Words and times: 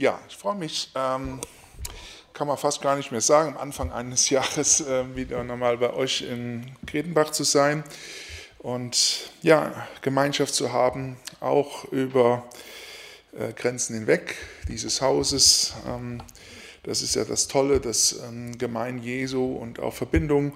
Ja, 0.00 0.18
ich 0.30 0.34
freue 0.38 0.54
mich, 0.54 0.90
ähm, 0.94 1.42
kann 2.32 2.46
man 2.46 2.56
fast 2.56 2.80
gar 2.80 2.96
nicht 2.96 3.12
mehr 3.12 3.20
sagen, 3.20 3.54
am 3.56 3.58
Anfang 3.58 3.92
eines 3.92 4.30
Jahres 4.30 4.80
äh, 4.80 5.14
wieder 5.14 5.44
nochmal 5.44 5.76
bei 5.76 5.92
euch 5.92 6.22
in 6.22 6.74
Gredenbach 6.86 7.32
zu 7.32 7.44
sein 7.44 7.84
und 8.60 9.30
ja, 9.42 9.86
Gemeinschaft 10.00 10.54
zu 10.54 10.72
haben, 10.72 11.18
auch 11.40 11.84
über 11.92 12.48
äh, 13.38 13.52
Grenzen 13.52 13.94
hinweg 13.94 14.36
dieses 14.68 15.02
Hauses. 15.02 15.74
Ähm, 15.86 16.22
das 16.84 17.02
ist 17.02 17.14
ja 17.14 17.26
das 17.26 17.46
Tolle, 17.46 17.78
das 17.78 18.20
ähm, 18.26 18.56
Gemein 18.56 19.02
Jesu 19.02 19.54
und 19.54 19.80
auch 19.80 19.92
Verbindung 19.92 20.54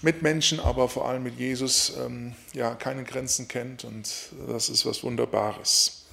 mit 0.00 0.22
Menschen, 0.22 0.60
aber 0.60 0.88
vor 0.88 1.06
allem 1.06 1.24
mit 1.24 1.38
Jesus, 1.38 1.92
ähm, 1.98 2.34
ja, 2.54 2.74
keine 2.74 3.04
Grenzen 3.04 3.48
kennt 3.48 3.84
und 3.84 4.08
das 4.48 4.70
ist 4.70 4.86
was 4.86 5.02
Wunderbares. 5.04 6.05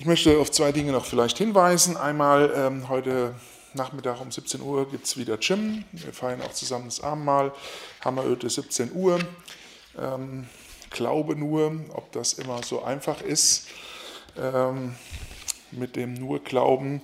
Ich 0.00 0.06
möchte 0.06 0.38
auf 0.38 0.50
zwei 0.50 0.72
Dinge 0.72 0.92
noch 0.92 1.04
vielleicht 1.04 1.36
hinweisen. 1.36 1.98
Einmal 1.98 2.50
ähm, 2.56 2.88
heute 2.88 3.34
Nachmittag 3.74 4.18
um 4.22 4.30
17 4.30 4.62
Uhr 4.62 4.88
gibt 4.90 5.04
es 5.04 5.18
wieder 5.18 5.36
Gym. 5.36 5.84
Wir 5.92 6.14
feiern 6.14 6.40
auch 6.40 6.52
zusammen 6.52 6.86
das 6.86 7.02
Abendmahl. 7.02 7.52
Hammeröte 8.02 8.48
17 8.48 8.92
Uhr. 8.94 9.18
Ähm, 9.98 10.48
glaube 10.88 11.36
nur, 11.36 11.84
ob 11.92 12.10
das 12.12 12.32
immer 12.32 12.62
so 12.62 12.82
einfach 12.82 13.20
ist 13.20 13.66
ähm, 14.38 14.94
mit 15.70 15.96
dem 15.96 16.14
nur 16.14 16.42
Glauben. 16.42 17.02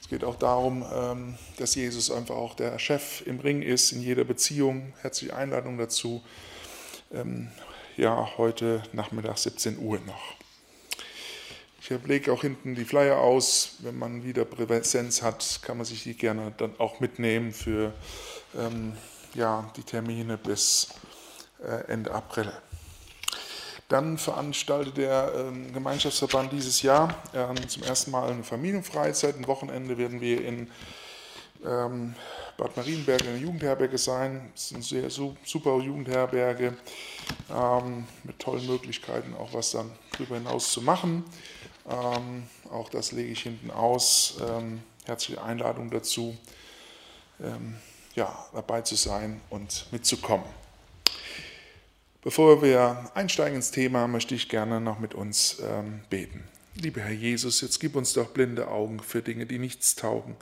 Es 0.00 0.08
geht 0.08 0.24
auch 0.24 0.34
darum, 0.34 0.84
ähm, 0.92 1.38
dass 1.58 1.76
Jesus 1.76 2.10
einfach 2.10 2.34
auch 2.34 2.56
der 2.56 2.80
Chef 2.80 3.24
im 3.28 3.38
Ring 3.38 3.62
ist, 3.62 3.92
in 3.92 4.02
jeder 4.02 4.24
Beziehung. 4.24 4.92
Herzliche 5.02 5.36
Einladung 5.36 5.78
dazu. 5.78 6.20
Ähm, 7.12 7.52
ja, 7.96 8.28
heute 8.38 8.82
Nachmittag 8.92 9.38
17 9.38 9.78
Uhr 9.78 10.00
noch. 10.00 10.43
Ich 11.86 11.90
lege 12.06 12.32
auch 12.32 12.40
hinten 12.40 12.74
die 12.74 12.86
Flyer 12.86 13.18
aus. 13.18 13.76
Wenn 13.80 13.98
man 13.98 14.24
wieder 14.24 14.46
Präsenz 14.46 15.20
hat, 15.20 15.60
kann 15.60 15.76
man 15.76 15.84
sich 15.84 16.02
die 16.02 16.14
gerne 16.14 16.54
dann 16.56 16.72
auch 16.78 16.98
mitnehmen 16.98 17.52
für 17.52 17.92
ähm, 18.58 18.94
ja, 19.34 19.70
die 19.76 19.82
Termine 19.82 20.38
bis 20.38 20.88
äh, 21.62 21.92
Ende 21.92 22.10
April. 22.10 22.50
Dann 23.90 24.16
veranstaltet 24.16 24.96
der 24.96 25.30
ähm, 25.36 25.74
Gemeinschaftsverband 25.74 26.52
dieses 26.52 26.80
Jahr 26.80 27.14
ähm, 27.34 27.68
zum 27.68 27.82
ersten 27.82 28.12
Mal 28.12 28.30
eine 28.30 28.44
Familienfreizeit. 28.44 29.36
Ein 29.36 29.46
Wochenende 29.46 29.98
werden 29.98 30.22
wir 30.22 30.42
in 30.42 30.70
ähm, 31.64 32.14
Bad 32.56 32.76
Marienberg 32.76 33.20
in 33.22 33.26
der 33.26 33.38
Jugendherberge 33.38 33.98
sein. 33.98 34.52
Es 34.54 34.68
sind 34.68 34.84
sehr 34.84 35.10
super 35.10 35.78
Jugendherberge 35.80 36.76
ähm, 37.50 38.06
mit 38.22 38.38
tollen 38.38 38.66
Möglichkeiten, 38.66 39.34
auch 39.34 39.52
was 39.52 39.72
dann 39.72 39.90
darüber 40.12 40.36
hinaus 40.36 40.72
zu 40.72 40.82
machen. 40.82 41.24
Ähm, 41.88 42.44
auch 42.70 42.88
das 42.88 43.12
lege 43.12 43.30
ich 43.30 43.42
hinten 43.42 43.70
aus. 43.70 44.36
Ähm, 44.40 44.82
herzliche 45.04 45.42
Einladung 45.42 45.90
dazu, 45.90 46.36
ähm, 47.40 47.76
ja, 48.14 48.46
dabei 48.52 48.82
zu 48.82 48.94
sein 48.94 49.40
und 49.50 49.86
mitzukommen. 49.90 50.46
Bevor 52.22 52.62
wir 52.62 53.10
einsteigen 53.14 53.56
ins 53.56 53.70
Thema, 53.70 54.08
möchte 54.08 54.34
ich 54.34 54.48
gerne 54.48 54.80
noch 54.80 54.98
mit 54.98 55.14
uns 55.14 55.58
ähm, 55.62 56.00
beten. 56.08 56.42
Lieber 56.74 57.02
Herr 57.02 57.12
Jesus, 57.12 57.60
jetzt 57.60 57.78
gib 57.80 57.96
uns 57.96 58.14
doch 58.14 58.28
blinde 58.30 58.68
Augen 58.68 59.00
für 59.00 59.20
Dinge, 59.20 59.44
die 59.44 59.58
nichts 59.58 59.94
taugen, 59.94 60.36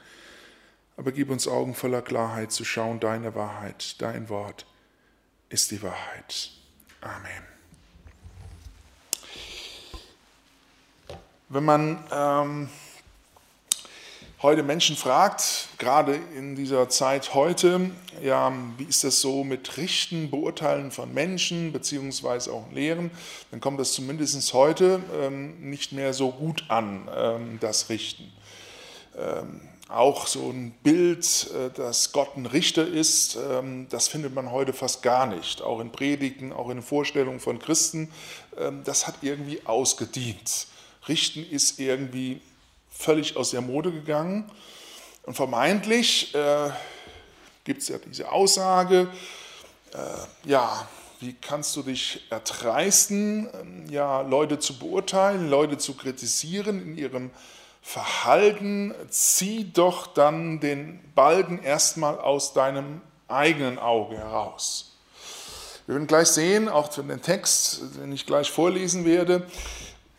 aber 0.97 1.13
gib 1.13 1.31
uns 1.31 1.49
Augen 1.49 1.75
voller 1.75 2.03
Klarheit 2.03 2.53
zu 2.53 2.65
schauen, 2.65 3.01
deine 3.01 3.35
Wahrheit, 3.35 4.01
dein 4.01 4.29
Wort 4.29 4.67
ist 5.49 5.71
die 5.71 5.83
Wahrheit. 5.83 6.51
Amen. 7.01 7.53
Wenn 11.49 11.65
man 11.65 12.05
ähm, 12.11 12.69
heute 14.41 14.63
Menschen 14.63 14.97
fragt, 14.97 15.69
gerade 15.79 16.19
in 16.37 16.57
dieser 16.57 16.89
Zeit 16.89 17.35
heute, 17.35 17.91
ja, 18.23 18.53
wie 18.79 18.85
ist 18.85 19.05
das 19.05 19.21
so 19.21 19.45
mit 19.45 19.77
Richten, 19.77 20.31
Beurteilen 20.31 20.91
von 20.91 21.13
Menschen 21.13 21.73
beziehungsweise 21.73 22.53
auch 22.53 22.71
Lehren, 22.73 23.11
dann 23.51 23.61
kommt 23.61 23.79
das 23.79 23.93
zumindest 23.93 24.53
heute 24.55 25.03
ähm, 25.21 25.69
nicht 25.69 25.93
mehr 25.93 26.15
so 26.15 26.33
gut 26.33 26.65
an, 26.69 27.09
ähm, 27.15 27.59
das 27.61 27.91
Richten. 27.91 28.33
Ähm, 29.19 29.61
auch 29.93 30.27
so 30.27 30.51
ein 30.51 30.73
Bild, 30.83 31.51
äh, 31.53 31.71
dass 31.71 32.13
Gott 32.13 32.37
ein 32.37 32.47
Richter 32.47 32.87
ist, 32.87 33.37
ähm, 33.37 33.87
das 33.91 34.09
findet 34.09 34.35
man 34.35 34.51
heute 34.51 34.73
fast 34.73 35.03
gar 35.03 35.27
nicht. 35.27 35.63
Auch 35.63 35.81
in 35.81 35.93
Predigten, 35.93 36.53
auch 36.53 36.71
in 36.71 36.83
Vorstellungen 36.83 37.41
von 37.41 37.59
Christen, 37.59 38.11
ähm, 38.59 38.83
das 38.85 39.07
hat 39.07 39.17
irgendwie 39.23 39.61
ausgedient. 39.65 40.67
Richten 41.09 41.45
ist 41.45 41.79
irgendwie 41.79 42.41
völlig 42.91 43.37
aus 43.37 43.51
der 43.51 43.61
Mode 43.61 43.93
gegangen. 43.93 44.51
Und 45.25 45.35
vermeintlich 45.35 46.35
äh, 46.35 46.71
gibt 47.65 47.83
es 47.83 47.89
ja 47.89 47.99
diese 47.99 48.31
Aussage, 48.31 49.09
äh, 49.93 50.49
ja, 50.49 50.89
wie 51.21 51.35
kannst 51.35 51.77
du 51.77 51.83
dich 51.83 52.27
erdreisten, 52.31 53.47
äh, 53.89 53.93
ja, 53.93 54.23
Leute 54.23 54.59
zu 54.59 54.79
beurteilen, 54.79 55.49
Leute 55.49 55.79
zu 55.79 55.95
kritisieren 55.95 56.83
in 56.83 56.99
ihrem 56.99 57.31
Verhalten, 57.83 58.95
zieh 59.11 59.71
doch 59.73 60.07
dann 60.07 60.61
den 60.61 61.01
Balken 61.15 61.63
erstmal 61.63 62.19
aus 62.19 62.55
deinem 62.55 63.01
eigenen 63.29 63.79
Auge 63.79 64.17
heraus. 64.17 64.97
Wir 65.87 65.97
werden 65.97 66.07
gleich 66.07 66.29
sehen, 66.29 66.69
auch 66.69 66.93
von 66.93 67.09
dem 67.09 67.21
Text, 67.21 67.83
den 67.97 68.13
ich 68.13 68.25
gleich 68.25 68.51
vorlesen 68.51 69.05
werde, 69.05 69.47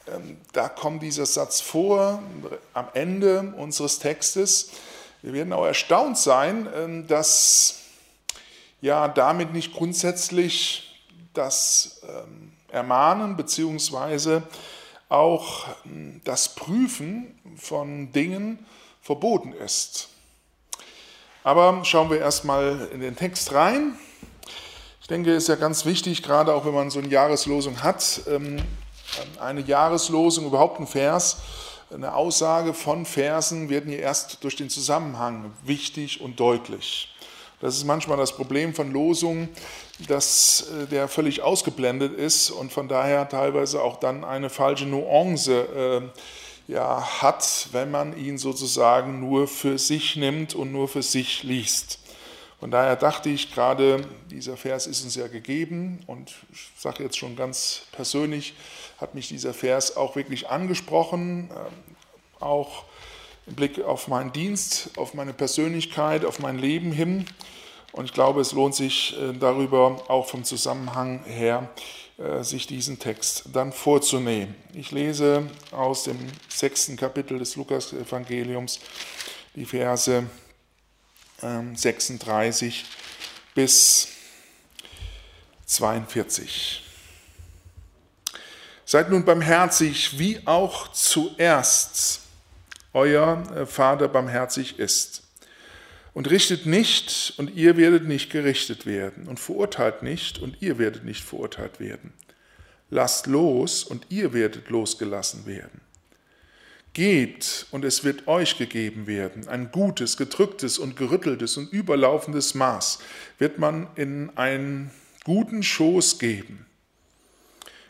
ähm, 0.07 0.38
da 0.51 0.68
kommt 0.68 1.01
dieser 1.01 1.25
Satz 1.25 1.62
vor 1.62 2.22
am 2.74 2.88
Ende 2.94 3.53
unseres 3.57 4.00
Textes. 4.00 4.72
Wir 5.22 5.31
werden 5.31 5.53
auch 5.53 5.66
erstaunt 5.66 6.18
sein, 6.18 6.68
ähm, 6.75 7.07
dass 7.07 7.80
ja 8.81 9.07
damit 9.07 9.53
nicht 9.53 9.74
grundsätzlich 9.74 11.00
das 11.34 12.01
ähm, 12.03 12.51
Ermahnen 12.68 13.38
bzw. 13.38 14.41
auch 15.13 15.68
das 16.24 16.56
Prüfen 16.56 17.40
von 17.56 18.12
Dingen 18.12 18.66
verboten 19.01 19.53
ist. 19.53 20.09
Aber 21.44 21.85
schauen 21.85 22.09
wir 22.09 22.19
erstmal 22.19 22.90
in 22.91 23.00
den 23.00 23.16
Text 23.16 23.53
rein. 23.53 23.97
Ich 25.01 25.07
denke, 25.07 25.31
es 25.34 25.44
ist 25.44 25.50
ja 25.50 25.56
ganz 25.56 25.85
wichtig, 25.85 26.24
gerade 26.24 26.53
auch 26.53 26.66
wenn 26.66 26.74
man 26.74 26.90
so 26.90 27.00
eine 27.00 27.09
Jahreslosung 27.09 27.84
hat, 27.84 28.22
eine 29.40 29.62
Jahreslosung, 29.62 30.46
überhaupt 30.46 30.79
ein 30.79 30.88
Vers, 30.88 31.38
eine 31.94 32.16
Aussage 32.16 32.74
von 32.74 33.06
Versen 33.06 33.69
werden 33.69 33.91
hier 33.91 34.00
erst 34.00 34.44
durch 34.44 34.56
den 34.56 34.69
Zusammenhang 34.69 35.51
wichtig 35.63 36.22
und 36.22 36.40
deutlich. 36.40 37.12
Das 37.63 37.78
ist 37.78 37.85
manchmal 37.85 38.18
das 38.18 38.35
Problem 38.35 38.74
von 38.74 38.91
Losungen, 38.91 39.47
dass 40.09 40.68
äh, 40.69 40.85
der 40.88 41.07
völlig 41.07 41.44
ausgeblendet 41.44 42.13
ist 42.13 42.51
und 42.51 42.74
von 42.74 42.90
daher 42.90 43.29
teilweise 43.29 43.81
auch 43.81 44.01
dann 44.01 44.25
eine 44.25 44.50
falsche 44.50 44.85
Nuance 44.85 46.12
äh, 46.68 46.72
ja, 46.74 47.22
hat, 47.22 47.69
wenn 47.72 47.90
man 47.90 48.18
ihn 48.18 48.38
sozusagen 48.38 49.22
nur 49.22 49.47
für 49.47 49.78
sich 49.78 50.18
nimmt 50.18 50.56
und 50.56 50.74
nur 50.74 50.90
für 50.90 51.03
sich 51.03 51.44
liest. 51.44 52.00
Von 52.59 52.69
daher 52.69 52.97
dachte 52.97 53.29
ich 53.29 53.53
gerade, 53.53 54.07
dieser 54.30 54.57
Vers 54.57 54.85
ist 54.85 55.06
uns 55.06 55.16
ja 55.16 55.28
gegeben 55.28 56.01
und 56.06 56.34
ich 56.51 56.68
sage 56.78 57.01
jetzt 57.01 57.18
schon 57.18 57.38
ganz 57.38 57.84
persönlich, 57.94 58.56
hat 58.97 59.16
mich 59.16 59.30
dieser 59.30 59.53
Vers 59.53 59.95
auch 59.95 60.18
wirklich 60.18 60.50
angesprochen, 60.50 61.50
ähm, 61.50 61.95
auch 62.41 62.84
im 63.45 63.55
Blick 63.55 63.79
auf 63.81 64.07
meinen 64.07 64.31
Dienst, 64.31 64.91
auf 64.97 65.13
meine 65.13 65.33
Persönlichkeit, 65.33 66.25
auf 66.25 66.39
mein 66.39 66.57
Leben 66.57 66.91
hin. 66.91 67.25
Und 67.91 68.05
ich 68.05 68.13
glaube, 68.13 68.41
es 68.41 68.53
lohnt 68.53 68.75
sich 68.75 69.15
äh, 69.19 69.33
darüber 69.33 70.03
auch 70.09 70.27
vom 70.27 70.43
Zusammenhang 70.43 71.23
her, 71.25 71.69
äh, 72.17 72.43
sich 72.43 72.65
diesen 72.67 72.99
Text 72.99 73.49
dann 73.53 73.71
vorzunehmen. 73.71 74.55
Ich 74.73 74.91
lese 74.91 75.47
aus 75.71 76.03
dem 76.03 76.17
sechsten 76.49 76.95
Kapitel 76.95 77.38
des 77.38 77.56
Lukas-Evangeliums 77.56 78.79
die 79.56 79.65
Verse 79.65 80.25
36 81.75 82.79
ähm, 82.79 82.88
bis 83.53 84.07
42. 85.65 86.83
Seid 88.85 89.09
nun 89.09 89.25
barmherzig, 89.25 90.18
wie 90.18 90.39
auch 90.45 90.88
zuerst 90.89 92.22
euer 92.94 93.44
äh, 93.56 93.66
Vater 93.66 94.07
barmherzig 94.07 94.80
ist. 94.80 95.24
Und 96.13 96.30
richtet 96.30 96.68
nicht, 96.68 97.34
und 97.38 97.56
ihr 97.56 97.75
werdet 97.75 98.06
nicht 98.06 98.31
gerichtet 98.31 98.86
werden. 98.86 99.28
Und 99.28 99.40
verurteilt 99.40 100.04
nicht, 100.04 100.40
und 100.40 100.62
ihr 100.62 100.78
werdet 100.78 101.04
nicht 101.04 101.24
verurteilt 101.24 101.80
werden. 101.80 102.13
Lasst 102.92 103.25
los, 103.25 103.84
und 103.84 104.06
ihr 104.10 104.34
werdet 104.34 104.69
losgelassen 104.69 105.48
werden. 105.48 105.81
Gebt, 106.94 107.66
und 107.72 107.84
es 107.84 108.04
wird 108.04 108.28
euch 108.28 108.60
gegeben 108.60 109.07
werden. 109.07 109.48
Ein 109.48 109.72
gutes, 109.72 110.16
gedrücktes 110.16 110.78
und 110.78 110.95
gerütteltes 110.95 111.57
und 111.57 111.74
überlaufendes 111.74 112.54
Maß 112.54 113.00
wird 113.40 113.57
man 113.57 113.88
in 113.95 114.30
einen 114.38 114.92
guten 115.24 115.63
Schoß 115.63 116.19
geben. 116.19 116.68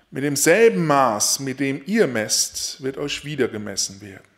Mit 0.10 0.24
demselben 0.24 0.86
Maß, 0.88 1.42
mit 1.42 1.60
dem 1.60 1.82
ihr 1.86 2.08
messt, 2.08 2.82
wird 2.82 2.98
euch 2.98 3.26
wieder 3.26 3.50
gemessen 3.50 4.00
werden. 4.00 4.33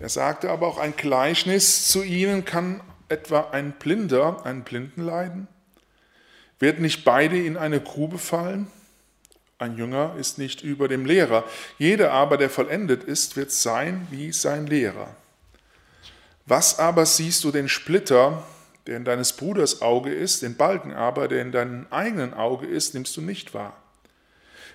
Er 0.00 0.08
sagte 0.08 0.50
aber 0.50 0.66
auch 0.66 0.78
ein 0.78 0.96
Gleichnis 0.96 1.88
zu 1.88 2.02
ihnen, 2.02 2.44
kann 2.44 2.80
etwa 3.08 3.50
ein 3.50 3.72
Blinder 3.72 4.44
einen 4.44 4.64
Blinden 4.64 5.02
leiden? 5.02 5.48
Werden 6.58 6.82
nicht 6.82 7.04
beide 7.04 7.38
in 7.38 7.56
eine 7.56 7.80
Grube 7.80 8.18
fallen? 8.18 8.66
Ein 9.58 9.76
Jünger 9.76 10.16
ist 10.18 10.38
nicht 10.38 10.62
über 10.62 10.88
dem 10.88 11.06
Lehrer. 11.06 11.44
Jeder 11.78 12.12
aber, 12.12 12.36
der 12.36 12.50
vollendet 12.50 13.04
ist, 13.04 13.36
wird 13.36 13.52
sein 13.52 14.06
wie 14.10 14.32
sein 14.32 14.66
Lehrer. 14.66 15.14
Was 16.46 16.78
aber 16.78 17.06
siehst 17.06 17.44
du 17.44 17.50
den 17.50 17.68
Splitter, 17.68 18.42
der 18.86 18.96
in 18.96 19.04
deines 19.04 19.32
Bruders 19.32 19.80
Auge 19.80 20.12
ist, 20.12 20.42
den 20.42 20.56
Balken 20.56 20.92
aber, 20.92 21.28
der 21.28 21.40
in 21.40 21.52
deinem 21.52 21.86
eigenen 21.90 22.34
Auge 22.34 22.66
ist, 22.66 22.94
nimmst 22.94 23.16
du 23.16 23.22
nicht 23.22 23.54
wahr? 23.54 23.74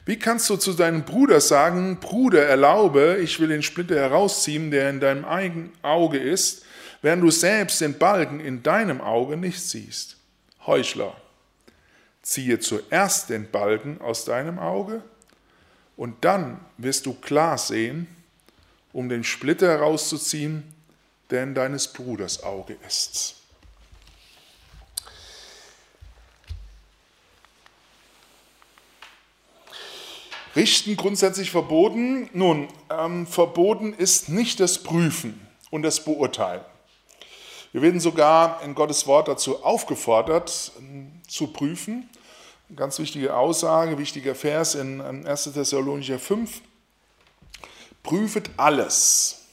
Wie 0.09 0.17
kannst 0.17 0.49
du 0.49 0.57
zu 0.57 0.73
deinem 0.73 1.03
Bruder 1.03 1.39
sagen, 1.39 1.99
Bruder, 1.99 2.43
erlaube, 2.43 3.19
ich 3.21 3.39
will 3.39 3.49
den 3.49 3.61
Splitter 3.61 3.93
herausziehen, 3.93 4.71
der 4.71 4.89
in 4.89 4.99
deinem 4.99 5.23
eigenen 5.23 5.71
Auge 5.83 6.17
ist, 6.17 6.65
während 7.03 7.21
du 7.21 7.29
selbst 7.29 7.79
den 7.79 7.95
Balken 7.95 8.39
in 8.39 8.63
deinem 8.63 9.01
Auge 9.01 9.37
nicht 9.37 9.61
siehst? 9.61 10.17
Heuchler, 10.65 11.15
ziehe 12.23 12.59
zuerst 12.59 13.29
den 13.29 13.51
Balken 13.51 14.01
aus 14.01 14.25
deinem 14.25 14.57
Auge 14.57 15.03
und 15.95 16.25
dann 16.25 16.59
wirst 16.79 17.05
du 17.05 17.13
klar 17.13 17.59
sehen, 17.59 18.07
um 18.91 19.09
den 19.09 19.23
Splitter 19.23 19.67
herauszuziehen, 19.67 20.63
der 21.29 21.43
in 21.43 21.53
deines 21.53 21.87
Bruders 21.87 22.41
Auge 22.41 22.77
ist. 22.87 23.38
Richten 30.59 30.97
grundsätzlich 30.97 31.51
verboten. 31.51 32.29
Nun, 32.33 32.67
ähm, 32.89 33.25
verboten 33.25 33.93
ist 33.93 34.27
nicht 34.27 34.59
das 34.59 34.83
Prüfen 34.83 35.39
und 35.71 35.83
das 35.83 36.03
Beurteilen. 36.03 36.59
Wir 37.71 37.81
werden 37.81 38.01
sogar 38.01 38.61
in 38.63 38.75
Gottes 38.75 39.07
Wort 39.07 39.29
dazu 39.29 39.63
aufgefordert, 39.63 40.73
ähm, 40.77 41.13
zu 41.29 41.47
prüfen. 41.47 42.09
Eine 42.67 42.75
ganz 42.75 42.99
wichtige 42.99 43.37
Aussage, 43.37 43.97
wichtiger 43.97 44.35
Vers 44.35 44.75
in 44.75 44.99
1. 44.99 45.47
Ähm, 45.47 45.53
Thessalonicher 45.53 46.19
5. 46.19 46.59
Prüfet 48.03 48.49
alles. 48.57 49.45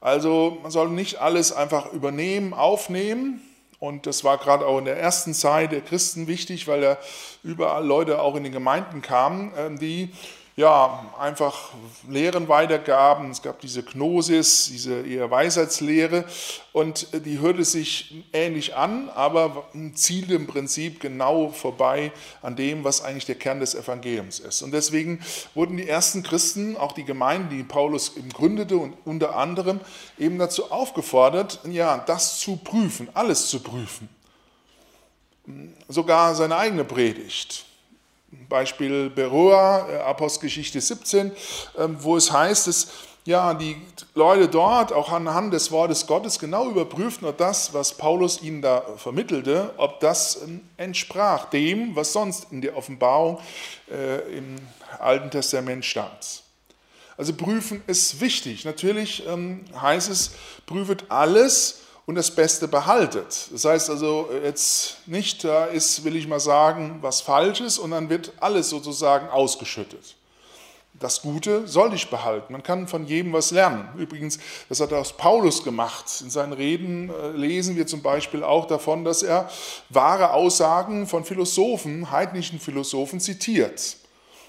Also 0.00 0.60
man 0.62 0.70
soll 0.70 0.88
nicht 0.88 1.16
alles 1.16 1.52
einfach 1.52 1.92
übernehmen, 1.92 2.54
aufnehmen, 2.54 3.42
und 3.80 4.06
das 4.06 4.24
war 4.24 4.36
gerade 4.38 4.66
auch 4.66 4.78
in 4.78 4.84
der 4.84 4.98
ersten 4.98 5.32
Zeit 5.34 5.72
der 5.72 5.80
Christen 5.80 6.26
wichtig, 6.26 6.68
weil 6.68 6.82
da 6.82 6.98
überall 7.42 7.84
Leute 7.84 8.20
auch 8.20 8.36
in 8.36 8.44
den 8.44 8.52
Gemeinden 8.52 9.00
kamen, 9.02 9.52
ähm, 9.56 9.78
die 9.78 10.10
ja, 10.56 11.06
einfach 11.18 11.70
Lehren 12.08 12.48
weitergaben. 12.48 13.30
Es 13.30 13.40
gab 13.40 13.60
diese 13.60 13.82
Gnosis, 13.82 14.66
diese 14.66 15.00
eher 15.02 15.30
Weisheitslehre 15.30 16.24
und 16.72 17.08
die 17.24 17.38
hörte 17.38 17.64
sich 17.64 18.24
ähnlich 18.32 18.76
an, 18.76 19.08
aber 19.10 19.64
zielte 19.94 20.34
im 20.34 20.46
Prinzip 20.46 21.00
genau 21.00 21.50
vorbei 21.50 22.12
an 22.42 22.56
dem, 22.56 22.84
was 22.84 23.02
eigentlich 23.02 23.26
der 23.26 23.36
Kern 23.36 23.60
des 23.60 23.74
Evangeliums 23.74 24.38
ist. 24.38 24.62
Und 24.62 24.72
deswegen 24.72 25.20
wurden 25.54 25.76
die 25.76 25.88
ersten 25.88 26.22
Christen, 26.22 26.76
auch 26.76 26.92
die 26.92 27.04
Gemeinden, 27.04 27.56
die 27.56 27.62
Paulus 27.62 28.12
gründete 28.34 28.76
und 28.76 28.94
unter 29.04 29.36
anderem 29.36 29.80
eben 30.18 30.38
dazu 30.38 30.70
aufgefordert, 30.70 31.60
ja, 31.64 31.98
das 31.98 32.38
zu 32.38 32.56
prüfen, 32.56 33.08
alles 33.14 33.48
zu 33.48 33.60
prüfen. 33.60 34.08
Sogar 35.88 36.34
seine 36.34 36.56
eigene 36.56 36.84
Predigt 36.84 37.64
Beispiel 38.48 39.10
Beroa, 39.10 39.88
äh, 39.88 39.96
Apostelgeschichte 39.98 40.80
17, 40.80 41.32
ähm, 41.78 41.96
wo 42.00 42.16
es 42.16 42.32
heißt, 42.32 42.66
dass 42.66 42.88
ja, 43.26 43.52
die 43.54 43.76
Leute 44.14 44.48
dort 44.48 44.92
auch 44.92 45.12
anhand 45.12 45.52
des 45.52 45.70
Wortes 45.70 46.06
Gottes 46.06 46.38
genau 46.38 46.70
überprüften, 46.70 47.28
ob 47.28 47.36
das, 47.36 47.74
was 47.74 47.96
Paulus 47.96 48.42
ihnen 48.42 48.62
da 48.62 48.82
vermittelte, 48.96 49.74
ob 49.76 50.00
das 50.00 50.42
ähm, 50.42 50.62
entsprach 50.76 51.50
dem, 51.50 51.94
was 51.94 52.12
sonst 52.12 52.46
in 52.50 52.60
der 52.60 52.76
Offenbarung 52.76 53.38
äh, 53.90 54.36
im 54.36 54.56
Alten 54.98 55.30
Testament 55.30 55.84
stand. 55.84 56.42
Also 57.16 57.34
prüfen 57.34 57.82
ist 57.86 58.20
wichtig. 58.22 58.64
Natürlich 58.64 59.26
ähm, 59.26 59.64
heißt 59.78 60.08
es, 60.08 60.32
prüfet 60.64 61.04
alles, 61.10 61.79
und 62.10 62.16
das 62.16 62.32
Beste 62.32 62.66
behaltet. 62.66 63.46
Das 63.52 63.64
heißt 63.64 63.88
also 63.88 64.30
jetzt 64.42 64.96
nicht, 65.06 65.44
da 65.44 65.66
ist, 65.66 66.02
will 66.02 66.16
ich 66.16 66.26
mal 66.26 66.40
sagen, 66.40 66.98
was 67.02 67.20
Falsches 67.20 67.78
und 67.78 67.92
dann 67.92 68.10
wird 68.10 68.32
alles 68.40 68.68
sozusagen 68.68 69.28
ausgeschüttet. 69.28 70.16
Das 70.98 71.22
Gute 71.22 71.68
soll 71.68 71.94
ich 71.94 72.10
behalten. 72.10 72.52
Man 72.52 72.64
kann 72.64 72.88
von 72.88 73.06
jedem 73.06 73.32
was 73.32 73.52
lernen. 73.52 73.90
Übrigens, 73.96 74.40
das 74.68 74.80
hat 74.80 74.92
auch 74.92 75.16
Paulus 75.18 75.62
gemacht. 75.62 76.20
In 76.20 76.30
seinen 76.30 76.52
Reden 76.52 77.10
äh, 77.10 77.30
lesen 77.30 77.76
wir 77.76 77.86
zum 77.86 78.02
Beispiel 78.02 78.42
auch 78.42 78.66
davon, 78.66 79.04
dass 79.04 79.22
er 79.22 79.48
wahre 79.88 80.32
Aussagen 80.32 81.06
von 81.06 81.24
Philosophen, 81.24 82.10
heidnischen 82.10 82.58
Philosophen 82.58 83.20
zitiert. 83.20 83.98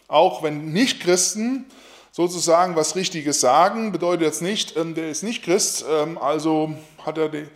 Auch 0.08 0.42
wenn 0.42 0.74
Nichtchristen 0.74 1.68
sozusagen 2.12 2.76
was 2.76 2.96
Richtiges 2.96 3.40
sagen, 3.40 3.92
bedeutet 3.92 4.24
jetzt 4.24 4.42
nicht, 4.42 4.76
ähm, 4.76 4.96
der 4.96 5.10
ist 5.10 5.24
nicht 5.24 5.44
Christ, 5.44 5.86
ähm, 5.90 6.18
also 6.18 6.74
hat 7.06 7.18
er, 7.18 7.30
die, 7.30 7.48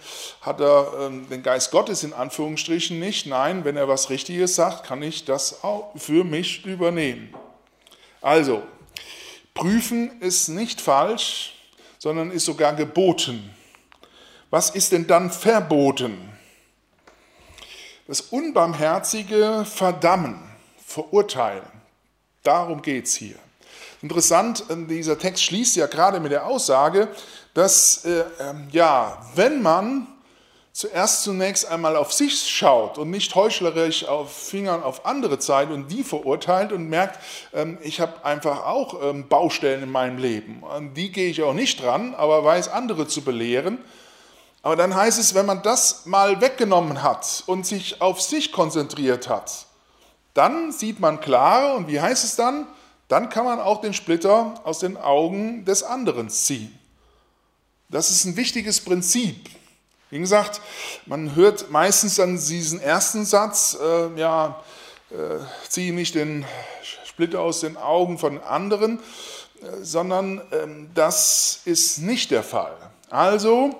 hat 0.41 0.59
er 0.59 0.93
ähm, 1.01 1.27
den 1.29 1.43
Geist 1.43 1.71
Gottes 1.71 2.03
in 2.03 2.13
Anführungsstrichen 2.13 2.99
nicht. 2.99 3.25
Nein, 3.25 3.65
wenn 3.65 3.77
er 3.77 3.87
was 3.87 4.09
Richtiges 4.09 4.55
sagt, 4.55 4.85
kann 4.85 5.01
ich 5.01 5.25
das 5.25 5.63
auch 5.63 5.91
für 5.95 6.23
mich 6.23 6.65
übernehmen. 6.65 7.33
Also, 8.21 8.63
prüfen 9.53 10.21
ist 10.21 10.47
nicht 10.47 10.81
falsch, 10.81 11.53
sondern 11.97 12.31
ist 12.31 12.45
sogar 12.45 12.73
geboten. 12.73 13.49
Was 14.49 14.69
ist 14.69 14.91
denn 14.91 15.07
dann 15.07 15.31
verboten? 15.31 16.29
Das 18.07 18.21
unbarmherzige 18.21 19.65
Verdammen, 19.65 20.39
Verurteilen. 20.85 21.65
Darum 22.43 22.81
geht 22.81 23.05
es 23.05 23.15
hier. 23.15 23.35
Interessant, 24.01 24.63
äh, 24.69 24.85
dieser 24.87 25.17
Text 25.17 25.43
schließt 25.43 25.75
ja 25.75 25.87
gerade 25.87 26.19
mit 26.19 26.31
der 26.31 26.45
Aussage, 26.45 27.07
dass, 27.55 28.05
äh, 28.05 28.23
ähm, 28.39 28.67
ja, 28.71 29.17
wenn 29.33 29.63
man 29.63 30.05
zuerst 30.71 31.23
zunächst 31.23 31.65
einmal 31.65 31.95
auf 31.95 32.13
sich 32.13 32.47
schaut 32.47 32.99
und 32.99 33.09
nicht 33.09 33.33
heuchlerisch 33.33 34.05
auf 34.05 34.31
Fingern 34.31 34.83
auf 34.83 35.05
andere 35.07 35.39
zeigt 35.39 35.71
und 35.71 35.87
die 35.87 36.03
verurteilt 36.03 36.71
und 36.71 36.87
merkt, 36.87 37.19
ähm, 37.53 37.79
ich 37.81 37.99
habe 37.99 38.23
einfach 38.23 38.67
auch 38.67 39.01
ähm, 39.01 39.27
Baustellen 39.27 39.81
in 39.81 39.91
meinem 39.91 40.19
Leben. 40.19 40.63
An 40.63 40.93
die 40.93 41.11
gehe 41.11 41.31
ich 41.31 41.41
auch 41.41 41.53
nicht 41.53 41.81
dran, 41.81 42.13
aber 42.13 42.43
weiß 42.43 42.67
andere 42.67 43.07
zu 43.07 43.23
belehren. 43.23 43.79
Aber 44.61 44.75
dann 44.75 44.93
heißt 44.93 45.17
es, 45.17 45.33
wenn 45.33 45.47
man 45.47 45.63
das 45.63 46.05
mal 46.05 46.41
weggenommen 46.41 47.01
hat 47.01 47.43
und 47.47 47.65
sich 47.65 48.01
auf 48.01 48.21
sich 48.21 48.51
konzentriert 48.51 49.27
hat, 49.27 49.65
dann 50.35 50.71
sieht 50.71 50.99
man 50.99 51.19
klar 51.19 51.75
und 51.75 51.87
wie 51.87 51.99
heißt 51.99 52.23
es 52.23 52.35
dann? 52.35 52.67
dann 53.07 53.29
kann 53.29 53.45
man 53.45 53.59
auch 53.59 53.81
den 53.81 53.93
Splitter 53.93 54.55
aus 54.63 54.79
den 54.79 54.97
Augen 54.97 55.65
des 55.65 55.83
anderen 55.83 56.29
ziehen. 56.29 56.77
Das 57.89 58.09
ist 58.09 58.25
ein 58.25 58.35
wichtiges 58.35 58.81
Prinzip. 58.81 59.47
Wie 60.09 60.17
gesagt, 60.17 60.59
man 61.05 61.35
hört 61.35 61.69
meistens 61.69 62.19
an 62.19 62.35
diesen 62.35 62.79
ersten 62.79 63.25
Satz, 63.25 63.77
äh, 63.79 64.19
ja, 64.19 64.63
äh, 65.11 65.39
ziehe 65.69 65.93
nicht 65.93 66.15
den 66.15 66.45
Splitter 67.05 67.41
aus 67.41 67.59
den 67.59 67.77
Augen 67.77 68.17
von 68.17 68.41
anderen, 68.41 68.99
äh, 69.61 69.83
sondern 69.83 70.41
ähm, 70.51 70.89
das 70.95 71.61
ist 71.65 71.99
nicht 71.99 72.31
der 72.31 72.43
Fall. 72.43 72.75
Also, 73.11 73.77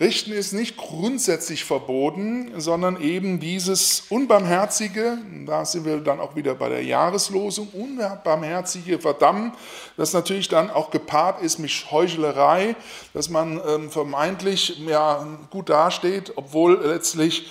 Richten 0.00 0.32
ist 0.32 0.52
nicht 0.52 0.78
grundsätzlich 0.78 1.64
verboten, 1.64 2.58
sondern 2.58 3.00
eben 3.00 3.40
dieses 3.40 4.04
unbarmherzige, 4.08 5.18
da 5.46 5.66
sind 5.66 5.84
wir 5.84 5.98
dann 5.98 6.18
auch 6.18 6.34
wieder 6.34 6.54
bei 6.54 6.70
der 6.70 6.82
Jahreslosung, 6.82 7.68
unbarmherzige 7.68 8.98
Verdammen, 8.98 9.52
das 9.98 10.14
natürlich 10.14 10.48
dann 10.48 10.70
auch 10.70 10.90
gepaart 10.90 11.42
ist 11.42 11.58
mit 11.58 11.70
Heuchlerei, 11.90 12.74
dass 13.12 13.28
man 13.28 13.60
ähm, 13.68 13.90
vermeintlich 13.90 14.78
ja, 14.86 15.26
gut 15.50 15.68
dasteht, 15.68 16.32
obwohl 16.36 16.80
letztlich 16.84 17.50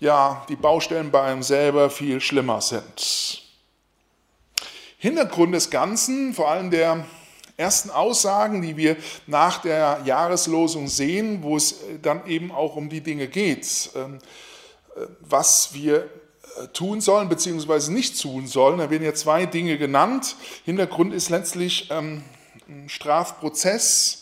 ja, 0.00 0.44
die 0.48 0.56
Baustellen 0.56 1.10
bei 1.10 1.22
einem 1.22 1.42
selber 1.42 1.90
viel 1.90 2.20
schlimmer 2.20 2.62
sind. 2.62 3.42
Hintergrund 4.96 5.54
des 5.54 5.68
Ganzen, 5.68 6.32
vor 6.32 6.48
allem 6.48 6.70
der 6.70 7.04
ersten 7.56 7.90
Aussagen, 7.90 8.62
die 8.62 8.76
wir 8.76 8.96
nach 9.26 9.60
der 9.62 10.00
Jahreslosung 10.04 10.88
sehen, 10.88 11.42
wo 11.42 11.56
es 11.56 11.72
äh, 11.72 11.98
dann 12.00 12.26
eben 12.26 12.50
auch 12.52 12.76
um 12.76 12.88
die 12.88 13.00
Dinge 13.00 13.28
geht, 13.28 13.90
ähm, 13.94 14.18
äh, 14.96 15.06
was 15.20 15.74
wir 15.74 16.08
äh, 16.58 16.68
tun 16.72 17.00
sollen 17.00 17.28
bzw. 17.28 17.90
nicht 17.90 18.20
tun 18.20 18.46
sollen. 18.46 18.78
Da 18.78 18.90
werden 18.90 19.04
ja 19.04 19.14
zwei 19.14 19.46
Dinge 19.46 19.78
genannt. 19.78 20.36
Hintergrund 20.64 21.12
ist 21.12 21.30
letztlich 21.30 21.88
ähm, 21.90 22.22
ein 22.68 22.88
Strafprozess. 22.88 24.18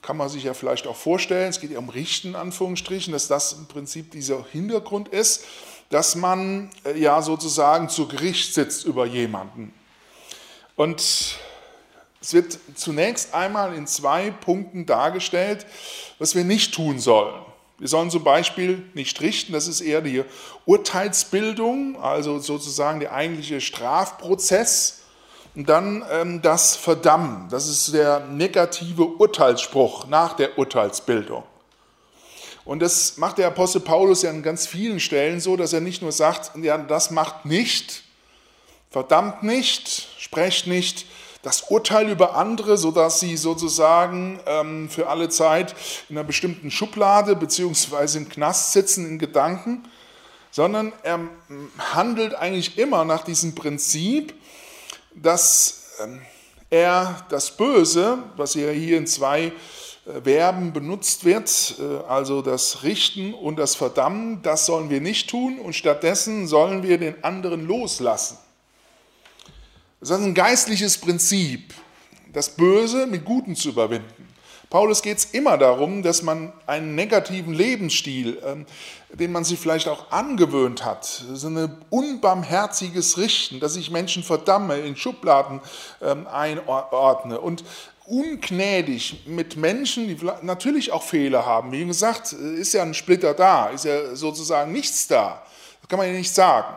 Kann 0.00 0.16
man 0.16 0.28
sich 0.28 0.44
ja 0.44 0.54
vielleicht 0.54 0.88
auch 0.88 0.96
vorstellen, 0.96 1.50
es 1.50 1.60
geht 1.60 1.70
ja 1.70 1.78
um 1.78 1.88
Richten, 1.88 2.34
Anführungsstrichen, 2.34 3.12
dass 3.12 3.28
das 3.28 3.52
im 3.52 3.66
Prinzip 3.66 4.10
dieser 4.10 4.44
Hintergrund 4.50 5.06
ist, 5.08 5.44
dass 5.90 6.16
man 6.16 6.70
ja 6.96 7.22
sozusagen 7.22 7.88
zu 7.88 8.08
Gericht 8.08 8.52
sitzt 8.52 8.84
über 8.84 9.06
jemanden. 9.06 9.72
Und 10.74 11.36
Es 12.22 12.32
wird 12.32 12.56
zunächst 12.76 13.34
einmal 13.34 13.74
in 13.74 13.88
zwei 13.88 14.30
Punkten 14.30 14.86
dargestellt, 14.86 15.66
was 16.20 16.36
wir 16.36 16.44
nicht 16.44 16.72
tun 16.72 17.00
sollen. 17.00 17.34
Wir 17.78 17.88
sollen 17.88 18.12
zum 18.12 18.22
Beispiel 18.22 18.84
nicht 18.94 19.20
richten, 19.20 19.52
das 19.52 19.66
ist 19.66 19.80
eher 19.80 20.00
die 20.00 20.22
Urteilsbildung, 20.64 22.00
also 22.00 22.38
sozusagen 22.38 23.00
der 23.00 23.12
eigentliche 23.12 23.60
Strafprozess. 23.60 25.00
Und 25.56 25.68
dann 25.68 26.04
ähm, 26.12 26.40
das 26.42 26.76
Verdammen, 26.76 27.48
das 27.50 27.68
ist 27.68 27.92
der 27.92 28.20
negative 28.20 29.04
Urteilsspruch 29.04 30.06
nach 30.06 30.34
der 30.34 30.56
Urteilsbildung. 30.56 31.42
Und 32.64 32.80
das 32.80 33.16
macht 33.16 33.38
der 33.38 33.48
Apostel 33.48 33.80
Paulus 33.80 34.22
ja 34.22 34.30
an 34.30 34.44
ganz 34.44 34.68
vielen 34.68 35.00
Stellen 35.00 35.40
so, 35.40 35.56
dass 35.56 35.72
er 35.72 35.80
nicht 35.80 36.02
nur 36.02 36.12
sagt, 36.12 36.52
ja, 36.62 36.78
das 36.78 37.10
macht 37.10 37.46
nicht, 37.46 38.04
verdammt 38.90 39.42
nicht, 39.42 40.06
sprecht 40.18 40.68
nicht 40.68 41.04
das 41.42 41.62
Urteil 41.62 42.08
über 42.08 42.36
andere, 42.36 42.78
sodass 42.78 43.20
sie 43.20 43.36
sozusagen 43.36 44.38
ähm, 44.46 44.88
für 44.88 45.08
alle 45.08 45.28
Zeit 45.28 45.74
in 46.08 46.16
einer 46.16 46.26
bestimmten 46.26 46.70
Schublade 46.70 47.34
beziehungsweise 47.34 48.18
im 48.18 48.28
Knast 48.28 48.72
sitzen 48.72 49.06
in 49.06 49.18
Gedanken, 49.18 49.84
sondern 50.52 50.92
er 51.02 51.20
handelt 51.94 52.34
eigentlich 52.34 52.78
immer 52.78 53.04
nach 53.04 53.24
diesem 53.24 53.54
Prinzip, 53.54 54.34
dass 55.14 55.90
ähm, 56.00 56.22
er 56.70 57.26
das 57.28 57.56
Böse, 57.56 58.18
was 58.36 58.54
ja 58.54 58.70
hier 58.70 58.96
in 58.96 59.06
zwei 59.06 59.52
äh, 60.06 60.20
Verben 60.22 60.72
benutzt 60.72 61.24
wird, 61.24 61.74
äh, 61.80 62.08
also 62.08 62.40
das 62.40 62.82
Richten 62.84 63.34
und 63.34 63.56
das 63.56 63.74
Verdammen, 63.74 64.42
das 64.42 64.66
sollen 64.66 64.90
wir 64.90 65.00
nicht 65.00 65.28
tun 65.28 65.58
und 65.58 65.74
stattdessen 65.74 66.46
sollen 66.46 66.82
wir 66.82 66.98
den 66.98 67.22
anderen 67.24 67.66
loslassen. 67.66 68.38
Das 70.02 70.10
ist 70.18 70.26
ein 70.26 70.34
geistliches 70.34 70.98
Prinzip, 70.98 71.74
das 72.32 72.56
Böse 72.56 73.06
mit 73.06 73.24
Guten 73.24 73.54
zu 73.54 73.68
überwinden. 73.68 74.34
Paulus 74.68 75.00
geht 75.00 75.18
es 75.18 75.26
immer 75.26 75.56
darum, 75.56 76.02
dass 76.02 76.22
man 76.22 76.52
einen 76.66 76.96
negativen 76.96 77.54
Lebensstil, 77.54 78.42
ähm, 78.44 78.66
den 79.12 79.30
man 79.30 79.44
sich 79.44 79.60
vielleicht 79.60 79.86
auch 79.86 80.10
angewöhnt 80.10 80.84
hat, 80.84 81.04
so 81.04 81.46
ein 81.46 81.78
unbarmherziges 81.90 83.16
Richten, 83.16 83.60
dass 83.60 83.76
ich 83.76 83.92
Menschen 83.92 84.24
verdamme, 84.24 84.78
in 84.78 84.96
Schubladen 84.96 85.60
ähm, 86.00 86.26
einordne 86.26 87.40
und 87.40 87.62
ungnädig 88.04 89.22
mit 89.26 89.56
Menschen, 89.56 90.08
die 90.08 90.16
natürlich 90.42 90.90
auch 90.90 91.04
Fehler 91.04 91.46
haben. 91.46 91.70
Wie 91.70 91.86
gesagt, 91.86 92.32
ist 92.32 92.74
ja 92.74 92.82
ein 92.82 92.94
Splitter 92.94 93.34
da, 93.34 93.68
ist 93.68 93.84
ja 93.84 94.16
sozusagen 94.16 94.72
nichts 94.72 95.06
da. 95.06 95.44
Das 95.80 95.88
kann 95.88 96.00
man 96.00 96.08
ja 96.08 96.14
nicht 96.14 96.34
sagen. 96.34 96.74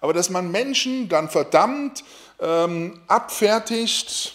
Aber 0.00 0.12
dass 0.12 0.28
man 0.28 0.50
Menschen 0.50 1.08
dann 1.08 1.30
verdammt, 1.30 2.02
ähm, 2.40 3.00
abfertigt, 3.06 4.34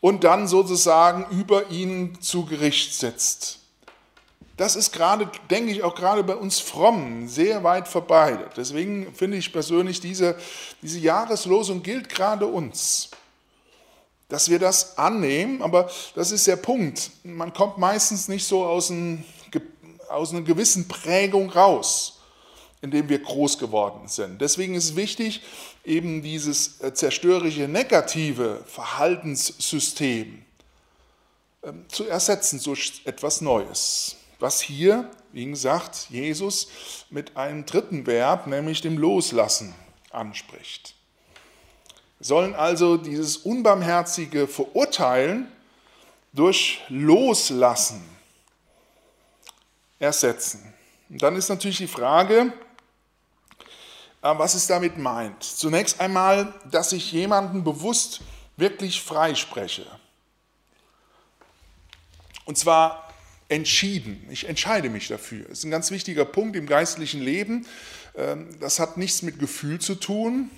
und 0.00 0.24
dann 0.24 0.48
sozusagen 0.48 1.26
über 1.30 1.70
ihn 1.70 2.20
zu 2.20 2.46
Gericht 2.46 2.94
setzt. 2.94 3.58
Das 4.56 4.76
ist 4.76 4.92
gerade, 4.92 5.30
denke 5.50 5.72
ich, 5.72 5.82
auch 5.82 5.94
gerade 5.94 6.22
bei 6.22 6.36
uns 6.36 6.60
Frommen 6.60 7.28
sehr 7.28 7.64
weit 7.64 7.88
verbreitet. 7.88 8.52
Deswegen 8.56 9.14
finde 9.14 9.38
ich 9.38 9.52
persönlich, 9.52 10.00
diese, 10.00 10.36
diese 10.82 10.98
Jahreslosung 10.98 11.82
gilt 11.82 12.10
gerade 12.10 12.46
uns, 12.46 13.10
dass 14.28 14.50
wir 14.50 14.58
das 14.58 14.98
annehmen. 14.98 15.62
Aber 15.62 15.90
das 16.14 16.30
ist 16.30 16.46
der 16.46 16.56
Punkt. 16.56 17.10
Man 17.22 17.54
kommt 17.54 17.78
meistens 17.78 18.28
nicht 18.28 18.46
so 18.46 18.64
aus, 18.64 18.90
ein, 18.90 19.24
aus 20.10 20.30
einer 20.30 20.42
gewissen 20.42 20.88
Prägung 20.88 21.48
raus 21.50 22.19
in 22.82 22.90
dem 22.90 23.08
wir 23.08 23.18
groß 23.18 23.58
geworden 23.58 24.08
sind. 24.08 24.40
Deswegen 24.40 24.74
ist 24.74 24.84
es 24.84 24.96
wichtig, 24.96 25.42
eben 25.84 26.22
dieses 26.22 26.80
äh, 26.80 26.94
zerstörerische 26.94 27.68
negative 27.68 28.62
Verhaltenssystem 28.66 30.42
ähm, 31.62 31.84
zu 31.88 32.06
ersetzen 32.06 32.62
durch 32.62 33.02
etwas 33.04 33.40
Neues. 33.40 34.16
Was 34.38 34.62
hier, 34.62 35.10
wie 35.32 35.44
gesagt, 35.44 36.06
Jesus 36.08 36.68
mit 37.10 37.36
einem 37.36 37.66
dritten 37.66 38.06
Verb, 38.06 38.46
nämlich 38.46 38.80
dem 38.80 38.96
Loslassen, 38.96 39.74
anspricht. 40.10 40.94
Wir 42.18 42.26
sollen 42.26 42.54
also 42.54 42.96
dieses 42.96 43.36
unbarmherzige 43.36 44.48
Verurteilen 44.48 45.52
durch 46.32 46.80
Loslassen 46.88 48.02
ersetzen. 49.98 50.72
Und 51.10 51.22
dann 51.22 51.36
ist 51.36 51.48
natürlich 51.48 51.78
die 51.78 51.86
Frage, 51.86 52.52
was 54.22 54.54
es 54.54 54.66
damit 54.66 54.98
meint. 54.98 55.42
Zunächst 55.42 56.00
einmal, 56.00 56.54
dass 56.70 56.92
ich 56.92 57.12
jemanden 57.12 57.64
bewusst 57.64 58.20
wirklich 58.56 59.00
freispreche. 59.00 59.86
Und 62.44 62.58
zwar 62.58 63.12
entschieden. 63.48 64.26
Ich 64.30 64.48
entscheide 64.48 64.90
mich 64.90 65.08
dafür. 65.08 65.44
Das 65.48 65.58
ist 65.58 65.64
ein 65.64 65.70
ganz 65.70 65.90
wichtiger 65.90 66.24
Punkt 66.24 66.56
im 66.56 66.66
geistlichen 66.66 67.20
Leben. 67.20 67.66
Ähm, 68.16 68.48
das 68.60 68.78
hat 68.78 68.96
nichts 68.96 69.22
mit 69.22 69.38
Gefühl 69.38 69.80
zu 69.80 69.94
tun. 69.96 70.50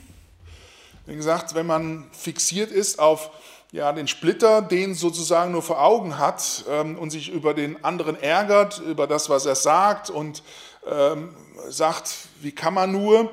Wie 1.07 1.16
gesagt, 1.16 1.54
wenn 1.54 1.66
man 1.66 2.09
fixiert 2.12 2.71
ist 2.71 2.99
auf 2.99 3.31
ja, 3.73 3.92
den 3.92 4.07
Splitter, 4.07 4.61
den 4.61 4.95
sozusagen 4.95 5.52
nur 5.52 5.62
vor 5.62 5.83
Augen 5.83 6.19
hat 6.19 6.64
ähm, 6.69 6.99
und 6.99 7.11
sich 7.11 7.31
über 7.31 7.54
den 7.54 7.83
anderen 7.83 8.21
ärgert, 8.21 8.81
über 8.81 9.07
das, 9.07 9.31
was 9.31 9.47
er 9.47 9.54
sagt 9.54 10.11
und 10.11 10.42
ähm, 10.87 11.35
sagt, 11.69 12.14
wie 12.40 12.52
kann 12.52 12.75
man 12.75 12.92
nur, 12.92 13.33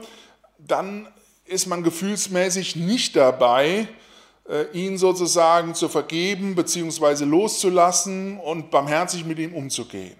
dann 0.69 1.07
ist 1.45 1.67
man 1.67 1.83
gefühlsmäßig 1.83 2.75
nicht 2.75 3.15
dabei, 3.15 3.87
äh, 4.47 4.65
ihn 4.73 4.97
sozusagen 4.97 5.75
zu 5.75 5.89
vergeben 5.89 6.55
bzw. 6.55 7.25
loszulassen 7.25 8.39
und 8.39 8.71
barmherzig 8.71 9.25
mit 9.25 9.39
ihm 9.39 9.53
umzugehen. 9.53 10.17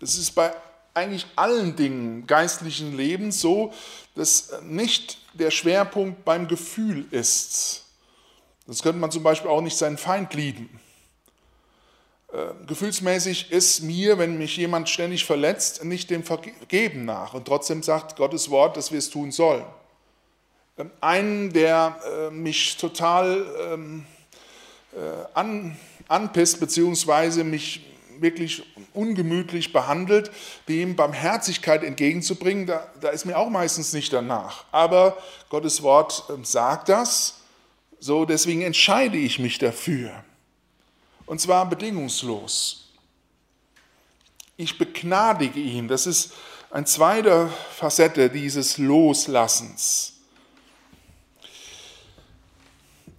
Das 0.00 0.16
ist 0.16 0.32
bei 0.32 0.52
eigentlich 0.94 1.26
allen 1.36 1.76
Dingen 1.76 2.26
geistlichen 2.26 2.96
Lebens 2.96 3.40
so, 3.40 3.72
dass 4.14 4.52
nicht 4.62 5.18
der 5.34 5.50
Schwerpunkt 5.50 6.24
beim 6.24 6.48
Gefühl 6.48 7.06
ist. 7.10 7.84
Das 8.66 8.82
könnte 8.82 8.98
man 8.98 9.10
zum 9.10 9.22
Beispiel 9.22 9.50
auch 9.50 9.60
nicht 9.60 9.76
seinen 9.76 9.98
Feind 9.98 10.34
lieben. 10.34 10.79
Äh, 12.32 12.66
gefühlsmäßig 12.66 13.50
ist 13.50 13.82
mir, 13.82 14.18
wenn 14.18 14.38
mich 14.38 14.56
jemand 14.56 14.88
ständig 14.88 15.24
verletzt, 15.24 15.84
nicht 15.84 16.10
dem 16.10 16.22
Vergeben 16.22 17.04
nach. 17.04 17.34
Und 17.34 17.46
trotzdem 17.46 17.82
sagt 17.82 18.16
Gottes 18.16 18.50
Wort, 18.50 18.76
dass 18.76 18.92
wir 18.92 18.98
es 18.98 19.10
tun 19.10 19.32
sollen. 19.32 19.64
Ähm, 20.78 20.90
einen, 21.00 21.52
der 21.52 21.98
äh, 22.04 22.30
mich 22.30 22.76
total 22.76 23.44
ähm, 23.72 24.06
äh, 24.92 24.98
an, 25.34 25.76
anpisst, 26.06 26.60
beziehungsweise 26.60 27.42
mich 27.42 27.86
wirklich 28.20 28.62
ungemütlich 28.92 29.72
behandelt, 29.72 30.30
dem 30.68 30.94
Barmherzigkeit 30.94 31.82
entgegenzubringen, 31.82 32.66
da, 32.66 32.86
da 33.00 33.08
ist 33.08 33.24
mir 33.24 33.38
auch 33.38 33.50
meistens 33.50 33.92
nicht 33.92 34.12
danach. 34.12 34.66
Aber 34.70 35.16
Gottes 35.48 35.82
Wort 35.82 36.24
ähm, 36.30 36.44
sagt 36.44 36.88
das, 36.88 37.40
so 37.98 38.24
deswegen 38.24 38.62
entscheide 38.62 39.18
ich 39.18 39.38
mich 39.38 39.58
dafür. 39.58 40.12
Und 41.30 41.40
zwar 41.40 41.68
bedingungslos. 41.68 42.88
Ich 44.56 44.78
begnadige 44.78 45.60
ihn. 45.60 45.86
Das 45.86 46.08
ist 46.08 46.32
ein 46.72 46.86
zweiter 46.86 47.48
Facette 47.48 48.30
dieses 48.30 48.78
Loslassens. 48.78 50.14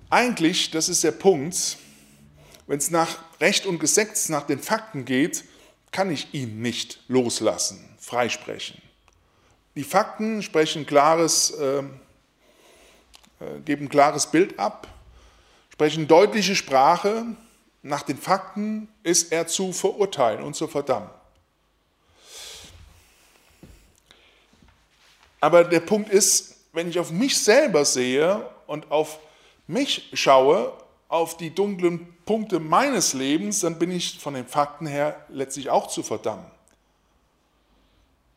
Eigentlich, 0.10 0.72
das 0.72 0.90
ist 0.90 1.06
der 1.06 1.14
Punkt, 1.14 1.78
wenn 2.68 2.80
es 2.80 2.92
nach 2.92 3.18
Recht 3.40 3.66
und 3.66 3.80
Gesetz, 3.80 4.28
nach 4.28 4.46
den 4.46 4.60
Fakten 4.60 5.06
geht, 5.06 5.46
kann 5.94 6.12
ich 6.12 6.34
ihn 6.34 6.62
nicht 6.62 7.00
loslassen, 7.08 7.96
freisprechen. 7.98 8.82
Die 9.76 9.86
Fakten 9.86 10.44
sprechen 10.44 10.86
klares, 10.86 11.52
äh, 11.52 11.78
äh, 11.80 11.84
geben 13.64 13.88
klares 13.88 14.30
Bild 14.30 14.60
ab, 14.60 14.90
sprechen 15.70 16.10
deutliche 16.10 16.58
Sprache, 16.58 17.38
nach 17.84 18.04
den 18.04 18.18
Fakten 18.18 18.88
ist 19.04 19.32
er 19.32 19.48
zu 19.48 19.74
verurteilen 19.74 20.44
und 20.44 20.56
zu 20.56 20.68
verdammen. 20.68 21.10
Aber 25.40 25.64
der 25.64 25.80
Punkt 25.80 26.10
ist, 26.10 26.56
wenn 26.74 26.88
ich 26.88 27.00
auf 27.00 27.12
mich 27.12 27.38
selber 27.38 27.84
sehe 27.84 28.48
und 28.68 28.92
auf 28.92 29.20
mich 29.68 30.10
schaue, 30.14 30.72
auf 31.08 31.36
die 31.36 31.54
dunklen 31.54 32.16
Punkte 32.26 32.60
meines 32.60 33.14
Lebens, 33.14 33.62
dann 33.62 33.80
bin 33.80 33.92
ich 33.92 34.20
von 34.20 34.36
den 34.36 34.46
Fakten 34.46 34.86
her 34.86 35.26
letztlich 35.30 35.70
auch 35.70 35.88
zu 35.88 36.04
verdammen. 36.04 36.46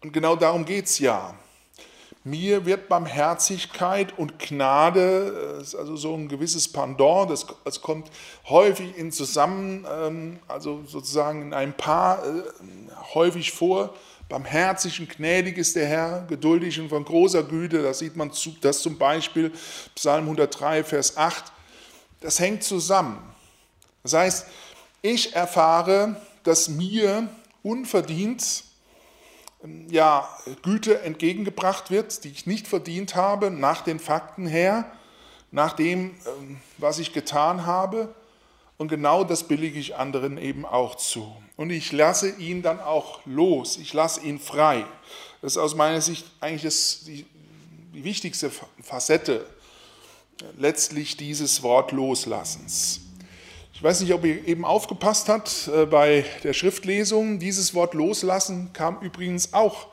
Und 0.03 0.13
genau 0.13 0.35
darum 0.35 0.65
geht 0.65 0.87
es 0.87 0.99
ja. 0.99 1.35
Mir 2.27 2.65
wird 2.65 2.89
Barmherzigkeit 2.89 4.19
und 4.19 4.39
Gnade, 4.39 5.59
äh, 5.61 5.77
also 5.77 5.95
so 5.95 6.15
ein 6.15 6.27
gewisses 6.27 6.67
Pendant, 6.67 7.31
das, 7.31 7.47
das 7.65 7.83
kommt 7.83 8.11
häufig 8.49 8.97
in 8.97 9.13
zusammen, 9.13 9.87
ähm, 9.93 10.39
also 10.49 10.83
sozusagen 10.87 11.43
in 11.43 11.53
einem 11.53 11.75
Paar 11.75 12.25
äh, 12.25 12.43
häufig 13.13 13.53
vor. 13.53 13.95
Barmherzig 14.31 14.99
und 15.01 15.11
gnädig 15.11 15.59
ist 15.59 15.77
der 15.77 15.87
Herr, 15.87 16.25
geduldig 16.27 16.81
und 16.81 16.89
von 16.89 17.05
großer 17.05 17.43
Güte. 17.43 17.83
Da 17.83 17.93
sieht 17.93 18.17
man 18.17 18.33
das 18.63 18.81
zum 18.81 18.97
Beispiel 18.97 19.53
Psalm 19.95 20.25
103, 20.25 20.83
Vers 20.83 21.19
8. 21.19 21.53
das 22.23 22.41
hängt 22.41 22.65
zusammen. 22.65 23.19
Das 24.03 24.15
heißt, 24.15 24.47
ich 25.03 25.37
erfahre, 25.37 26.17
dass 26.43 26.71
mir 26.71 27.29
unverdient 27.63 28.65
ja, 29.89 30.29
Güte 30.63 31.01
entgegengebracht 31.03 31.91
wird, 31.91 32.25
die 32.25 32.29
ich 32.29 32.47
nicht 32.47 32.69
verdient 32.69 33.15
habe, 33.15 33.51
nach 33.51 33.83
den 33.83 33.99
Fakten 33.99 34.47
her, 34.47 34.91
nach 35.51 35.75
dem, 35.75 36.15
ähm, 36.27 36.61
was 36.79 36.99
ich 36.99 37.13
getan 37.13 37.67
habe. 37.67 38.15
Und 38.77 38.89
genau 38.89 39.25
das 39.25 39.45
billige 39.45 39.79
ich 39.79 39.97
anderen 39.97 40.37
eben 40.37 40.67
auch 40.67 40.97
zu. 40.97 41.35
Und 41.57 41.71
ich 41.71 41.93
lasse 41.93 42.31
ihn 42.31 42.63
dann 42.63 42.81
auch 42.81 43.21
los, 43.25 43.77
ich 43.77 43.93
lasse 43.93 44.21
ihn 44.21 44.41
frei. 44.41 44.85
Das 45.41 45.53
ist 45.53 45.59
aus 45.59 45.77
meiner 45.77 46.01
Sicht 46.01 46.27
eigentlich 46.41 46.63
das, 46.63 47.05
die, 47.05 47.25
die 47.95 48.03
wichtigste 48.03 48.51
Facette 48.83 49.47
letztlich 50.59 51.17
dieses 51.17 51.63
Wort 51.63 51.93
Loslassens. 51.93 53.04
Ich 53.77 53.83
weiß 53.83 54.03
nicht, 54.03 54.15
ob 54.15 54.25
ihr 54.25 54.47
eben 54.47 54.65
aufgepasst 54.65 55.29
habt 55.29 55.69
äh, 55.69 55.85
bei 55.85 56.25
der 56.45 56.53
Schriftlesung. 56.53 57.41
Dieses 57.41 57.75
Wort 57.75 57.95
loslassen 57.95 58.73
kam 58.73 59.01
übrigens 59.01 59.53
auch 59.53 59.89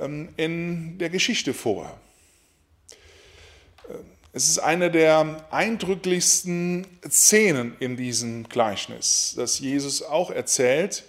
ähm, 0.00 0.30
in 0.36 0.98
der 0.98 1.10
Geschichte 1.10 1.54
vor. 1.54 1.96
Äh, 3.88 3.92
es 4.32 4.48
ist 4.48 4.58
eine 4.58 4.90
der 4.90 5.46
eindrücklichsten 5.52 6.88
Szenen 7.08 7.76
in 7.78 7.96
diesem 7.96 8.48
Gleichnis, 8.48 9.34
das 9.36 9.60
Jesus 9.60 10.02
auch 10.02 10.32
erzählt. 10.32 11.04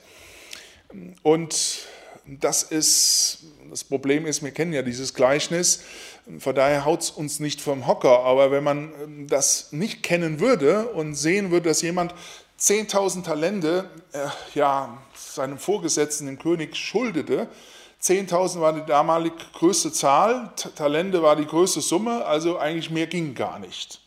Und 1.23 1.87
das 2.27 2.61
ist, 2.61 3.39
das 3.71 3.83
Problem 3.83 4.27
ist, 4.27 4.43
wir 4.43 4.51
kennen 4.51 4.73
ja 4.73 4.83
dieses 4.83 5.15
Gleichnis, 5.15 5.81
von 6.39 6.55
daher 6.55 6.85
haut 6.85 7.01
es 7.01 7.11
uns 7.11 7.39
nicht 7.39 7.61
vom 7.61 7.87
Hocker. 7.87 8.19
Aber 8.21 8.51
wenn 8.51 8.63
man 8.63 8.93
ähm, 9.03 9.27
das 9.27 9.71
nicht 9.71 10.03
kennen 10.03 10.39
würde 10.39 10.89
und 10.89 11.15
sehen 11.15 11.51
würde, 11.51 11.69
dass 11.69 11.81
jemand 11.81 12.13
10.000 12.59 13.23
Talente 13.23 13.89
äh, 14.13 14.27
ja, 14.53 14.97
seinem 15.13 15.57
Vorgesetzten, 15.57 16.25
dem 16.25 16.39
König, 16.39 16.75
schuldete, 16.75 17.47
10.000 18.01 18.59
war 18.59 18.73
die 18.73 18.85
damalig 18.85 19.33
größte 19.53 19.91
Zahl, 19.91 20.51
Talente 20.75 21.21
war 21.21 21.35
die 21.35 21.45
größte 21.45 21.81
Summe, 21.81 22.25
also 22.25 22.57
eigentlich 22.57 22.89
mehr 22.91 23.07
ging 23.07 23.33
gar 23.35 23.59
nicht. 23.59 23.99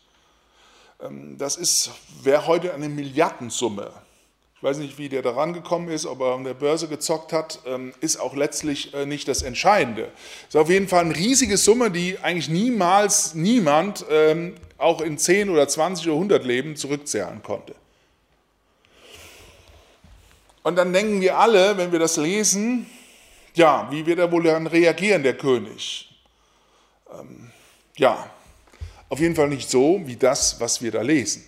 Ähm, 1.01 1.37
das 1.37 1.91
wäre 2.23 2.47
heute 2.47 2.73
eine 2.73 2.89
Milliardensumme. 2.89 3.91
Ich 4.59 4.63
weiß 4.63 4.79
nicht, 4.79 4.97
wie 4.97 5.07
der 5.07 5.21
da 5.21 5.31
rangekommen 5.31 5.87
ist, 5.87 6.05
ob 6.05 6.19
er 6.19 6.33
an 6.33 6.43
der 6.43 6.53
Börse 6.53 6.89
gezockt 6.89 7.31
hat, 7.31 7.59
ähm, 7.65 7.93
ist 8.01 8.19
auch 8.19 8.35
letztlich 8.35 8.93
äh, 8.93 9.05
nicht 9.05 9.29
das 9.29 9.41
Entscheidende. 9.41 10.11
Ist 10.49 10.57
auf 10.57 10.69
jeden 10.69 10.89
Fall 10.89 11.05
eine 11.05 11.15
riesige 11.15 11.55
Summe, 11.55 11.91
die 11.91 12.19
eigentlich 12.19 12.49
niemals 12.49 13.35
niemand 13.35 14.05
ähm, 14.11 14.55
auch 14.77 14.99
in 14.99 15.17
10 15.17 15.49
oder 15.49 15.65
20 15.65 16.07
oder 16.07 16.15
100 16.15 16.43
Leben 16.43 16.75
zurückzahlen 16.75 17.41
konnte. 17.41 17.73
Und 20.63 20.75
dann 20.75 20.91
denken 20.91 21.21
wir 21.21 21.37
alle, 21.37 21.77
wenn 21.77 21.93
wir 21.93 21.99
das 21.99 22.17
lesen, 22.17 22.85
ja, 23.53 23.87
wie 23.91 24.05
wird 24.05 24.19
er 24.19 24.29
wohl 24.29 24.43
dann 24.43 24.67
reagieren, 24.67 25.23
der 25.23 25.37
König? 25.37 26.13
Ähm, 27.17 27.49
ja, 27.95 28.29
auf 29.07 29.21
jeden 29.21 29.35
Fall 29.37 29.47
nicht 29.47 29.69
so 29.69 30.01
wie 30.03 30.17
das, 30.17 30.59
was 30.59 30.81
wir 30.81 30.91
da 30.91 31.01
lesen. 31.01 31.45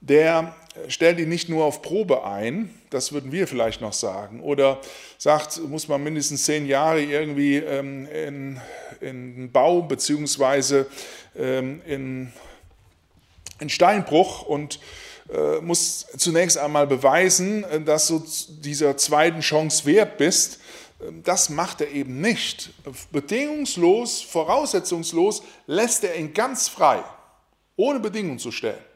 Der 0.00 0.54
stellt 0.88 1.18
ihn 1.18 1.28
nicht 1.28 1.48
nur 1.48 1.64
auf 1.64 1.82
Probe 1.82 2.24
ein, 2.24 2.74
das 2.90 3.12
würden 3.12 3.32
wir 3.32 3.46
vielleicht 3.46 3.80
noch 3.80 3.92
sagen, 3.92 4.40
oder 4.40 4.80
sagt, 5.18 5.60
muss 5.68 5.88
man 5.88 6.02
mindestens 6.02 6.44
zehn 6.44 6.66
Jahre 6.66 7.02
irgendwie 7.02 7.56
ähm, 7.56 8.06
in, 8.06 8.60
in 9.00 9.52
Bau 9.52 9.82
beziehungsweise 9.82 10.86
ähm, 11.36 11.80
in, 11.86 12.32
in 13.60 13.68
Steinbruch 13.68 14.42
und 14.42 14.80
äh, 15.32 15.60
muss 15.60 16.06
zunächst 16.16 16.58
einmal 16.58 16.86
beweisen, 16.86 17.62
äh, 17.64 17.80
dass 17.80 18.08
du 18.08 18.24
dieser 18.48 18.96
zweiten 18.96 19.40
Chance 19.40 19.86
wert 19.86 20.18
bist. 20.18 20.58
Ähm, 21.00 21.22
das 21.22 21.50
macht 21.50 21.80
er 21.80 21.90
eben 21.90 22.20
nicht. 22.20 22.70
Bedingungslos, 23.12 24.22
voraussetzungslos 24.22 25.42
lässt 25.66 26.02
er 26.02 26.16
ihn 26.16 26.34
ganz 26.34 26.68
frei, 26.68 27.04
ohne 27.76 28.00
Bedingungen 28.00 28.40
zu 28.40 28.50
stellen. 28.50 28.89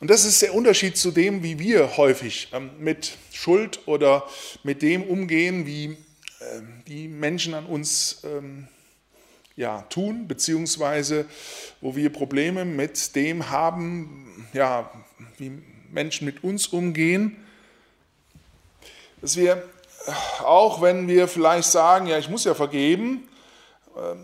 Und 0.00 0.10
das 0.10 0.24
ist 0.24 0.40
der 0.42 0.54
Unterschied 0.54 0.96
zu 0.96 1.10
dem, 1.10 1.42
wie 1.42 1.58
wir 1.58 1.96
häufig 1.96 2.48
ähm, 2.52 2.70
mit 2.78 3.16
Schuld 3.32 3.80
oder 3.86 4.24
mit 4.62 4.80
dem 4.80 5.02
umgehen, 5.02 5.66
wie 5.66 5.96
ähm, 6.40 6.84
die 6.86 7.08
Menschen 7.08 7.52
an 7.54 7.66
uns 7.66 8.20
ähm, 8.22 8.68
ja, 9.56 9.82
tun, 9.90 10.28
beziehungsweise 10.28 11.26
wo 11.80 11.96
wir 11.96 12.12
Probleme 12.12 12.64
mit 12.64 13.16
dem 13.16 13.50
haben, 13.50 14.46
ja, 14.52 14.88
wie 15.36 15.50
Menschen 15.90 16.26
mit 16.26 16.44
uns 16.44 16.68
umgehen. 16.68 17.36
Dass 19.20 19.36
wir, 19.36 19.64
auch 20.44 20.80
wenn 20.80 21.08
wir 21.08 21.26
vielleicht 21.26 21.68
sagen, 21.68 22.06
ja, 22.06 22.18
ich 22.18 22.28
muss 22.28 22.44
ja 22.44 22.54
vergeben, 22.54 23.28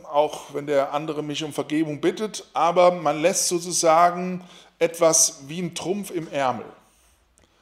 auch 0.05 0.55
wenn 0.55 0.69
der 0.69 0.95
andere 0.95 1.25
mich 1.25 1.43
um 1.43 1.53
Vergebung 1.53 2.01
bittet, 2.01 2.49
aber 2.53 2.93
man 2.93 3.21
lässt 3.21 3.49
sozusagen 3.49 4.45
etwas 4.85 5.41
wie 5.49 5.63
ein 5.63 5.75
Trumpf 5.75 6.11
im 6.11 6.31
Ärmel. 6.31 6.67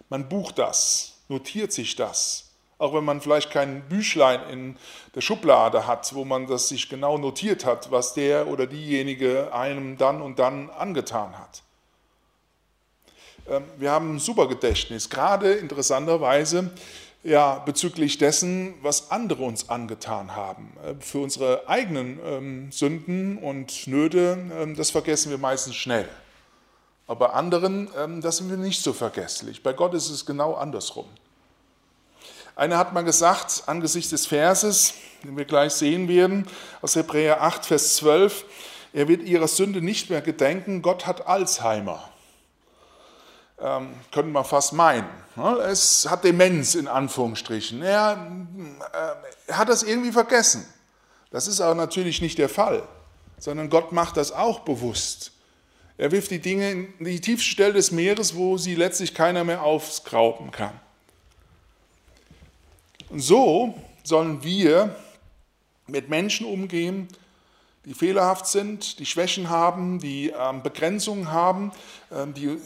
Man 0.09 0.29
bucht 0.29 0.59
das, 0.59 1.15
notiert 1.29 1.73
sich 1.73 1.95
das. 1.95 2.51
Auch 2.79 2.93
wenn 2.95 3.05
man 3.05 3.21
vielleicht 3.21 3.53
kein 3.53 3.83
Büchlein 3.89 4.41
in 4.51 4.77
der 5.15 5.21
Schublade 5.21 5.87
hat, 5.87 6.15
wo 6.15 6.25
man 6.25 6.49
das 6.49 6.69
sich 6.69 6.89
genau 6.89 7.17
notiert 7.17 7.65
hat, 7.65 7.93
was 7.93 8.13
der 8.13 8.49
oder 8.49 8.67
diejenige 8.67 9.55
einem 9.55 9.97
dann 9.97 10.21
und 10.21 10.41
dann 10.41 10.69
angetan 10.71 11.39
hat. 11.39 11.63
Ähm, 13.49 13.63
wir 13.79 13.93
haben 13.93 14.17
ein 14.17 14.19
super 14.19 14.49
Gedächtnis, 14.49 15.09
gerade 15.09 15.53
interessanterweise 15.53 16.73
ja, 17.23 17.61
bezüglich 17.61 18.19
dessen, 18.19 18.75
was 18.83 19.13
andere 19.13 19.45
uns 19.45 19.69
angetan 19.69 20.35
haben. 20.35 20.73
Äh, 20.85 20.95
für 21.01 21.19
unsere 21.19 21.69
eigenen 21.69 22.19
ähm, 22.25 22.73
Sünden 22.73 23.39
und 23.39 23.87
Nöte, 23.87 24.39
ähm, 24.61 24.75
das 24.75 24.91
vergessen 24.91 25.31
wir 25.31 25.39
meistens 25.39 25.77
schnell. 25.77 26.09
Aber 27.07 27.35
anderen, 27.35 27.91
ähm, 27.99 28.21
das 28.21 28.39
sind 28.39 28.51
wir 28.51 28.57
nicht 28.57 28.83
so 28.83 28.93
vergesslich. 28.93 29.63
Bei 29.63 29.73
Gott 29.73 29.95
ist 29.95 30.11
es 30.11 30.25
genau 30.25 30.55
andersrum. 30.55 31.07
Einer 32.55 32.77
hat 32.79 32.93
mal 32.93 33.03
gesagt, 33.03 33.65
angesichts 33.67 34.11
des 34.11 34.27
Verses, 34.27 34.95
den 35.25 35.37
wir 35.37 35.47
gleich 35.47 35.73
sehen 35.73 36.07
werden, 36.09 36.47
aus 36.83 36.97
Hebräer 36.97 37.43
8, 37.43 37.65
Vers 37.65 37.97
12, 37.97 38.45
er 38.93 39.09
wird 39.09 39.23
ihrer 39.23 39.49
Sünde 39.49 39.81
nicht 39.81 40.11
mehr 40.11 40.21
gedenken, 40.21 40.83
Gott 40.83 41.07
hat 41.07 41.27
Alzheimer. 41.27 42.09
Ähm, 43.59 43.95
können 44.11 44.33
wir 44.33 44.45
fast 44.45 44.75
meinen. 44.75 45.09
Ne? 45.37 45.57
Es 45.71 46.09
hat 46.11 46.25
Demenz 46.25 46.75
in 46.75 46.89
Anführungsstrichen. 46.89 47.81
Äh, 47.81 47.87
er 47.87 49.19
hat 49.51 49.69
das 49.69 49.83
irgendwie 49.83 50.13
vergessen. 50.13 50.67
Das 51.31 51.47
ist 51.47 51.61
aber 51.61 51.75
natürlich 51.75 52.21
nicht 52.21 52.37
der 52.39 52.51
Fall, 52.51 52.83
sondern 53.39 53.71
Gott 53.71 53.93
macht 53.93 54.19
das 54.19 54.33
auch 54.33 54.61
bewusst. 54.61 55.33
Er 55.99 56.11
wirft 56.11 56.31
die 56.31 56.41
Dinge 56.41 56.71
in 56.71 57.05
die 57.05 57.21
tiefste 57.21 57.49
Stelle 57.49 57.75
des 57.75 57.93
Meeres, 57.93 58.35
wo 58.35 58.57
sie 58.57 58.75
letztlich 58.75 59.15
keiner 59.15 59.45
mehr 59.45 59.63
aufskrauben 59.63 60.51
kann. 60.51 60.79
Und 63.11 63.21
so 63.21 63.75
sollen 64.03 64.43
wir 64.43 64.97
mit 65.87 66.09
Menschen 66.09 66.47
umgehen, 66.47 67.09
die 67.85 67.95
fehlerhaft 67.95 68.47
sind, 68.47 68.99
die 69.01 69.07
Schwächen 69.07 69.51
haben, 69.51 69.99
die 69.99 70.31
ähm, 70.31 70.63
Begrenzungen 70.63 71.31
haben, 71.31 71.73
ähm, 72.11 72.33
die, 72.33 72.47
äh, 72.47 72.59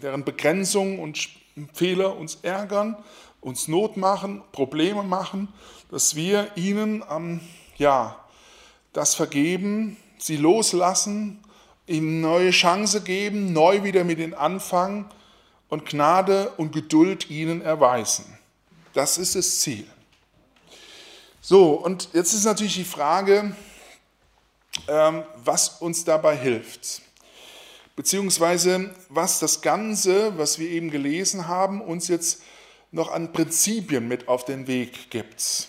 deren 0.00 0.24
Begrenzungen 0.24 0.98
und 0.98 1.28
Fehler 1.74 2.16
uns 2.16 2.38
ärgern, 2.42 2.96
uns 3.40 3.68
Not 3.68 3.96
machen, 3.96 4.42
Probleme 4.52 5.02
machen, 5.02 5.48
dass 5.90 6.16
wir 6.16 6.50
ihnen 6.56 7.04
ähm, 7.10 7.40
ja, 7.76 8.16
das 8.92 9.14
vergeben, 9.14 9.96
sie 10.18 10.36
loslassen 10.36 11.42
ihm 11.86 12.20
neue 12.20 12.50
Chance 12.50 13.02
geben, 13.02 13.52
neu 13.52 13.82
wieder 13.82 14.04
mit 14.04 14.18
ihnen 14.18 14.34
anfangen 14.34 15.10
und 15.68 15.86
Gnade 15.86 16.50
und 16.56 16.72
Geduld 16.72 17.30
ihnen 17.30 17.62
erweisen. 17.62 18.24
Das 18.92 19.18
ist 19.18 19.34
das 19.34 19.60
Ziel. 19.60 19.86
So, 21.40 21.72
und 21.72 22.10
jetzt 22.12 22.34
ist 22.34 22.44
natürlich 22.44 22.74
die 22.74 22.84
Frage, 22.84 23.56
ähm, 24.86 25.24
was 25.44 25.80
uns 25.80 26.04
dabei 26.04 26.36
hilft. 26.36 27.02
Beziehungsweise 27.96 28.94
was 29.08 29.38
das 29.38 29.60
Ganze, 29.60 30.38
was 30.38 30.58
wir 30.58 30.68
eben 30.68 30.90
gelesen 30.90 31.48
haben, 31.48 31.80
uns 31.80 32.08
jetzt 32.08 32.42
noch 32.90 33.10
an 33.10 33.32
Prinzipien 33.32 34.06
mit 34.06 34.28
auf 34.28 34.44
den 34.44 34.66
Weg 34.66 35.10
gibt. 35.10 35.68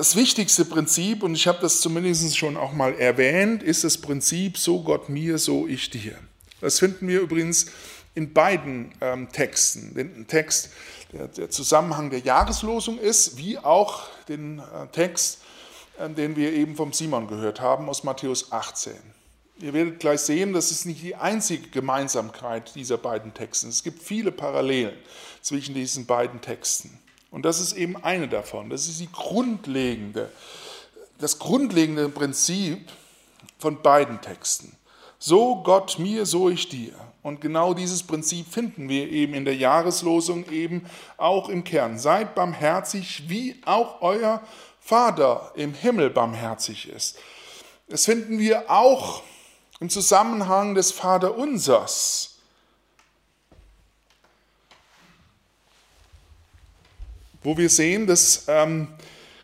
Das 0.00 0.16
wichtigste 0.16 0.64
Prinzip, 0.64 1.22
und 1.22 1.34
ich 1.34 1.46
habe 1.46 1.58
das 1.60 1.82
zumindest 1.82 2.38
schon 2.38 2.56
auch 2.56 2.72
mal 2.72 2.94
erwähnt, 2.94 3.62
ist 3.62 3.84
das 3.84 3.98
Prinzip, 3.98 4.56
so 4.56 4.82
Gott 4.82 5.10
mir, 5.10 5.36
so 5.36 5.66
ich 5.66 5.90
dir. 5.90 6.16
Das 6.62 6.78
finden 6.78 7.06
wir 7.06 7.20
übrigens 7.20 7.66
in 8.14 8.32
beiden 8.32 8.92
ähm, 9.02 9.28
Texten. 9.30 9.92
Den 9.92 10.26
Text, 10.26 10.70
der, 11.12 11.28
der, 11.28 11.50
Zusammenhang 11.50 12.08
der 12.08 12.20
Jahreslosung 12.20 12.98
ist, 12.98 13.36
wie 13.36 13.58
auch 13.58 14.08
den 14.26 14.60
äh, 14.60 14.86
Text 14.90 15.40
ähm, 15.98 16.14
den 16.14 16.34
wir 16.34 16.50
eben 16.54 16.76
vom 16.76 16.94
Simon 16.94 17.26
gehört 17.28 17.60
haben 17.60 17.86
aus 17.90 18.02
Matthäus 18.02 18.52
18. 18.52 18.94
Ihr 19.60 19.74
werdet 19.74 20.00
gleich 20.00 20.20
sehen, 20.20 20.54
das 20.54 20.70
ist 20.70 20.86
nicht 20.86 21.02
die 21.02 21.16
einzige 21.16 21.68
Gemeinsamkeit 21.68 22.74
dieser 22.74 22.96
beiden 22.96 23.34
Texte. 23.34 23.68
Es 23.68 23.82
gibt 23.82 24.02
viele 24.02 24.32
Parallelen 24.32 24.96
zwischen 25.42 25.74
diesen 25.74 26.06
beiden 26.06 26.40
Texten. 26.40 26.98
Und 27.30 27.44
das 27.44 27.60
ist 27.60 27.72
eben 27.74 27.96
eine 28.02 28.28
davon. 28.28 28.70
Das 28.70 28.88
ist 28.88 29.00
die 29.00 29.10
grundlegende, 29.10 30.30
das 31.18 31.38
grundlegende 31.38 32.08
Prinzip 32.08 32.90
von 33.58 33.80
beiden 33.82 34.20
Texten. 34.20 34.76
So 35.18 35.62
Gott 35.62 35.98
mir, 35.98 36.26
so 36.26 36.48
ich 36.48 36.68
dir. 36.68 36.94
Und 37.22 37.40
genau 37.40 37.74
dieses 37.74 38.02
Prinzip 38.02 38.50
finden 38.50 38.88
wir 38.88 39.10
eben 39.10 39.34
in 39.34 39.44
der 39.44 39.54
Jahreslosung 39.54 40.50
eben 40.50 40.86
auch 41.18 41.50
im 41.50 41.64
Kern. 41.64 41.98
Seid 41.98 42.34
barmherzig, 42.34 43.28
wie 43.28 43.60
auch 43.66 44.00
euer 44.00 44.42
Vater 44.80 45.52
im 45.54 45.74
Himmel 45.74 46.08
barmherzig 46.08 46.88
ist. 46.88 47.18
Das 47.88 48.06
finden 48.06 48.38
wir 48.38 48.70
auch 48.70 49.22
im 49.80 49.90
Zusammenhang 49.90 50.74
des 50.74 50.92
Vaterunsers. 50.92 52.29
Wo 57.42 57.56
wir 57.56 57.70
sehen, 57.70 58.06
dass 58.06 58.44
ähm, 58.48 58.88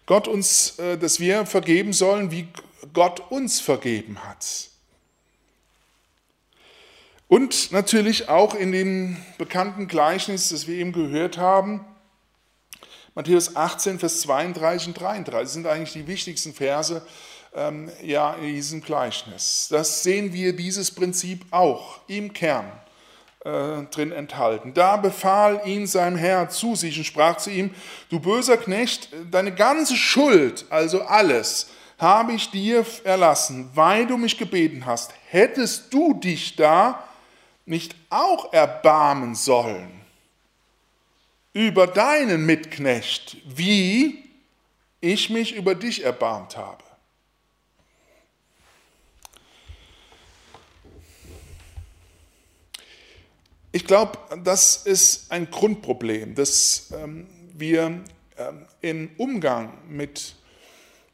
Gott 0.07 0.29
uns, 0.29 0.79
äh, 0.79 0.99
dass 0.99 1.21
wir 1.21 1.47
vergeben 1.47 1.93
sollen, 1.93 2.31
wie 2.31 2.49
Gott 2.93 3.31
uns 3.31 3.61
vergeben 3.61 4.25
hat. 4.25 4.69
Und 7.29 7.73
natürlich 7.73 8.29
auch 8.29 8.55
in 8.55 8.71
dem 8.71 9.17
bekannten 9.37 9.89
Gleichnis, 9.89 10.51
das 10.51 10.67
wir 10.69 10.77
eben 10.77 10.93
gehört 10.93 11.39
haben, 11.39 11.85
Matthäus 13.17 13.57
18, 13.57 13.99
Vers 13.99 14.21
32 14.21 14.89
und 14.89 15.01
33 15.01 15.49
sind 15.49 15.67
eigentlich 15.67 15.95
die 15.95 16.07
wichtigsten 16.07 16.53
Verse 16.53 17.01
ähm, 17.55 17.91
ja, 18.03 18.35
in 18.35 18.55
diesem 18.55 18.83
Gleichnis. 18.83 19.69
Das 19.71 20.03
sehen 20.03 20.35
wir 20.35 20.55
dieses 20.55 20.91
Prinzip 20.91 21.47
auch 21.51 22.01
im 22.09 22.35
Kern 22.35 22.71
äh, 23.47 23.85
drin 23.93 24.11
enthalten. 24.11 24.75
Da 24.75 24.97
befahl 24.97 25.61
ihn 25.65 25.87
sein 25.87 26.17
Herr 26.17 26.49
zu 26.49 26.75
sich 26.75 26.99
und 26.99 27.05
sprach 27.05 27.37
zu 27.37 27.51
ihm, 27.51 27.73
du 28.11 28.19
böser 28.19 28.57
Knecht, 28.57 29.09
deine 29.31 29.55
ganze 29.55 29.95
Schuld, 29.95 30.65
also 30.69 31.03
alles, 31.03 31.71
habe 31.97 32.33
ich 32.33 32.51
dir 32.51 32.85
erlassen, 33.05 33.71
weil 33.75 34.07
du 34.07 34.17
mich 34.17 34.37
gebeten 34.37 34.85
hast. 34.85 35.13
Hättest 35.29 35.95
du 35.95 36.15
dich 36.15 36.57
da 36.57 37.05
nicht 37.65 37.95
auch 38.11 38.53
erbarmen 38.53 39.37
sollen 39.37 39.93
über 41.53 41.87
deinen 41.87 42.45
Mitknecht, 42.45 43.37
wie 43.47 44.25
ich 45.01 45.31
mich 45.31 45.55
über 45.55 45.75
dich 45.75 46.05
erbarmt 46.05 46.57
habe. 46.57 46.83
Ich 53.77 53.85
glaube, 53.85 54.19
das 54.43 54.87
ist 54.87 55.31
ein 55.31 55.51
Grundproblem, 55.51 56.35
dass 56.35 56.91
ähm, 56.95 57.27
wir 57.53 58.03
ähm, 58.39 58.67
im 58.81 59.11
Umgang 59.19 59.77
mit 59.87 60.35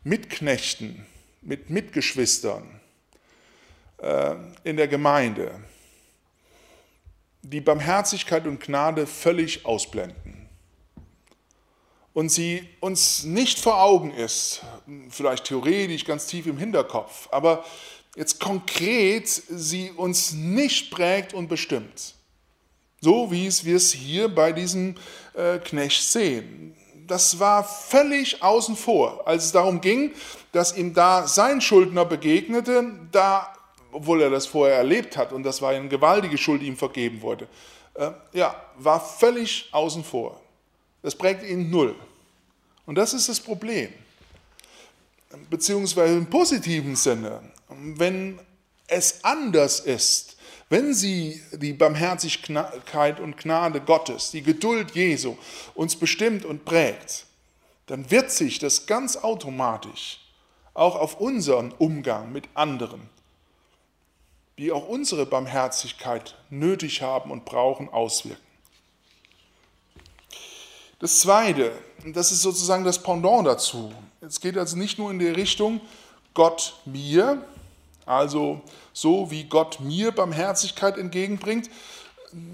Mitknechten, 0.05 1.05
mit 1.41 1.71
Mitgeschwistern 1.71 2.81
äh, 3.99 4.37
in 4.63 4.77
der 4.77 4.87
Gemeinde, 4.87 5.59
die 7.43 7.61
Barmherzigkeit 7.61 8.47
und 8.47 8.61
Gnade 8.61 9.09
völlig 9.09 9.67
ausblenden 9.67 10.49
und 12.13 12.29
sie 12.29 12.69
uns 12.79 13.25
nicht 13.25 13.59
vor 13.59 13.83
Augen 13.83 14.13
ist, 14.13 14.63
vielleicht 15.11 15.47
theoretisch 15.47 16.05
ganz 16.05 16.29
tief 16.29 16.47
im 16.47 16.59
Hinterkopf, 16.59 17.29
aber 17.33 17.65
jetzt 18.15 18.39
konkret 18.39 19.27
sie 19.27 19.91
uns 19.91 20.31
nicht 20.31 20.93
prägt 20.93 21.35
und 21.35 21.49
bestimmt. 21.49 22.22
So 23.03 23.33
wie 23.33 23.51
wir 23.65 23.77
es 23.77 23.93
hier 23.93 24.29
bei 24.29 24.53
diesem 24.53 24.95
äh, 25.35 25.59
Knecht 25.59 26.03
sehen. 26.03 26.75
Das 27.09 27.41
war 27.41 27.65
völlig 27.65 28.41
außen 28.41 28.77
vor, 28.77 29.27
als 29.27 29.47
es 29.47 29.53
darum 29.53 29.81
ging, 29.81 30.13
dass 30.53 30.77
ihm 30.77 30.95
da 30.95 31.27
sein 31.27 31.61
Schuldner 31.61 32.05
begegnete, 32.05 32.93
da 33.11 33.53
obwohl 33.91 34.23
er 34.23 34.31
das 34.31 34.47
vorher 34.47 34.77
erlebt 34.77 35.17
hat 35.17 35.33
und 35.33 35.43
das 35.43 35.61
war 35.61 35.71
eine 35.71 35.89
gewaltige 35.89 36.39
Schuld, 36.39 36.63
die 36.63 36.67
ihm 36.67 36.77
vergeben 36.77 37.21
wurde, 37.21 37.49
äh, 37.95 38.13
ja, 38.33 38.55
war 38.79 39.01
völlig 39.01 39.69
außen 39.73 40.05
vor. 40.05 40.41
Das 41.03 41.17
prägt 41.17 41.45
ihn 41.45 41.71
null. 41.71 41.97
Und 42.87 42.95
das 42.95 43.13
ist 43.15 43.29
das 43.29 43.41
Problem. 43.41 43.93
Beziehungsweise 45.51 46.15
im 46.15 46.27
positiven 46.27 46.95
Sinne, 46.95 47.41
wenn 47.69 48.39
es 48.87 49.25
anders 49.25 49.81
ist, 49.81 50.32
wenn 50.73 50.93
sie 50.95 51.41
die 51.53 51.73
Barmherzigkeit 51.73 53.21
und 53.21 53.37
Gnade 53.37 53.81
Gottes, 53.81 54.33
die 54.33 54.43
Geduld 54.43 54.91
Jesu 54.93 55.37
uns 55.75 55.95
bestimmt 55.95 56.45
und 56.45 56.65
prägt, 56.65 57.27
dann 57.87 58.11
wird 58.11 58.33
sich 58.33 58.59
das 58.59 58.87
ganz 58.87 59.17
automatisch 59.17 60.19
auch 60.75 60.97
auf 60.97 61.21
unseren 61.21 61.73
Umgang 61.73 62.33
mit 62.33 62.49
anderen 62.55 63.09
die 64.59 64.71
auch 64.71 64.87
unsere 64.87 65.27
Barmherzigkeit 65.27 66.37
nötig 66.51 67.03
haben 67.03 67.31
und 67.31 67.45
brauchen, 67.45 67.89
auswirken. 67.89 68.41
Das 70.99 71.19
Zweite, 71.19 71.73
das 72.05 72.31
ist 72.31 72.43
sozusagen 72.43 72.85
das 72.85 73.03
Pendant 73.03 73.47
dazu. 73.47 73.93
Es 74.21 74.41
geht 74.41 74.57
also 74.57 74.77
nicht 74.77 74.99
nur 74.99 75.11
in 75.11 75.19
die 75.19 75.27
Richtung 75.27 75.81
Gott 76.33 76.77
mir, 76.85 77.45
also 78.07 78.61
so 78.93 79.31
wie 79.31 79.45
Gott 79.45 79.81
mir 79.81 80.13
Barmherzigkeit 80.13 80.99
entgegenbringt, 80.99 81.71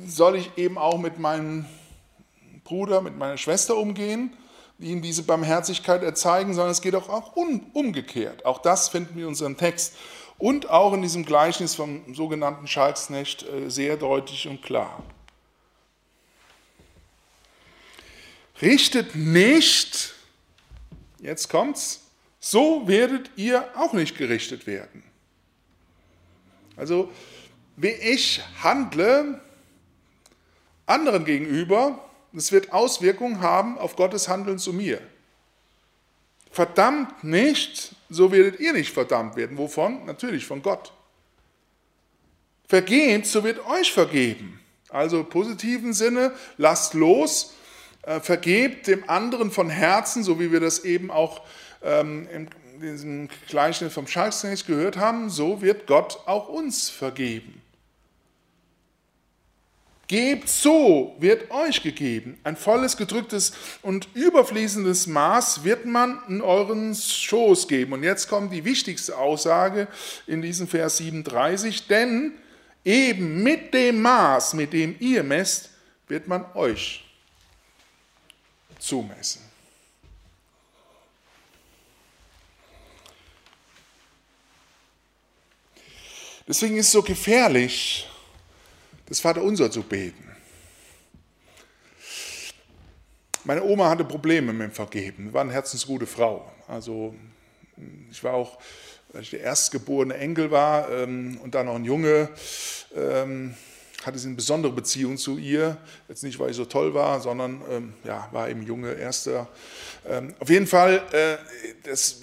soll 0.07 0.37
ich 0.37 0.51
eben 0.57 0.79
auch 0.79 0.99
mit 0.99 1.19
meinem 1.19 1.67
Bruder, 2.65 3.01
mit 3.01 3.17
meiner 3.17 3.39
Schwester 3.39 3.77
umgehen, 3.77 4.37
ihm 4.79 5.03
diese 5.03 5.23
Barmherzigkeit 5.23 6.03
erzeigen, 6.03 6.55
sondern 6.55 6.71
es 6.71 6.83
geht 6.83 6.95
auch, 6.95 7.37
umgekehrt. 7.37 8.45
Auch 8.45 8.59
das 8.59 8.89
finden 8.89 9.17
wir 9.17 9.25
in 9.25 9.29
unserem 9.31 9.57
Text 9.57 9.95
und 10.39 10.71
auch 10.71 10.93
in 10.93 11.03
diesem 11.03 11.25
Gleichnis 11.25 11.75
vom 11.75 12.15
sogenannten 12.15 12.67
Schalksknecht 12.67 13.43
äh, 13.43 13.71
sehr 13.71 13.97
deutlich 13.97 14.47
und 14.47 14.63
klar. 14.63 15.03
Richtet 18.63 19.15
nicht, 19.15 20.15
jetzt 21.21 21.49
kommt's, 21.49 22.03
so 22.41 22.87
werdet 22.87 23.31
ihr 23.37 23.69
auch 23.77 23.93
nicht 23.93 24.17
gerichtet 24.17 24.67
werden. 24.67 25.08
Also, 26.79 27.11
wie 27.77 27.89
ich 27.89 28.41
handle 28.63 29.41
anderen 30.87 31.25
gegenüber, 31.25 32.03
das 32.33 32.53
wird 32.53 32.73
Auswirkungen 32.73 33.41
haben 33.41 33.79
auf 33.79 33.97
Gottes 33.97 34.29
Handeln 34.29 34.59
zu 34.59 34.73
mir. 34.73 35.01
Verdammt 36.51 37.25
nicht, 37.25 37.95
so 38.09 38.33
werdet 38.33 38.59
ihr 38.61 38.73
nicht 38.73 38.93
verdammt 38.93 39.37
werden. 39.37 39.59
Wovon? 39.59 40.07
Natürlich 40.07 40.47
von 40.47 40.63
Gott. 40.63 40.93
Vergebt, 42.67 43.27
so 43.27 43.45
wird 43.45 43.65
euch 43.67 43.93
vergeben. 43.93 44.61
Also 44.89 45.21
im 45.21 45.29
positiven 45.29 45.93
Sinne, 45.93 46.33
lasst 46.57 46.95
los, 46.95 47.55
äh, 48.03 48.21
vergebt 48.21 48.87
dem 48.87 49.09
anderen 49.09 49.51
von 49.51 49.69
Herzen, 49.69 50.23
so 50.23 50.41
wie 50.41 50.51
wir 50.53 50.61
das 50.61 50.81
eben 50.81 51.11
auch 51.11 51.43
ähm, 51.83 52.27
in 52.33 52.49
diesem 52.81 53.29
Gleichnis 53.49 53.93
vom 53.93 54.07
Schalksknecht 54.07 54.67
gehört 54.67 54.97
haben, 54.97 55.31
so 55.31 55.63
wird 55.63 55.87
Gott 55.87 56.21
auch 56.27 56.49
uns 56.49 56.91
vergeben. 56.91 57.63
Gebt 60.09 60.49
so, 60.49 61.15
wird 61.19 61.51
euch 61.51 61.83
gegeben. 61.83 62.39
Ein 62.43 62.57
volles, 62.57 62.97
gedrücktes 62.97 63.53
und 63.83 64.09
überfließendes 64.15 65.07
Maß 65.07 65.65
wird 65.65 65.85
man 65.85 66.23
in 66.29 66.41
euren 66.41 66.95
Schoß 66.95 67.69
geben. 67.69 67.93
Und 67.93 68.03
jetzt 68.03 68.27
kommt 68.27 68.51
die 68.51 68.65
wichtigste 68.65 69.19
Aussage 69.19 69.87
in 70.27 70.41
diesem 70.41 70.67
Vers 70.67 70.97
37. 70.97 71.89
Denn 71.89 72.33
eben 72.87 73.43
mit 73.43 73.75
dem 73.75 74.01
Maß, 74.01 74.55
mit 74.55 74.73
dem 74.73 74.97
ihr 74.99 75.23
messt, 75.23 75.69
wird 76.09 76.27
man 76.27 76.47
euch 76.55 77.05
zumessen. 78.79 79.48
Deswegen 86.49 86.79
ist 86.79 86.87
es 86.87 86.93
so 86.93 87.03
gefährlich, 87.03 88.09
das 89.05 89.21
Vaterunser 89.21 89.71
zu 89.71 89.83
beten. 89.83 90.25
Meine 93.45 93.63
Oma 93.63 93.91
hatte 93.91 94.03
Probleme 94.03 94.55
mit 94.55 94.71
dem 94.71 94.73
Vergeben, 94.73 95.31
war 95.35 95.43
eine 95.43 95.53
herzensgute 95.53 96.07
Frau. 96.07 96.51
Also 96.67 97.15
ich 98.11 98.25
war 98.25 98.33
auch, 98.33 98.59
als 99.13 99.25
ich 99.25 99.31
der 99.31 99.41
erstgeborene 99.41 100.15
Enkel 100.15 100.51
war 100.51 100.91
ähm, 100.91 101.39
und 101.43 101.55
dann 101.55 101.67
noch 101.67 101.75
ein 101.75 101.85
Junge, 101.85 102.31
ähm, 102.97 103.55
hatte 104.03 104.19
sie 104.19 104.29
eine 104.29 104.37
besondere 104.37 104.73
Beziehung 104.73 105.19
zu 105.19 105.37
ihr. 105.37 105.77
Jetzt 106.09 106.23
nicht, 106.23 106.39
weil 106.39 106.51
ich 106.51 106.57
so 106.57 106.65
toll 106.65 106.95
war, 106.95 107.21
sondern 107.21 107.61
ähm, 107.71 107.93
ja, 108.05 108.27
war 108.33 108.49
eben 108.49 108.63
Junge, 108.63 108.93
erster. 108.93 109.49
Ähm, 110.07 110.35
auf 110.39 110.49
jeden 110.49 110.67
Fall, 110.67 111.03
äh, 111.13 111.37
das 111.85 112.23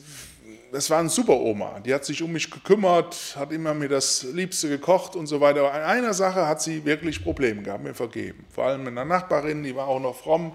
das 0.75 0.89
war 0.89 0.99
eine 0.99 1.07
super 1.07 1.38
Oma. 1.39 1.79
Die 1.79 1.93
hat 1.93 2.03
sich 2.03 2.21
um 2.21 2.33
mich 2.33 2.51
gekümmert, 2.51 3.38
hat 3.38 3.53
immer 3.53 3.73
mir 3.73 3.88
das 3.88 4.23
Liebste 4.23 4.67
gekocht 4.67 5.15
und 5.15 5.25
so 5.25 5.39
weiter. 5.39 5.61
Aber 5.61 5.73
in 5.73 5.83
einer 5.83 6.13
Sache 6.13 6.45
hat 6.45 6.61
sie 6.61 6.83
wirklich 6.83 7.23
Probleme 7.23 7.61
gehabt, 7.61 7.81
mir 7.81 7.93
vergeben. 7.93 8.45
Vor 8.53 8.65
allem 8.65 8.83
mit 8.83 8.91
einer 8.91 9.05
Nachbarin, 9.05 9.63
die 9.63 9.73
war 9.73 9.88
auch 9.88 10.01
noch 10.01 10.15
fromm. 10.15 10.51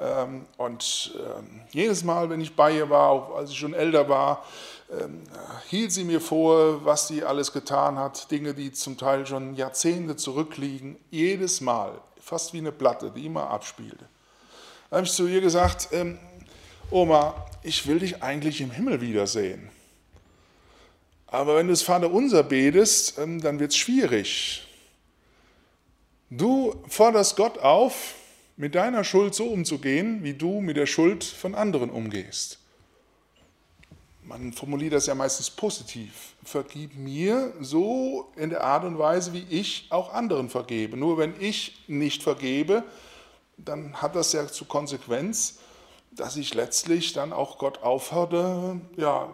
Ähm, 0.00 0.46
und 0.56 1.12
ähm, 1.14 1.60
jedes 1.72 2.02
Mal, 2.04 2.30
wenn 2.30 2.40
ich 2.40 2.56
bei 2.56 2.74
ihr 2.74 2.88
war, 2.88 3.10
auch 3.10 3.36
als 3.36 3.50
ich 3.50 3.58
schon 3.58 3.74
älter 3.74 4.08
war, 4.08 4.46
ähm, 4.98 5.24
hielt 5.68 5.92
sie 5.92 6.04
mir 6.04 6.22
vor, 6.22 6.82
was 6.86 7.08
sie 7.08 7.22
alles 7.22 7.52
getan 7.52 7.98
hat. 7.98 8.30
Dinge, 8.30 8.54
die 8.54 8.72
zum 8.72 8.96
Teil 8.96 9.26
schon 9.26 9.56
Jahrzehnte 9.56 10.16
zurückliegen. 10.16 10.96
Jedes 11.10 11.60
Mal, 11.60 12.00
fast 12.18 12.54
wie 12.54 12.58
eine 12.58 12.72
Platte, 12.72 13.12
die 13.14 13.26
immer 13.26 13.50
abspielte. 13.50 14.06
Da 14.88 14.96
habe 14.96 15.06
ich 15.06 15.12
zu 15.12 15.26
ihr 15.26 15.42
gesagt, 15.42 15.92
Oma, 16.90 17.46
ich 17.62 17.86
will 17.86 18.00
dich 18.00 18.22
eigentlich 18.22 18.60
im 18.60 18.70
Himmel 18.70 19.00
wiedersehen. 19.00 19.68
Aber 21.28 21.56
wenn 21.56 21.68
du 21.68 21.72
das 21.72 21.82
Vaterunser 21.82 22.42
betest, 22.42 23.18
ähm, 23.18 23.40
dann 23.40 23.60
wird 23.60 23.70
es 23.70 23.76
schwierig. 23.76 24.66
Du 26.30 26.74
forderst 26.88 27.36
Gott 27.36 27.58
auf, 27.58 28.14
mit 28.56 28.74
deiner 28.74 29.04
Schuld 29.04 29.34
so 29.34 29.46
umzugehen, 29.46 30.22
wie 30.22 30.34
du 30.34 30.60
mit 30.60 30.76
der 30.76 30.86
Schuld 30.86 31.24
von 31.24 31.54
anderen 31.54 31.90
umgehst. 31.90 32.58
Man 34.22 34.52
formuliert 34.52 34.92
das 34.92 35.06
ja 35.06 35.14
meistens 35.14 35.48
positiv. 35.50 36.34
Vergib 36.44 36.94
mir 36.94 37.52
so 37.60 38.30
in 38.36 38.50
der 38.50 38.62
Art 38.62 38.84
und 38.84 38.98
Weise, 38.98 39.32
wie 39.32 39.46
ich 39.48 39.86
auch 39.90 40.12
anderen 40.12 40.50
vergebe. 40.50 40.96
Nur 40.96 41.18
wenn 41.18 41.34
ich 41.40 41.80
nicht 41.88 42.22
vergebe, 42.22 42.84
dann 43.56 43.94
hat 43.94 44.14
das 44.14 44.32
ja 44.32 44.46
zur 44.46 44.68
Konsequenz, 44.68 45.58
dass 46.10 46.36
ich 46.36 46.54
letztlich 46.54 47.12
dann 47.12 47.32
auch 47.32 47.58
Gott 47.58 47.82
aufhörte, 47.82 48.80
ja, 48.96 49.32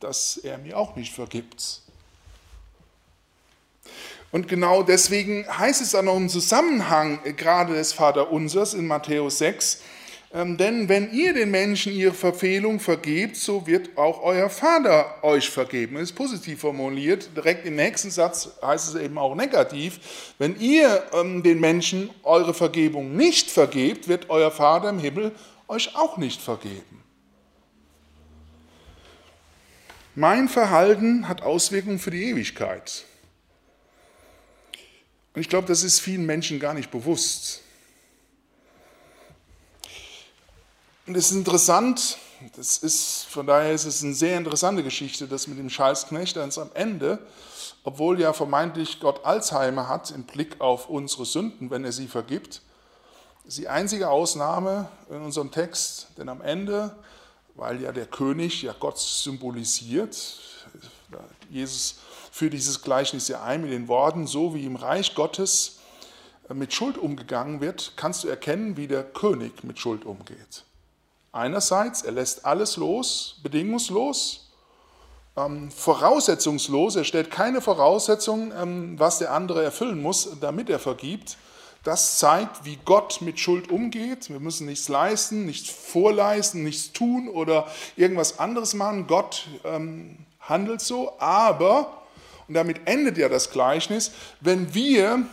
dass 0.00 0.36
er 0.38 0.58
mir 0.58 0.78
auch 0.78 0.96
nicht 0.96 1.12
vergibt. 1.12 1.82
Und 4.32 4.46
genau 4.46 4.82
deswegen 4.82 5.46
heißt 5.46 5.80
es 5.82 5.90
dann 5.90 6.04
noch 6.04 6.16
im 6.16 6.28
Zusammenhang 6.28 7.20
gerade 7.36 7.74
des 7.74 7.92
Vaterunsers 7.92 8.74
in 8.74 8.86
Matthäus 8.86 9.38
6, 9.38 9.82
ähm, 10.32 10.56
denn 10.56 10.88
wenn 10.88 11.12
ihr 11.12 11.34
den 11.34 11.50
Menschen 11.50 11.92
ihre 11.92 12.14
Verfehlung 12.14 12.78
vergebt, 12.78 13.36
so 13.36 13.66
wird 13.66 13.98
auch 13.98 14.22
euer 14.22 14.48
Vater 14.48 15.16
euch 15.22 15.50
vergeben. 15.50 15.96
Das 15.96 16.04
ist 16.04 16.12
positiv 16.12 16.60
formuliert. 16.60 17.30
Direkt 17.36 17.66
im 17.66 17.74
nächsten 17.74 18.10
Satz 18.10 18.48
heißt 18.62 18.94
es 18.94 19.00
eben 19.00 19.18
auch 19.18 19.34
negativ. 19.34 19.98
Wenn 20.38 20.58
ihr 20.60 21.02
ähm, 21.12 21.42
den 21.42 21.58
Menschen 21.58 22.10
eure 22.22 22.54
Vergebung 22.54 23.16
nicht 23.16 23.50
vergebt, 23.50 24.06
wird 24.06 24.30
euer 24.30 24.52
Vater 24.52 24.90
im 24.90 25.00
Himmel 25.00 25.32
euch 25.70 25.96
auch 25.96 26.16
nicht 26.16 26.40
vergeben. 26.40 27.02
Mein 30.14 30.48
Verhalten 30.48 31.28
hat 31.28 31.42
Auswirkungen 31.42 32.00
für 32.00 32.10
die 32.10 32.24
Ewigkeit. 32.24 33.04
Und 35.32 35.40
ich 35.40 35.48
glaube, 35.48 35.68
das 35.68 35.84
ist 35.84 36.00
vielen 36.00 36.26
Menschen 36.26 36.58
gar 36.58 36.74
nicht 36.74 36.90
bewusst. 36.90 37.62
Und 41.06 41.16
es 41.16 41.30
ist 41.30 41.36
interessant, 41.36 42.18
das 42.56 42.78
ist, 42.78 43.26
von 43.26 43.46
daher 43.46 43.72
ist 43.72 43.84
es 43.84 44.02
eine 44.02 44.14
sehr 44.14 44.36
interessante 44.36 44.82
Geschichte, 44.82 45.28
das 45.28 45.46
mit 45.46 45.58
dem 45.58 45.70
Schalsknecht, 45.70 46.34
ganz 46.34 46.58
am 46.58 46.70
Ende, 46.74 47.24
obwohl 47.84 48.20
ja 48.20 48.32
vermeintlich 48.32 48.98
Gott 48.98 49.24
Alzheimer 49.24 49.88
hat 49.88 50.10
im 50.10 50.24
Blick 50.24 50.60
auf 50.60 50.88
unsere 50.88 51.24
Sünden, 51.24 51.70
wenn 51.70 51.84
er 51.84 51.92
sie 51.92 52.08
vergibt, 52.08 52.62
ist 53.44 53.58
die 53.58 53.68
einzige 53.68 54.08
Ausnahme 54.08 54.88
in 55.08 55.22
unserem 55.22 55.50
Text, 55.50 56.08
denn 56.18 56.28
am 56.28 56.40
Ende, 56.40 56.94
weil 57.54 57.80
ja 57.82 57.92
der 57.92 58.06
König 58.06 58.62
ja 58.62 58.74
Gott 58.78 58.98
symbolisiert, 58.98 60.38
Jesus 61.50 61.96
führt 62.30 62.52
dieses 62.52 62.82
Gleichnis 62.82 63.28
ja 63.28 63.42
ein 63.42 63.62
mit 63.62 63.72
den 63.72 63.88
Worten, 63.88 64.26
so 64.26 64.54
wie 64.54 64.64
im 64.64 64.76
Reich 64.76 65.14
Gottes 65.14 65.78
mit 66.54 66.72
Schuld 66.72 66.98
umgegangen 66.98 67.60
wird, 67.60 67.92
kannst 67.96 68.24
du 68.24 68.28
erkennen, 68.28 68.76
wie 68.76 68.88
der 68.88 69.04
König 69.04 69.62
mit 69.64 69.78
Schuld 69.78 70.04
umgeht. 70.04 70.64
Einerseits, 71.32 72.02
er 72.02 72.12
lässt 72.12 72.44
alles 72.44 72.76
los, 72.76 73.36
bedingungslos, 73.42 74.50
ähm, 75.36 75.70
voraussetzungslos, 75.70 76.96
er 76.96 77.04
stellt 77.04 77.30
keine 77.30 77.60
Voraussetzungen, 77.60 78.52
ähm, 78.56 78.98
was 78.98 79.18
der 79.18 79.32
andere 79.32 79.62
erfüllen 79.62 80.02
muss, 80.02 80.28
damit 80.40 80.68
er 80.70 80.80
vergibt. 80.80 81.36
Das 81.82 82.18
zeigt, 82.18 82.66
wie 82.66 82.78
Gott 82.84 83.22
mit 83.22 83.40
Schuld 83.40 83.70
umgeht. 83.70 84.28
Wir 84.28 84.40
müssen 84.40 84.66
nichts 84.66 84.88
leisten, 84.88 85.46
nichts 85.46 85.70
vorleisten, 85.70 86.62
nichts 86.62 86.92
tun 86.92 87.28
oder 87.28 87.66
irgendwas 87.96 88.38
anderes 88.38 88.74
machen. 88.74 89.06
Gott 89.06 89.48
ähm, 89.64 90.18
handelt 90.40 90.82
so. 90.82 91.18
Aber, 91.18 92.02
und 92.48 92.54
damit 92.54 92.86
endet 92.86 93.16
ja 93.16 93.30
das 93.30 93.50
Gleichnis, 93.50 94.12
wenn 94.40 94.74
wir 94.74 95.24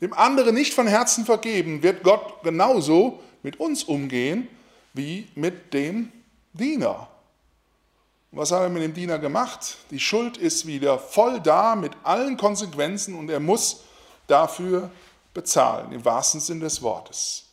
dem 0.00 0.12
anderen 0.12 0.54
nicht 0.54 0.72
von 0.72 0.86
Herzen 0.86 1.24
vergeben, 1.24 1.82
wird 1.82 2.04
Gott 2.04 2.42
genauso 2.44 3.20
mit 3.42 3.58
uns 3.58 3.82
umgehen 3.84 4.48
wie 4.92 5.26
mit 5.34 5.74
dem 5.74 6.12
Diener. 6.52 7.08
was 8.30 8.52
hat 8.52 8.62
er 8.62 8.68
mit 8.68 8.82
dem 8.82 8.94
Diener 8.94 9.18
gemacht? 9.18 9.78
Die 9.90 9.98
Schuld 9.98 10.36
ist 10.36 10.66
wieder 10.66 10.98
voll 10.98 11.40
da 11.40 11.74
mit 11.74 11.92
allen 12.04 12.36
Konsequenzen 12.36 13.14
und 13.16 13.28
er 13.28 13.40
muss 13.40 13.82
dafür 14.28 14.90
bezahlen, 15.34 15.92
im 15.92 16.04
wahrsten 16.04 16.40
Sinn 16.40 16.60
des 16.60 16.80
Wortes. 16.80 17.44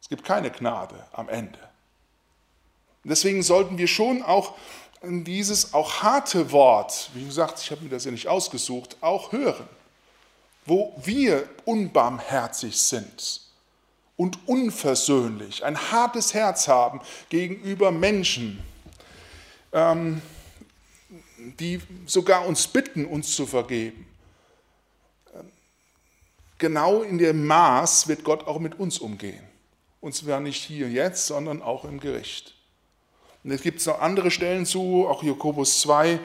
Es 0.00 0.08
gibt 0.08 0.24
keine 0.24 0.50
Gnade 0.50 1.04
am 1.12 1.28
Ende. 1.28 1.58
deswegen 3.04 3.42
sollten 3.42 3.76
wir 3.76 3.88
schon 3.88 4.22
auch 4.22 4.54
dieses 5.02 5.74
auch 5.74 6.02
harte 6.02 6.50
Wort, 6.52 7.10
wie 7.14 7.24
gesagt, 7.24 7.60
ich 7.60 7.70
habe 7.70 7.82
mir 7.82 7.90
das 7.90 8.04
ja 8.04 8.10
nicht 8.10 8.28
ausgesucht, 8.28 8.96
auch 9.00 9.32
hören, 9.32 9.68
wo 10.64 10.94
wir 11.04 11.48
unbarmherzig 11.64 12.80
sind 12.80 13.42
und 14.16 14.38
unversöhnlich, 14.46 15.64
ein 15.64 15.90
hartes 15.90 16.34
Herz 16.34 16.66
haben 16.66 17.00
gegenüber 17.28 17.90
Menschen, 17.90 18.62
ähm, 19.72 20.22
die 21.60 21.80
sogar 22.06 22.46
uns 22.46 22.66
bitten, 22.66 23.04
uns 23.04 23.36
zu 23.36 23.46
vergeben 23.46 24.06
genau 26.58 27.02
in 27.02 27.18
dem 27.18 27.46
Maß 27.46 28.08
wird 28.08 28.24
Gott 28.24 28.46
auch 28.46 28.58
mit 28.58 28.78
uns 28.78 28.98
umgehen. 28.98 29.42
Und 30.00 30.14
zwar 30.14 30.40
nicht 30.40 30.62
hier 30.62 30.88
jetzt, 30.88 31.26
sondern 31.26 31.62
auch 31.62 31.84
im 31.84 32.00
Gericht. 32.00 32.54
Und 33.42 33.52
es 33.52 33.62
gibt 33.62 33.84
noch 33.86 34.00
andere 34.00 34.30
Stellen 34.30 34.66
zu, 34.66 35.06
auch 35.08 35.22
Jakobus 35.22 35.80
2, 35.80 36.18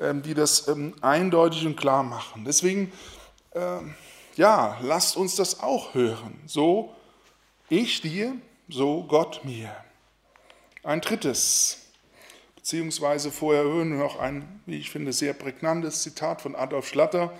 ähm, 0.00 0.22
die 0.22 0.34
das 0.34 0.68
ähm, 0.68 0.94
eindeutig 1.00 1.66
und 1.66 1.76
klar 1.76 2.02
machen. 2.02 2.44
Deswegen, 2.44 2.92
ähm, 3.54 3.94
ja, 4.36 4.78
lasst 4.82 5.16
uns 5.16 5.34
das 5.34 5.60
auch 5.60 5.94
hören. 5.94 6.40
So 6.46 6.94
ich 7.68 8.00
dir, 8.00 8.34
so 8.68 9.02
Gott 9.02 9.44
mir. 9.44 9.74
Ein 10.84 11.00
drittes, 11.00 11.78
beziehungsweise 12.54 13.30
vorher 13.30 13.64
hören 13.64 13.90
wir 13.90 13.98
noch 13.98 14.18
ein, 14.18 14.62
wie 14.64 14.78
ich 14.78 14.90
finde, 14.90 15.12
sehr 15.12 15.32
prägnantes 15.32 16.02
Zitat 16.02 16.40
von 16.40 16.54
Adolf 16.54 16.88
Schlatter. 16.88 17.32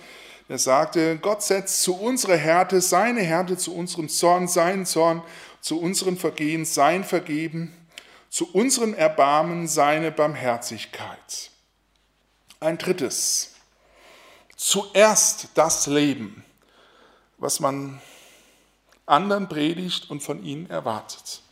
Er 0.48 0.58
sagte, 0.58 1.18
Gott 1.18 1.42
setzt 1.42 1.82
zu 1.82 1.94
unserer 1.94 2.36
Härte 2.36 2.80
seine 2.80 3.20
Härte, 3.20 3.58
zu 3.58 3.74
unserem 3.74 4.08
Zorn 4.08 4.48
seinen 4.48 4.86
Zorn, 4.86 5.22
zu 5.60 5.78
unseren 5.78 6.16
Vergehen 6.16 6.64
sein 6.64 7.04
Vergeben, 7.04 7.76
zu 8.30 8.50
unserem 8.52 8.94
Erbarmen 8.94 9.68
seine 9.68 10.10
Barmherzigkeit. 10.10 11.50
Ein 12.60 12.78
drittes, 12.78 13.54
zuerst 14.56 15.48
das 15.54 15.86
Leben, 15.86 16.44
was 17.36 17.60
man 17.60 18.00
anderen 19.04 19.48
predigt 19.48 20.10
und 20.10 20.22
von 20.22 20.42
ihnen 20.42 20.68
erwartet. 20.70 21.42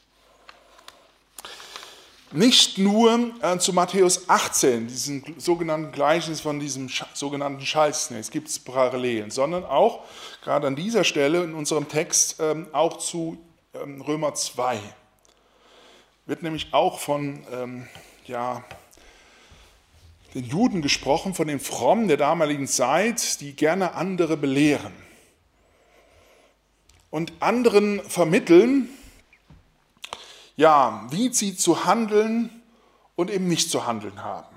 Nicht 2.37 2.77
nur 2.77 3.31
äh, 3.41 3.57
zu 3.57 3.73
Matthäus 3.73 4.29
18, 4.29 4.89
diesem 4.89 5.25
sogenannten 5.39 5.91
Gleichnis 5.91 6.43
von 6.43 6.61
diesem 6.61 6.91
Sch 6.91 7.07
sogenannten 7.15 7.65
Schalksknecht, 7.65 8.31
gibt 8.31 8.49
es 8.49 8.59
Parallelen, 8.59 9.31
sondern 9.31 9.65
auch 9.65 10.05
gerade 10.43 10.67
an 10.67 10.77
dieser 10.77 11.03
Stelle 11.05 11.43
in 11.43 11.55
unserem 11.55 11.89
Text 11.89 12.37
ähm, 12.39 12.67
auch 12.73 12.99
zu 12.99 13.39
ähm, 13.73 14.03
Römer 14.03 14.35
2. 14.35 14.79
Wird 16.27 16.43
nämlich 16.43 16.75
auch 16.75 16.99
von 16.99 17.43
ähm, 17.51 17.89
ja, 18.27 18.63
den 20.35 20.45
Juden 20.45 20.83
gesprochen, 20.83 21.33
von 21.33 21.49
den 21.49 21.59
Frommen 21.59 22.07
der 22.07 22.19
damaligen 22.19 22.67
Zeit, 22.67 23.41
die 23.41 23.57
gerne 23.57 23.95
andere 23.95 24.37
belehren 24.37 24.93
und 27.09 27.33
anderen 27.41 28.03
vermitteln, 28.03 28.91
ja, 30.57 31.07
wie 31.11 31.33
sie 31.33 31.57
zu 31.57 31.85
handeln 31.85 32.51
und 33.15 33.31
eben 33.31 33.49
nicht 33.49 33.71
zu 33.71 33.87
handeln 33.87 34.23
haben. 34.23 34.57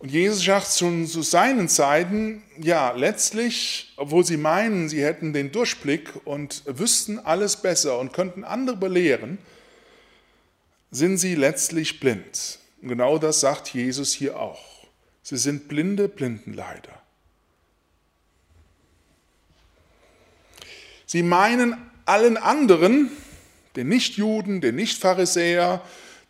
Und 0.00 0.12
Jesus 0.12 0.44
sagt 0.44 0.68
schon 0.78 1.08
zu 1.08 1.22
seinen 1.22 1.68
Zeiten, 1.68 2.44
ja, 2.56 2.92
letztlich, 2.92 3.92
obwohl 3.96 4.24
sie 4.24 4.36
meinen, 4.36 4.88
sie 4.88 5.02
hätten 5.02 5.32
den 5.32 5.50
Durchblick 5.50 6.24
und 6.24 6.62
wüssten 6.66 7.18
alles 7.18 7.56
besser 7.56 7.98
und 7.98 8.12
könnten 8.12 8.44
andere 8.44 8.76
belehren, 8.76 9.38
sind 10.92 11.18
sie 11.18 11.34
letztlich 11.34 11.98
blind. 11.98 12.60
Und 12.80 12.88
genau 12.88 13.18
das 13.18 13.40
sagt 13.40 13.74
Jesus 13.74 14.12
hier 14.12 14.38
auch. 14.38 14.86
Sie 15.22 15.36
sind 15.36 15.66
blinde 15.66 16.08
Blindenleider. 16.08 17.02
Sie 21.06 21.24
meinen 21.24 21.87
allen 22.08 22.36
anderen, 22.36 23.10
den 23.76 23.88
Nichtjuden, 23.88 24.60
den 24.60 24.76
Nichtpharisäer, 24.76 25.82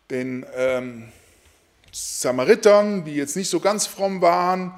den 0.09 0.45
ähm, 0.55 1.09
Samaritern, 1.91 3.05
die 3.05 3.15
jetzt 3.15 3.35
nicht 3.35 3.49
so 3.49 3.59
ganz 3.59 3.87
fromm 3.87 4.21
waren, 4.21 4.73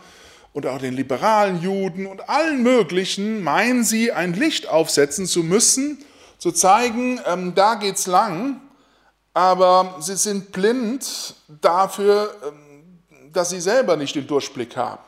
und 0.53 0.65
auch 0.67 0.79
den 0.79 0.93
liberalen 0.93 1.61
Juden 1.61 2.05
und 2.05 2.27
allen 2.29 2.61
möglichen, 2.61 3.43
meinen 3.43 3.83
sie, 3.83 4.11
ein 4.11 4.33
Licht 4.33 4.67
aufsetzen 4.67 5.25
zu 5.25 5.43
müssen, 5.43 6.03
zu 6.37 6.51
zeigen, 6.51 7.21
ähm, 7.25 7.55
da 7.55 7.75
geht's 7.75 8.07
lang, 8.07 8.59
aber 9.33 9.97
sie 10.01 10.17
sind 10.17 10.51
blind 10.51 11.35
dafür, 11.61 12.35
ähm, 12.45 13.31
dass 13.31 13.51
sie 13.51 13.61
selber 13.61 13.95
nicht 13.95 14.15
den 14.15 14.27
Durchblick 14.27 14.75
haben. 14.75 15.01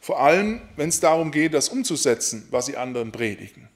Vor 0.00 0.20
allem, 0.20 0.62
wenn 0.76 0.88
es 0.88 0.98
darum 0.98 1.30
geht, 1.30 1.54
das 1.54 1.68
umzusetzen, 1.68 2.48
was 2.50 2.66
sie 2.66 2.76
anderen 2.76 3.12
predigen. 3.12 3.68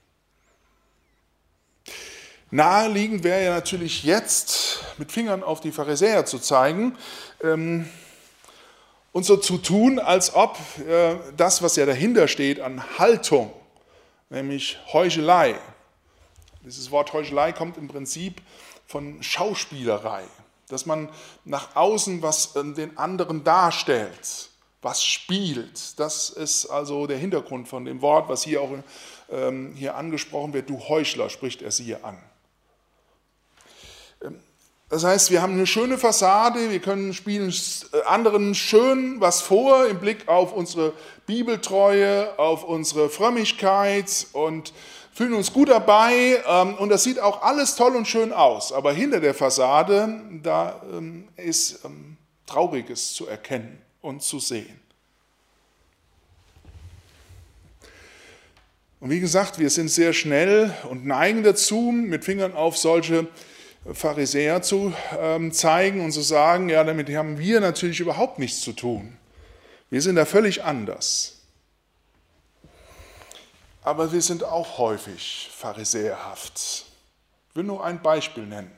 Naheliegend 2.50 3.24
wäre 3.24 3.44
ja 3.44 3.54
natürlich 3.54 4.04
jetzt 4.04 4.84
mit 4.98 5.10
Fingern 5.10 5.42
auf 5.42 5.60
die 5.60 5.72
Pharisäer 5.72 6.26
zu 6.26 6.38
zeigen 6.38 6.96
ähm, 7.42 7.88
und 9.10 9.24
so 9.24 9.36
zu 9.36 9.58
tun, 9.58 9.98
als 9.98 10.34
ob 10.34 10.56
äh, 10.88 11.16
das, 11.36 11.62
was 11.62 11.74
ja 11.74 11.86
dahinter 11.86 12.28
steht 12.28 12.60
an 12.60 12.98
Haltung, 12.98 13.52
nämlich 14.30 14.78
Heuchelei, 14.92 15.56
dieses 16.64 16.90
Wort 16.92 17.12
Heuchelei 17.12 17.52
kommt 17.52 17.78
im 17.78 17.88
Prinzip 17.88 18.40
von 18.86 19.22
Schauspielerei, 19.22 20.22
dass 20.68 20.86
man 20.86 21.08
nach 21.44 21.74
außen 21.74 22.22
was 22.22 22.54
äh, 22.54 22.62
den 22.74 22.96
anderen 22.96 23.42
darstellt, 23.42 24.50
was 24.82 25.02
spielt. 25.02 25.98
Das 25.98 26.30
ist 26.30 26.66
also 26.66 27.08
der 27.08 27.18
Hintergrund 27.18 27.66
von 27.66 27.84
dem 27.84 28.02
Wort, 28.02 28.28
was 28.28 28.44
hier 28.44 28.62
auch 28.62 28.70
ähm, 29.30 29.74
hier 29.74 29.96
angesprochen 29.96 30.52
wird. 30.52 30.70
Du 30.70 30.78
Heuchler, 30.78 31.28
spricht 31.28 31.60
er 31.60 31.72
sie 31.72 31.82
hier 31.82 32.04
an. 32.04 32.16
Das 34.88 35.02
heißt, 35.02 35.32
wir 35.32 35.42
haben 35.42 35.54
eine 35.54 35.66
schöne 35.66 35.98
Fassade, 35.98 36.70
wir 36.70 36.78
können 36.78 37.12
spielen 37.12 37.52
äh, 37.92 38.02
anderen 38.06 38.54
schön 38.54 39.20
was 39.20 39.40
vor 39.40 39.86
im 39.86 39.98
Blick 39.98 40.28
auf 40.28 40.52
unsere 40.52 40.92
Bibeltreue, 41.26 42.38
auf 42.38 42.62
unsere 42.62 43.10
Frömmigkeit 43.10 44.28
und 44.32 44.72
fühlen 45.12 45.34
uns 45.34 45.52
gut 45.52 45.70
dabei 45.70 46.40
ähm, 46.46 46.74
und 46.74 46.90
das 46.90 47.02
sieht 47.02 47.18
auch 47.18 47.42
alles 47.42 47.74
toll 47.74 47.96
und 47.96 48.06
schön 48.06 48.32
aus. 48.32 48.72
Aber 48.72 48.92
hinter 48.92 49.18
der 49.18 49.34
Fassade, 49.34 50.20
da 50.44 50.80
ähm, 50.92 51.26
ist 51.36 51.84
ähm, 51.84 52.16
Trauriges 52.46 53.12
zu 53.12 53.26
erkennen 53.26 53.82
und 54.02 54.22
zu 54.22 54.38
sehen. 54.38 54.80
Und 59.00 59.10
wie 59.10 59.18
gesagt, 59.18 59.58
wir 59.58 59.70
sind 59.70 59.88
sehr 59.88 60.12
schnell 60.12 60.72
und 60.88 61.04
neigen 61.04 61.42
dazu, 61.42 61.90
mit 61.92 62.24
Fingern 62.24 62.54
auf 62.54 62.76
solche 62.76 63.26
Pharisäer 63.92 64.62
zu 64.62 64.92
ähm, 65.18 65.52
zeigen 65.52 66.00
und 66.00 66.12
zu 66.12 66.22
sagen, 66.22 66.68
ja, 66.68 66.82
damit 66.84 67.08
haben 67.10 67.38
wir 67.38 67.60
natürlich 67.60 68.00
überhaupt 68.00 68.38
nichts 68.38 68.60
zu 68.60 68.72
tun. 68.72 69.16
Wir 69.90 70.02
sind 70.02 70.16
da 70.16 70.24
völlig 70.24 70.64
anders. 70.64 71.36
Aber 73.82 74.12
wir 74.12 74.20
sind 74.20 74.42
auch 74.42 74.78
häufig 74.78 75.48
pharisäerhaft. 75.56 76.84
Ich 77.50 77.56
will 77.56 77.64
nur 77.64 77.84
ein 77.84 78.02
Beispiel 78.02 78.44
nennen. 78.44 78.72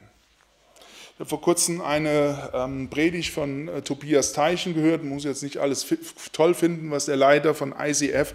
Ich 1.14 1.20
habe 1.20 1.30
vor 1.30 1.40
kurzem 1.40 1.80
eine 1.80 2.50
ähm, 2.52 2.90
Predigt 2.90 3.32
von 3.32 3.66
äh, 3.66 3.82
Tobias 3.82 4.34
Teichen 4.34 4.74
gehört. 4.74 5.02
Ich 5.02 5.08
muss 5.08 5.24
jetzt 5.24 5.42
nicht 5.42 5.56
alles 5.56 5.86
toll 6.32 6.54
finden, 6.54 6.90
was 6.90 7.06
der 7.06 7.16
Leiter 7.16 7.54
von 7.54 7.74
ICF 7.76 8.34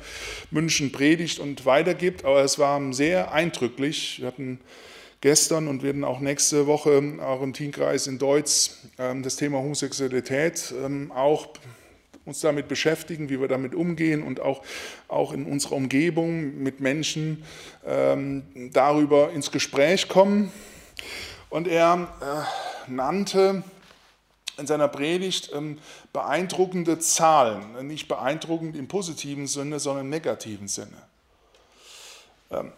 München 0.52 0.92
predigt 0.92 1.40
und 1.40 1.66
weitergibt, 1.66 2.26
aber 2.26 2.42
es 2.44 2.60
war 2.60 2.82
sehr 2.92 3.32
eindrücklich. 3.32 4.20
Wir 4.20 4.28
hatten 4.28 4.60
gestern 5.24 5.70
und 5.70 5.84
werden 5.84 6.04
auch 6.04 6.20
nächste 6.20 6.68
Woche 6.68 7.02
auch 7.22 7.42
im 7.42 7.54
Teamkreis 7.54 8.08
in 8.08 8.20
Deutsch 8.20 8.72
ähm, 8.98 9.24
das 9.24 9.38
Thema 9.38 9.60
Homosexualität 9.60 10.74
ähm, 10.84 11.14
auch 11.14 11.48
uns 12.26 12.42
damit 12.42 12.68
beschäftigen, 12.68 13.30
wie 13.30 13.40
wir 13.40 13.48
damit 13.48 13.74
umgehen 13.74 14.22
und 14.22 14.42
auch, 14.42 14.64
auch 15.08 15.32
in 15.32 15.46
unserer 15.46 15.78
Umgebung 15.78 16.62
mit 16.62 16.82
Menschen 16.82 17.46
ähm, 17.86 18.44
darüber 18.74 19.32
ins 19.32 19.50
Gespräch 19.50 20.10
kommen. 20.10 20.52
Und 21.50 21.70
er 21.70 22.10
äh, 22.20 22.92
nannte 22.92 23.64
in 24.58 24.68
seiner 24.68 24.90
Predigt 24.90 25.52
ähm, 25.54 25.80
beeindruckende 26.12 27.00
Zahlen, 27.00 27.88
nicht 27.88 28.10
beeindruckend 28.10 28.76
im 28.76 28.90
positiven 28.90 29.48
Sinne, 29.48 29.80
sondern 29.80 30.04
im 30.04 30.10
negativen 30.10 30.68
Sinne. 30.68 30.98
Ähm, 32.52 32.74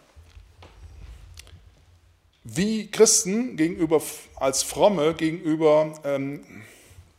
wie 2.48 2.90
Christen 2.90 3.56
gegenüber, 3.56 4.00
als 4.36 4.62
Fromme 4.62 5.14
gegenüber 5.14 5.92
ähm, 6.04 6.44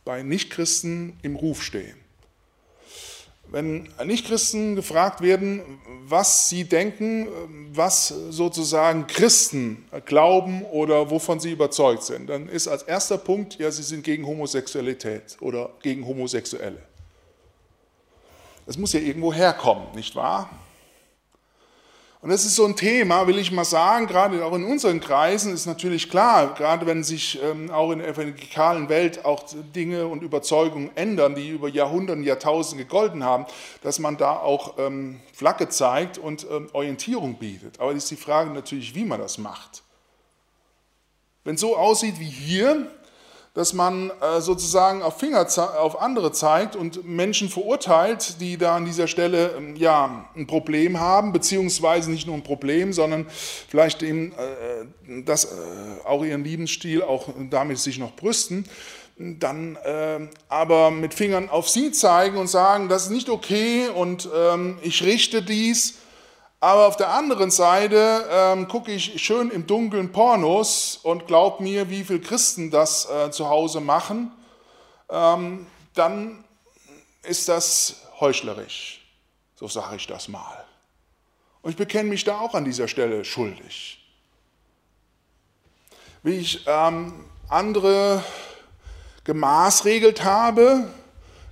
bei 0.04 0.22
Nichtchristen 0.22 1.18
im 1.22 1.36
Ruf 1.36 1.62
stehen. 1.62 1.96
Wenn 3.50 3.88
Nichtchristen 4.04 4.76
gefragt 4.76 5.22
werden, 5.22 5.62
was 6.04 6.48
sie 6.48 6.64
denken, 6.64 7.28
was 7.72 8.08
sozusagen 8.08 9.06
Christen 9.06 9.86
glauben 10.04 10.64
oder 10.64 11.10
wovon 11.10 11.40
sie 11.40 11.52
überzeugt 11.52 12.02
sind, 12.02 12.28
dann 12.28 12.48
ist 12.48 12.68
als 12.68 12.82
erster 12.82 13.16
Punkt, 13.16 13.58
ja, 13.58 13.70
sie 13.70 13.82
sind 13.82 14.04
gegen 14.04 14.26
Homosexualität 14.26 15.38
oder 15.40 15.70
gegen 15.82 16.06
Homosexuelle. 16.06 16.82
Das 18.66 18.76
muss 18.76 18.92
ja 18.92 19.00
irgendwo 19.00 19.32
herkommen, 19.32 19.86
nicht 19.94 20.14
wahr? 20.14 20.50
Und 22.20 22.30
das 22.30 22.44
ist 22.44 22.56
so 22.56 22.64
ein 22.64 22.74
Thema, 22.74 23.28
will 23.28 23.38
ich 23.38 23.52
mal 23.52 23.64
sagen, 23.64 24.08
gerade 24.08 24.44
auch 24.44 24.54
in 24.54 24.64
unseren 24.64 24.98
Kreisen 24.98 25.54
ist 25.54 25.66
natürlich 25.66 26.10
klar, 26.10 26.52
gerade 26.54 26.84
wenn 26.84 27.04
sich 27.04 27.40
ähm, 27.40 27.70
auch 27.70 27.92
in 27.92 28.00
der 28.00 28.08
evangelikalen 28.08 28.88
Welt 28.88 29.24
auch 29.24 29.44
Dinge 29.76 30.08
und 30.08 30.24
Überzeugungen 30.24 30.90
ändern, 30.96 31.36
die 31.36 31.50
über 31.50 31.68
Jahrhunderte, 31.68 32.20
Jahrtausende 32.22 32.84
gegolten 32.84 33.22
haben, 33.22 33.46
dass 33.82 34.00
man 34.00 34.16
da 34.16 34.36
auch 34.36 34.78
ähm, 34.78 35.20
Flagge 35.32 35.68
zeigt 35.68 36.18
und 36.18 36.44
ähm, 36.50 36.68
Orientierung 36.72 37.38
bietet. 37.38 37.78
Aber 37.78 37.92
ist 37.92 38.10
die 38.10 38.16
Frage 38.16 38.50
natürlich, 38.50 38.96
wie 38.96 39.04
man 39.04 39.20
das 39.20 39.38
macht. 39.38 39.84
Wenn 41.44 41.54
es 41.54 41.60
so 41.60 41.76
aussieht 41.76 42.18
wie 42.18 42.24
hier, 42.24 42.90
dass 43.54 43.72
man 43.72 44.10
äh, 44.20 44.40
sozusagen 44.40 45.02
auf 45.02 45.18
Finger 45.18 45.46
auf 45.78 46.00
andere 46.00 46.32
zeigt 46.32 46.76
und 46.76 47.04
Menschen 47.04 47.48
verurteilt, 47.48 48.40
die 48.40 48.56
da 48.56 48.76
an 48.76 48.84
dieser 48.84 49.06
Stelle 49.08 49.54
ähm, 49.56 49.76
ja 49.76 50.26
ein 50.36 50.46
Problem 50.46 51.00
haben, 51.00 51.32
beziehungsweise 51.32 52.10
nicht 52.10 52.26
nur 52.26 52.36
ein 52.36 52.42
Problem, 52.42 52.92
sondern 52.92 53.26
vielleicht 53.68 54.02
eben 54.02 54.32
äh, 54.32 55.22
das 55.24 55.46
äh, 55.46 55.48
auch 56.04 56.24
ihren 56.24 56.44
Lebensstil 56.44 57.02
auch 57.02 57.28
damit 57.50 57.78
sich 57.78 57.98
noch 57.98 58.14
brüsten, 58.14 58.64
dann 59.16 59.76
aber 60.48 60.92
mit 60.92 61.12
Fingern 61.12 61.50
auf 61.50 61.68
sie 61.68 61.90
zeigen 61.90 62.36
und 62.36 62.46
sagen, 62.46 62.88
das 62.88 63.06
ist 63.06 63.10
nicht 63.10 63.28
okay 63.28 63.88
und 63.88 64.28
ähm, 64.32 64.78
ich 64.82 65.02
richte 65.02 65.42
dies 65.42 65.94
aber 66.60 66.88
auf 66.88 66.96
der 66.96 67.10
anderen 67.10 67.50
Seite 67.50 68.26
ähm, 68.30 68.66
gucke 68.66 68.90
ich 68.90 69.22
schön 69.22 69.50
im 69.50 69.66
Dunkeln 69.66 70.10
Pornos 70.10 70.98
und 71.02 71.26
glaub 71.26 71.60
mir, 71.60 71.88
wie 71.88 72.02
viele 72.02 72.20
Christen 72.20 72.70
das 72.70 73.08
äh, 73.08 73.30
zu 73.30 73.48
Hause 73.48 73.80
machen, 73.80 74.32
ähm, 75.08 75.66
dann 75.94 76.44
ist 77.22 77.48
das 77.48 78.02
heuchlerisch. 78.18 79.06
So 79.54 79.68
sage 79.68 79.96
ich 79.96 80.06
das 80.06 80.28
mal. 80.28 80.64
Und 81.62 81.70
ich 81.70 81.76
bekenne 81.76 82.08
mich 82.08 82.24
da 82.24 82.40
auch 82.40 82.54
an 82.54 82.64
dieser 82.64 82.88
Stelle 82.88 83.24
schuldig. 83.24 83.98
Wie 86.22 86.38
ich 86.38 86.64
ähm, 86.66 87.24
andere 87.48 88.24
gemaßregelt 89.24 90.24
habe, 90.24 90.88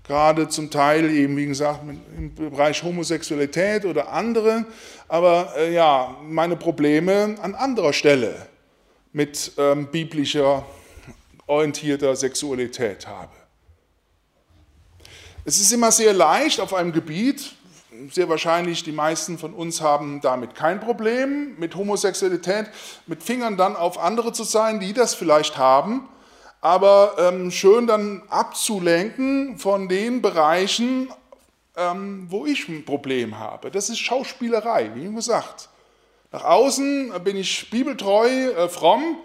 gerade 0.04 0.48
zum 0.48 0.70
Teil 0.70 1.10
eben, 1.10 1.36
wie 1.36 1.46
gesagt, 1.46 1.80
im 2.16 2.34
Bereich 2.34 2.82
Homosexualität 2.82 3.84
oder 3.84 4.12
andere, 4.12 4.64
aber 5.08 5.52
äh, 5.56 5.72
ja, 5.72 6.16
meine 6.22 6.56
Probleme 6.56 7.36
an 7.40 7.54
anderer 7.54 7.92
Stelle 7.92 8.46
mit 9.12 9.52
ähm, 9.56 9.88
biblischer 9.90 10.64
orientierter 11.46 12.16
Sexualität 12.16 13.06
habe. 13.06 13.32
Es 15.44 15.60
ist 15.60 15.72
immer 15.72 15.92
sehr 15.92 16.12
leicht 16.12 16.60
auf 16.60 16.74
einem 16.74 16.92
Gebiet, 16.92 17.54
sehr 18.10 18.28
wahrscheinlich 18.28 18.82
die 18.82 18.92
meisten 18.92 19.38
von 19.38 19.54
uns 19.54 19.80
haben 19.80 20.20
damit 20.20 20.54
kein 20.54 20.80
Problem, 20.80 21.54
mit 21.58 21.76
Homosexualität, 21.76 22.66
mit 23.06 23.22
Fingern 23.22 23.56
dann 23.56 23.76
auf 23.76 23.98
andere 23.98 24.32
zu 24.32 24.44
sein, 24.44 24.80
die 24.80 24.92
das 24.92 25.14
vielleicht 25.14 25.56
haben, 25.56 26.08
aber 26.60 27.14
ähm, 27.18 27.50
schön 27.52 27.86
dann 27.86 28.22
abzulenken 28.28 29.58
von 29.58 29.88
den 29.88 30.20
Bereichen, 30.20 31.08
ähm, 31.76 32.26
wo 32.30 32.46
ich 32.46 32.68
ein 32.68 32.84
Problem 32.84 33.38
habe. 33.38 33.70
Das 33.70 33.90
ist 33.90 33.98
Schauspielerei, 33.98 34.90
wie 34.94 35.12
gesagt. 35.14 35.68
Nach 36.32 36.44
außen 36.44 37.12
bin 37.22 37.36
ich 37.36 37.70
bibeltreu, 37.70 38.28
äh, 38.28 38.68
fromm, 38.68 39.18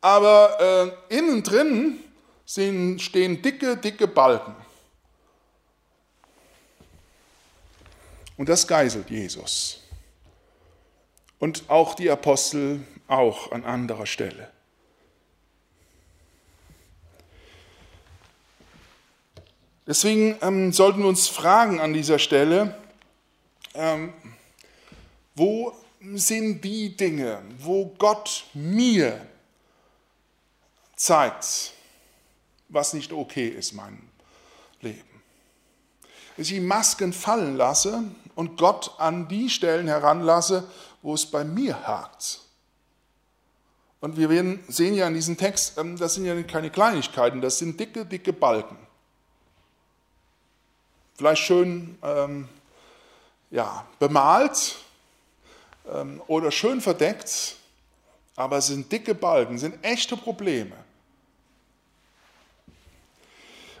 aber 0.00 0.92
äh, 1.08 1.16
innen 1.16 1.42
drin 1.42 2.00
sind, 2.44 3.00
stehen 3.00 3.42
dicke, 3.42 3.76
dicke 3.76 4.06
Balken. 4.06 4.54
Und 8.36 8.48
das 8.48 8.66
geißelt 8.66 9.10
Jesus. 9.10 9.80
Und 11.38 11.64
auch 11.68 11.94
die 11.94 12.10
Apostel 12.10 12.80
auch 13.08 13.52
an 13.52 13.64
anderer 13.64 14.06
Stelle. 14.06 14.50
Deswegen 19.86 20.36
ähm, 20.42 20.72
sollten 20.72 21.00
wir 21.00 21.08
uns 21.08 21.28
fragen 21.28 21.80
an 21.80 21.92
dieser 21.92 22.18
Stelle, 22.18 22.76
ähm, 23.74 24.12
wo 25.34 25.72
sind 26.14 26.62
die 26.64 26.96
Dinge, 26.96 27.40
wo 27.58 27.86
Gott 27.98 28.44
mir 28.54 29.20
zeigt, 30.96 31.72
was 32.68 32.94
nicht 32.94 33.12
okay 33.12 33.48
ist 33.48 33.72
in 33.72 33.76
meinem 33.76 34.02
Leben. 34.80 35.22
Dass 36.36 36.48
ich 36.48 36.54
die 36.54 36.60
Masken 36.60 37.12
fallen 37.12 37.56
lasse 37.56 38.04
und 38.34 38.58
Gott 38.58 38.92
an 38.98 39.28
die 39.28 39.48
Stellen 39.48 39.86
heranlasse, 39.86 40.68
wo 41.02 41.14
es 41.14 41.26
bei 41.26 41.44
mir 41.44 41.86
hakt. 41.86 42.40
Und 44.00 44.16
wir 44.16 44.58
sehen 44.68 44.94
ja 44.94 45.06
in 45.06 45.14
diesem 45.14 45.36
Text, 45.36 45.78
ähm, 45.78 45.96
das 45.96 46.14
sind 46.14 46.24
ja 46.24 46.40
keine 46.42 46.70
Kleinigkeiten, 46.70 47.40
das 47.40 47.58
sind 47.58 47.78
dicke, 47.78 48.04
dicke 48.04 48.32
Balken. 48.32 48.85
Vielleicht 51.16 51.42
schön 51.42 51.96
ähm, 52.02 52.46
ja, 53.50 53.86
bemalt 53.98 54.76
ähm, 55.90 56.20
oder 56.26 56.50
schön 56.50 56.82
verdeckt, 56.82 57.56
aber 58.34 58.58
es 58.58 58.66
sind 58.66 58.92
dicke 58.92 59.14
Balken, 59.14 59.58
sind 59.58 59.82
echte 59.82 60.16
Probleme. 60.16 60.76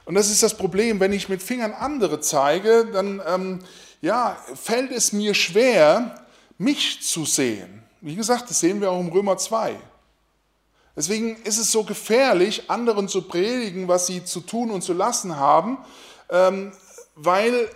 Und 0.06 0.14
das 0.14 0.30
ist 0.30 0.42
das 0.42 0.56
Problem, 0.56 0.98
wenn 1.00 1.12
ich 1.12 1.28
mit 1.28 1.42
Fingern 1.42 1.72
andere 1.72 2.20
zeige, 2.20 2.86
dann 2.86 3.20
ähm, 3.26 3.58
ja, 4.00 4.38
fällt 4.54 4.90
es 4.92 5.12
mir 5.12 5.34
schwer, 5.34 6.24
mich 6.56 7.02
zu 7.02 7.26
sehen. 7.26 7.82
Wie 8.00 8.14
gesagt, 8.14 8.48
das 8.48 8.60
sehen 8.60 8.80
wir 8.80 8.90
auch 8.90 9.00
im 9.00 9.08
Römer 9.08 9.36
2. 9.36 9.76
Deswegen 10.94 11.36
ist 11.42 11.58
es 11.58 11.70
so 11.70 11.84
gefährlich, 11.84 12.70
anderen 12.70 13.08
zu 13.08 13.22
predigen, 13.22 13.88
was 13.88 14.06
sie 14.06 14.24
zu 14.24 14.40
tun 14.40 14.70
und 14.70 14.80
zu 14.80 14.94
lassen 14.94 15.36
haben, 15.36 15.76
ähm, 16.30 16.72
weil 17.16 17.68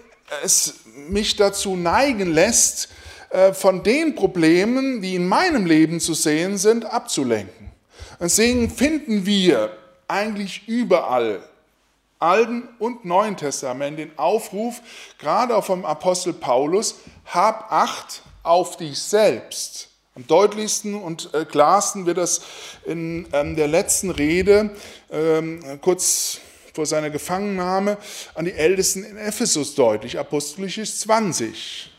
es 0.44 0.80
mich 1.08 1.34
dazu 1.34 1.74
neigen 1.74 2.32
lässt, 2.32 2.88
äh, 3.30 3.52
von 3.52 3.82
den 3.82 4.14
Problemen, 4.14 5.02
die 5.02 5.16
in 5.16 5.26
meinem 5.26 5.66
Leben 5.66 5.98
zu 5.98 6.14
sehen 6.14 6.58
sind, 6.58 6.84
abzulenken. 6.84 7.72
Deswegen 8.20 8.70
finden 8.70 9.26
wir 9.26 9.76
eigentlich 10.06 10.68
überall 10.68 11.42
Alten 12.18 12.68
und 12.78 13.06
Neuen 13.06 13.36
Testament 13.36 13.98
den 13.98 14.18
Aufruf, 14.18 14.82
gerade 15.18 15.56
auch 15.56 15.64
vom 15.64 15.86
Apostel 15.86 16.34
Paulus, 16.34 16.96
hab 17.24 17.72
Acht 17.72 18.22
auf 18.42 18.76
dich 18.76 19.00
selbst. 19.00 19.88
Am 20.14 20.26
deutlichsten 20.26 20.94
und 20.94 21.32
äh, 21.32 21.46
klarsten 21.46 22.04
wird 22.04 22.18
das 22.18 22.42
in 22.84 23.26
ähm, 23.32 23.56
der 23.56 23.68
letzten 23.68 24.10
Rede, 24.10 24.70
ähm, 25.10 25.60
kurz 25.80 26.40
vor 26.74 26.86
seiner 26.86 27.10
Gefangennahme, 27.10 27.98
an 28.34 28.44
die 28.44 28.52
Ältesten 28.52 29.04
in 29.04 29.16
Ephesus 29.16 29.74
deutlich, 29.74 30.18
Apostelisches 30.18 31.00
20. 31.00 31.90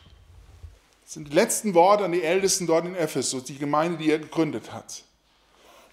Das 1.03 1.13
sind 1.13 1.27
die 1.29 1.35
letzten 1.35 1.73
Worte 1.73 2.05
an 2.05 2.11
die 2.11 2.23
Ältesten 2.23 2.67
dort 2.67 2.85
in 2.85 2.95
Ephesus, 2.95 3.43
die 3.43 3.57
Gemeinde, 3.57 3.97
die 3.97 4.11
er 4.11 4.19
gegründet 4.19 4.71
hat. 4.71 5.03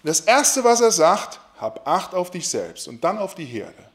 Das 0.03 0.21
Erste, 0.21 0.63
was 0.63 0.79
er 0.81 0.91
sagt, 0.91 1.39
hab 1.59 1.85
Acht 1.87 2.13
auf 2.13 2.31
dich 2.31 2.47
selbst 2.47 2.87
und 2.87 3.03
dann 3.03 3.17
auf 3.17 3.35
die 3.35 3.45
Herde. 3.45 3.89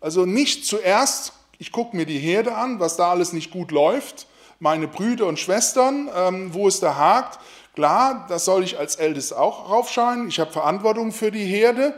Also 0.00 0.26
nicht 0.26 0.66
zuerst, 0.66 1.32
ich 1.58 1.72
gucke 1.72 1.96
mir 1.96 2.04
die 2.04 2.18
Herde 2.18 2.54
an, 2.54 2.78
was 2.78 2.96
da 2.96 3.10
alles 3.10 3.32
nicht 3.32 3.50
gut 3.50 3.70
läuft, 3.70 4.26
meine 4.58 4.86
Brüder 4.86 5.26
und 5.26 5.38
Schwestern, 5.38 6.10
ähm, 6.14 6.52
wo 6.52 6.68
es 6.68 6.78
da 6.78 6.96
hakt. 6.96 7.38
Klar, 7.74 8.26
das 8.28 8.44
soll 8.44 8.64
ich 8.64 8.78
als 8.78 8.96
Ältest 8.96 9.34
auch 9.34 9.70
raufscheinen. 9.70 10.28
Ich 10.28 10.38
habe 10.38 10.52
Verantwortung 10.52 11.10
für 11.10 11.30
die 11.30 11.44
Herde. 11.44 11.94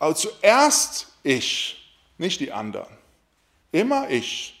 Aber 0.00 0.16
zuerst 0.16 1.08
ich, 1.22 1.76
nicht 2.18 2.40
die 2.40 2.50
anderen. 2.50 2.88
Immer 3.70 4.10
ich. 4.10 4.56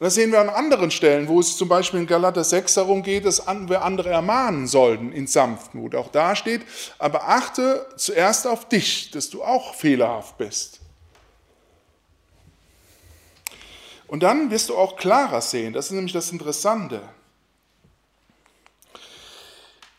Das 0.00 0.14
sehen 0.14 0.32
wir 0.32 0.40
an 0.40 0.48
anderen 0.48 0.90
Stellen, 0.90 1.28
wo 1.28 1.40
es 1.40 1.56
zum 1.56 1.68
Beispiel 1.68 2.00
in 2.00 2.06
Galater 2.06 2.42
6 2.42 2.74
darum 2.74 3.02
geht, 3.02 3.26
dass 3.26 3.46
wir 3.46 3.82
andere 3.82 4.08
ermahnen 4.08 4.66
sollten 4.66 5.12
in 5.12 5.26
Sanftmut. 5.26 5.94
Auch 5.94 6.08
da 6.08 6.34
steht, 6.34 6.62
aber 6.98 7.28
achte 7.28 7.86
zuerst 7.96 8.46
auf 8.46 8.68
dich, 8.68 9.10
dass 9.12 9.30
du 9.30 9.44
auch 9.44 9.74
fehlerhaft 9.74 10.36
bist. 10.36 10.80
Und 14.08 14.24
dann 14.24 14.50
wirst 14.50 14.70
du 14.70 14.76
auch 14.76 14.96
klarer 14.96 15.40
sehen, 15.42 15.74
das 15.74 15.86
ist 15.86 15.92
nämlich 15.92 16.12
das 16.12 16.32
Interessante. 16.32 17.02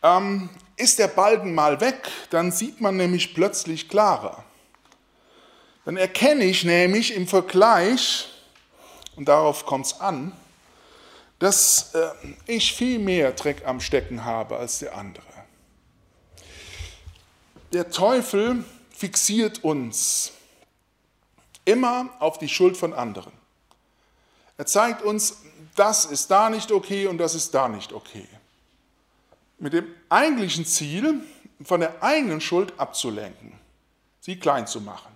Ähm, 0.04 0.50
ist 0.82 1.00
der 1.00 1.08
Balken 1.08 1.54
mal 1.54 1.80
weg, 1.80 2.10
dann 2.32 2.52
sieht 2.52 2.82
man 2.82 2.98
nämlich 2.98 3.34
plötzlich 3.34 3.88
klarer. 3.88 4.44
Dann 5.86 5.98
erkenne 5.98 6.44
ich 6.44 6.64
nämlich 6.64 7.16
im 7.16 7.28
Vergleich, 7.28 8.28
und 9.16 9.28
darauf 9.28 9.66
kommt 9.66 9.86
es 9.86 10.00
an, 10.00 10.32
dass 11.40 11.96
äh, 11.96 12.10
ich 12.46 12.74
viel 12.74 13.00
mehr 13.00 13.32
Dreck 13.32 13.66
am 13.66 13.80
Stecken 13.80 14.26
habe 14.26 14.58
als 14.58 14.80
der 14.80 14.96
andere. 14.96 15.26
Der 17.74 17.90
Teufel 17.90 18.64
fixiert 18.96 19.64
uns 19.64 20.34
immer 21.66 22.10
auf 22.20 22.38
die 22.38 22.50
Schuld 22.50 22.78
von 22.78 22.94
anderen. 22.94 23.34
Er 24.58 24.66
zeigt 24.66 25.02
uns, 25.02 25.38
das 25.76 26.06
ist 26.06 26.30
da 26.30 26.50
nicht 26.50 26.72
okay 26.72 27.08
und 27.08 27.18
das 27.18 27.34
ist 27.34 27.54
da 27.54 27.68
nicht 27.68 27.94
okay. 27.94 28.28
Mit 29.58 29.74
dem 29.74 29.88
eigentlichen 30.12 30.66
Ziel, 30.66 31.22
von 31.64 31.80
der 31.80 32.02
eigenen 32.02 32.42
Schuld 32.42 32.74
abzulenken, 32.78 33.54
sie 34.20 34.38
klein 34.38 34.66
zu 34.68 34.82
machen. 34.82 35.12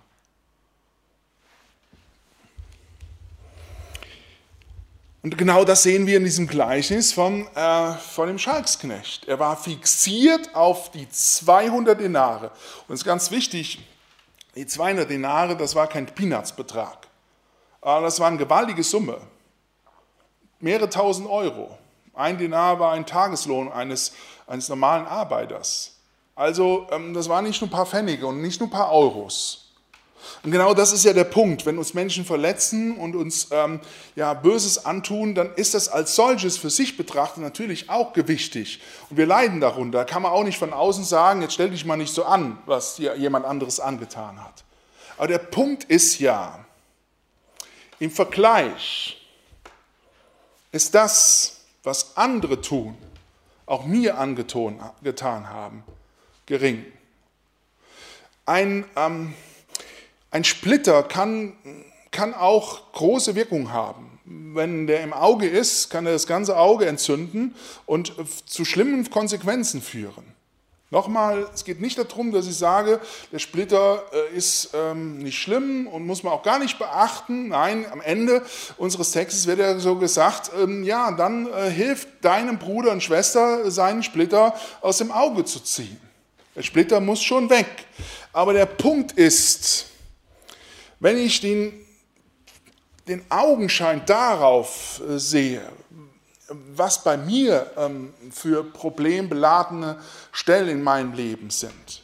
Und 5.22 5.36
genau 5.36 5.64
das 5.64 5.82
sehen 5.82 6.06
wir 6.06 6.18
in 6.18 6.24
diesem 6.24 6.46
Gleichnis 6.46 7.12
von, 7.12 7.48
äh, 7.56 7.94
von 7.94 8.28
dem 8.28 8.38
Schalksknecht. 8.38 9.26
Er 9.26 9.40
war 9.40 9.56
fixiert 9.56 10.54
auf 10.54 10.92
die 10.92 11.08
200 11.08 11.98
Denare. 11.98 12.52
Und 12.86 12.94
es 12.94 13.00
ist 13.00 13.04
ganz 13.04 13.32
wichtig, 13.32 13.80
die 14.54 14.66
200 14.66 15.10
Denare, 15.10 15.56
das 15.56 15.74
war 15.74 15.88
kein 15.88 16.06
Peanuts-Betrag. 16.06 17.08
Das 17.80 18.20
war 18.20 18.28
eine 18.28 18.36
gewaltige 18.36 18.84
Summe 18.84 19.20
mehrere 20.60 20.88
tausend 20.88 21.28
Euro. 21.28 21.76
Ein 22.16 22.38
Dinar 22.38 22.80
war 22.80 22.92
ein 22.92 23.06
Tageslohn 23.06 23.70
eines, 23.70 24.12
eines 24.46 24.68
normalen 24.68 25.06
Arbeiters. 25.06 25.92
Also 26.34 26.86
ähm, 26.90 27.14
das 27.14 27.28
waren 27.28 27.44
nicht 27.44 27.60
nur 27.60 27.68
ein 27.68 27.72
paar 27.72 27.86
Pfennige 27.86 28.26
und 28.26 28.40
nicht 28.40 28.58
nur 28.58 28.68
ein 28.68 28.72
paar 28.72 28.90
Euros. 28.90 29.62
Und 30.42 30.50
genau 30.50 30.74
das 30.74 30.92
ist 30.92 31.04
ja 31.04 31.12
der 31.12 31.24
Punkt. 31.24 31.66
Wenn 31.66 31.78
uns 31.78 31.94
Menschen 31.94 32.24
verletzen 32.24 32.96
und 32.96 33.14
uns 33.14 33.48
ähm, 33.50 33.80
ja, 34.16 34.34
Böses 34.34 34.84
antun, 34.84 35.34
dann 35.34 35.54
ist 35.54 35.74
das 35.74 35.88
als 35.88 36.16
solches 36.16 36.56
für 36.56 36.70
sich 36.70 36.96
betrachtet 36.96 37.42
natürlich 37.42 37.90
auch 37.90 38.12
gewichtig. 38.12 38.80
Und 39.10 39.18
wir 39.18 39.26
leiden 39.26 39.60
darunter. 39.60 39.98
Da 39.98 40.04
kann 40.04 40.22
man 40.22 40.32
auch 40.32 40.44
nicht 40.44 40.58
von 40.58 40.72
außen 40.72 41.04
sagen, 41.04 41.42
jetzt 41.42 41.54
stell 41.54 41.70
dich 41.70 41.84
mal 41.84 41.96
nicht 41.96 42.14
so 42.14 42.24
an, 42.24 42.58
was 42.66 42.96
dir 42.96 43.16
jemand 43.16 43.44
anderes 43.44 43.78
angetan 43.78 44.42
hat. 44.42 44.64
Aber 45.18 45.28
der 45.28 45.38
Punkt 45.38 45.84
ist 45.84 46.18
ja, 46.18 46.64
im 47.98 48.10
Vergleich 48.10 49.20
ist 50.72 50.94
das, 50.94 51.55
was 51.86 52.16
andere 52.16 52.60
tun, 52.60 52.96
auch 53.64 53.86
mir 53.86 54.18
angetan 54.18 55.48
haben, 55.48 55.84
gering. 56.44 56.84
Ein, 58.44 58.84
ähm, 58.96 59.34
ein 60.32 60.42
Splitter 60.42 61.04
kann, 61.04 61.54
kann 62.10 62.34
auch 62.34 62.92
große 62.92 63.36
Wirkung 63.36 63.72
haben. 63.72 64.18
Wenn 64.24 64.88
der 64.88 65.02
im 65.02 65.12
Auge 65.12 65.48
ist, 65.48 65.88
kann 65.88 66.06
er 66.06 66.12
das 66.12 66.26
ganze 66.26 66.56
Auge 66.56 66.86
entzünden 66.86 67.54
und 67.86 68.14
zu 68.46 68.64
schlimmen 68.64 69.08
Konsequenzen 69.08 69.80
führen. 69.80 70.35
Nochmal, 70.90 71.48
es 71.52 71.64
geht 71.64 71.80
nicht 71.80 71.98
darum, 71.98 72.30
dass 72.30 72.46
ich 72.46 72.56
sage, 72.56 73.00
der 73.32 73.40
Splitter 73.40 74.04
äh, 74.12 74.36
ist 74.36 74.70
ähm, 74.72 75.18
nicht 75.18 75.36
schlimm 75.36 75.88
und 75.88 76.06
muss 76.06 76.22
man 76.22 76.32
auch 76.32 76.44
gar 76.44 76.60
nicht 76.60 76.78
beachten. 76.78 77.48
Nein, 77.48 77.86
am 77.90 78.00
Ende 78.00 78.42
unseres 78.76 79.10
Textes 79.10 79.48
wird 79.48 79.58
ja 79.58 79.80
so 79.80 79.96
gesagt, 79.96 80.52
ähm, 80.56 80.84
ja, 80.84 81.10
dann 81.10 81.48
äh, 81.52 81.70
hilft 81.70 82.24
deinem 82.24 82.60
Bruder 82.60 82.92
und 82.92 83.02
Schwester, 83.02 83.68
seinen 83.68 84.04
Splitter 84.04 84.54
aus 84.80 84.98
dem 84.98 85.10
Auge 85.10 85.44
zu 85.44 85.58
ziehen. 85.58 86.00
Der 86.54 86.62
Splitter 86.62 87.00
muss 87.00 87.20
schon 87.20 87.50
weg. 87.50 87.66
Aber 88.32 88.52
der 88.52 88.66
Punkt 88.66 89.10
ist, 89.12 89.86
wenn 91.00 91.18
ich 91.18 91.40
den, 91.40 91.72
den 93.08 93.24
Augenschein 93.28 94.06
darauf 94.06 95.00
äh, 95.00 95.18
sehe, 95.18 95.62
was 96.48 97.02
bei 97.02 97.16
mir 97.16 97.70
ähm, 97.76 98.14
für 98.30 98.64
problembeladene 98.64 100.00
Stellen 100.32 100.68
in 100.68 100.82
meinem 100.82 101.12
Leben 101.12 101.50
sind 101.50 102.02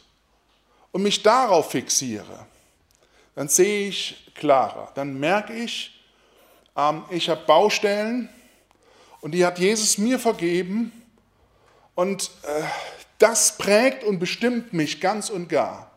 und 0.91 1.03
mich 1.03 1.23
darauf 1.23 1.71
fixiere, 1.71 2.45
dann 3.35 3.47
sehe 3.47 3.87
ich 3.87 4.31
klarer. 4.35 4.91
Dann 4.95 5.19
merke 5.19 5.53
ich, 5.53 5.99
ähm, 6.75 7.03
ich 7.09 7.29
habe 7.29 7.45
Baustellen 7.45 8.29
und 9.21 9.31
die 9.31 9.45
hat 9.45 9.59
Jesus 9.59 9.97
mir 9.97 10.19
vergeben 10.19 10.91
und 11.95 12.31
äh, 12.43 12.63
das 13.19 13.57
prägt 13.57 14.03
und 14.03 14.19
bestimmt 14.19 14.73
mich 14.73 14.99
ganz 14.99 15.29
und 15.29 15.47
gar. 15.47 15.91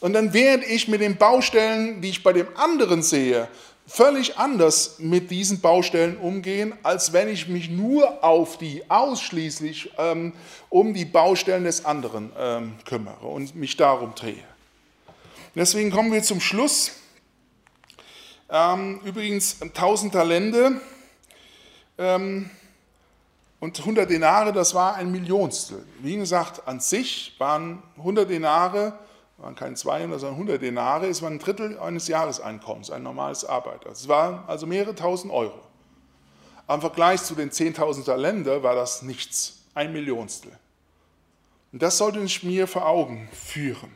Und 0.00 0.12
dann 0.12 0.32
werde 0.32 0.64
ich 0.64 0.88
mit 0.88 1.00
den 1.00 1.16
Baustellen, 1.16 2.00
die 2.00 2.10
ich 2.10 2.22
bei 2.22 2.32
dem 2.32 2.56
anderen 2.56 3.02
sehe, 3.02 3.48
völlig 3.88 4.36
anders 4.36 4.98
mit 4.98 5.30
diesen 5.30 5.60
Baustellen 5.60 6.18
umgehen, 6.18 6.74
als 6.82 7.14
wenn 7.14 7.28
ich 7.28 7.48
mich 7.48 7.70
nur 7.70 8.22
auf 8.22 8.58
die 8.58 8.88
ausschließlich 8.88 9.92
ähm, 9.96 10.34
um 10.68 10.92
die 10.92 11.06
Baustellen 11.06 11.64
des 11.64 11.86
anderen 11.86 12.30
ähm, 12.38 12.74
kümmere 12.84 13.26
und 13.26 13.56
mich 13.56 13.76
darum 13.76 14.14
drehe. 14.14 14.44
Deswegen 15.54 15.90
kommen 15.90 16.12
wir 16.12 16.22
zum 16.22 16.40
Schluss. 16.40 16.92
Ähm, 18.50 19.00
übrigens 19.04 19.60
1000 19.60 20.12
Talente 20.12 20.80
ähm, 21.96 22.50
und 23.58 23.78
100 23.78 24.08
Denare, 24.08 24.52
das 24.52 24.74
war 24.74 24.96
ein 24.96 25.10
Millionstel. 25.10 25.84
Wie 26.00 26.16
gesagt, 26.16 26.66
an 26.68 26.80
sich 26.80 27.34
waren 27.38 27.82
100 27.96 28.28
Denare 28.28 28.98
waren 29.38 29.54
keine 29.54 29.76
200, 29.76 30.20
sondern 30.20 30.34
100 30.34 30.62
Denare, 30.62 31.06
es 31.06 31.22
war 31.22 31.30
ein 31.30 31.38
Drittel 31.38 31.78
eines 31.78 32.08
Jahreseinkommens, 32.08 32.90
ein 32.90 33.02
normales 33.02 33.44
Arbeiter. 33.44 33.90
Es 33.90 34.08
waren 34.08 34.42
also 34.46 34.66
mehrere 34.66 34.94
tausend 34.94 35.32
Euro. 35.32 35.60
Am 36.66 36.80
Vergleich 36.80 37.22
zu 37.22 37.34
den 37.34 37.50
10.000 37.50 38.04
Talente 38.04 38.62
war 38.62 38.74
das 38.74 39.02
nichts, 39.02 39.62
ein 39.74 39.92
Millionstel. 39.92 40.52
Und 41.72 41.82
das 41.82 41.98
sollte 41.98 42.20
ich 42.20 42.42
mir 42.42 42.66
vor 42.66 42.86
Augen 42.86 43.28
führen. 43.32 43.92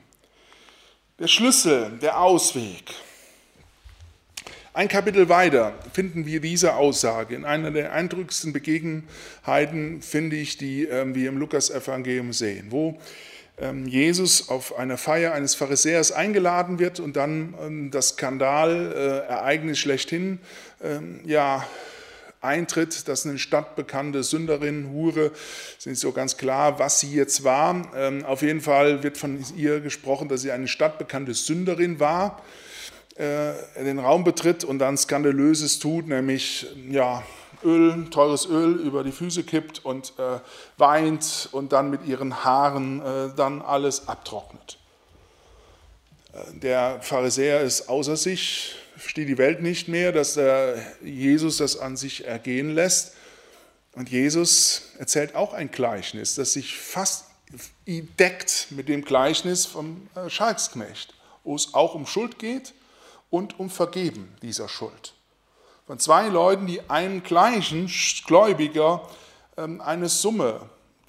Der 1.19 1.27
Schlüssel, 1.27 1.99
der 1.99 2.21
Ausweg. 2.21 2.95
Ein 4.75 4.89
Kapitel 4.89 5.29
weiter 5.29 5.75
finden 5.93 6.25
wir 6.25 6.41
diese 6.41 6.77
Aussage. 6.77 7.35
In 7.35 7.45
einer 7.45 7.71
der 7.71 7.93
eindrücklichsten 7.93 8.53
Begebenheiten 8.53 10.01
finde 10.01 10.37
ich 10.37 10.57
die, 10.57 10.85
ähm, 10.85 11.15
wir 11.15 11.29
im 11.29 11.37
Lukas-Evangelium 11.37 12.33
sehen, 12.33 12.69
wo 12.71 12.99
Jesus 13.87 14.49
auf 14.49 14.79
eine 14.79 14.97
Feier 14.97 15.33
eines 15.33 15.55
Pharisäers 15.55 16.13
eingeladen 16.13 16.79
wird 16.79 17.01
und 17.01 17.17
dann 17.17 17.55
ähm, 17.61 17.91
das 17.91 18.11
Skandalereignis 18.11 19.79
schlechthin 19.79 20.39
ähm, 20.83 21.21
ja, 21.25 21.67
eintritt, 22.41 23.07
dass 23.09 23.25
eine 23.27 23.39
stadtbekannte 23.39 24.23
Sünderin, 24.23 24.91
Hure, 24.93 25.31
ist 25.79 25.87
nicht 25.87 26.01
so 26.01 26.13
ganz 26.13 26.37
klar, 26.37 26.79
was 26.79 26.99
sie 26.99 27.15
jetzt 27.15 27.45
war. 27.45 27.87
Auf 28.27 28.43
jeden 28.43 28.61
Fall 28.61 29.05
wird 29.05 29.17
von 29.17 29.45
ihr 29.57 29.79
gesprochen, 29.79 30.29
dass 30.29 30.43
sie 30.43 30.51
eine 30.51 30.67
stadtbekannte 30.67 31.35
Sünderin 31.35 32.01
war, 32.01 32.43
äh, 32.43 32.43
den 33.17 33.99
Raum 33.99 34.25
betritt 34.25 34.65
und 34.65 34.79
dann 34.79 34.97
Skandalöses 34.97 35.79
tut, 35.79 36.09
nämlich 36.09 36.67
ja, 36.89 37.23
Öl, 37.65 38.11
teures 38.11 38.47
Öl 38.47 38.75
über 38.81 39.05
die 39.05 39.13
Füße 39.13 39.45
kippt 39.45 39.85
und 39.85 40.15
äh, 40.19 40.41
weint 40.79 41.49
und 41.53 41.73
dann 41.73 41.91
mit 41.91 42.05
ihren 42.07 42.45
Haaren 42.45 43.01
äh, 43.01 43.35
dann 43.37 43.63
alles 43.63 44.09
abtrocknet. 44.09 44.79
Äh, 46.33 46.59
der 46.59 47.01
Pharisäer 47.03 47.61
ist 47.61 47.89
außer 47.89 48.17
sich, 48.17 48.75
versteht 48.97 49.29
die 49.29 49.39
Welt 49.39 49.63
nicht 49.63 49.89
mehr, 49.89 50.13
dass 50.13 50.35
der 50.35 50.77
Jesus 51.03 51.59
das 51.59 51.79
an 51.79 51.97
sich 51.97 52.27
ergehen 52.27 52.75
lässt. 52.75 53.15
Und 53.95 54.09
Jesus 54.09 54.93
erzählt 54.99 55.35
auch 55.35 55.53
ein 55.53 55.71
Gleichnis, 55.71 56.35
das 56.35 56.55
sich 56.55 56.77
fast 56.77 57.27
deckt 57.87 58.69
mit 58.71 58.89
dem 58.89 59.05
Gleichnis 59.05 59.67
vom 59.67 60.09
äh, 60.15 60.31
Schalksknecht, 60.31 61.15
wo 61.45 61.55
es 61.55 61.75
auch 61.75 61.95
um 61.95 62.07
Schuld 62.07 62.39
geht 62.39 62.73
und 63.33 63.59
um 63.59 63.69
Vergeben 63.69 64.33
dieser 64.43 64.69
Schuld 64.69 65.15
von 65.87 65.99
zwei 65.99 66.29
Leuten, 66.29 66.67
die 66.67 66.89
einem 66.89 67.23
gleichen 67.23 67.91
Gläubiger 68.27 69.09
ähm, 69.57 69.81
eine 69.81 70.09
Summe, 70.09 70.61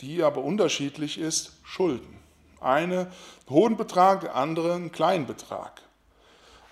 die 0.01 0.23
aber 0.23 0.43
unterschiedlich 0.43 1.17
ist, 1.17 1.53
schulden. 1.63 2.17
Eine 2.59 3.07
einen 3.07 3.07
hohen 3.49 3.77
Betrag, 3.77 4.21
der 4.21 4.35
andere 4.35 4.73
einen 4.73 4.91
kleinen 4.91 5.25
Betrag. 5.25 5.81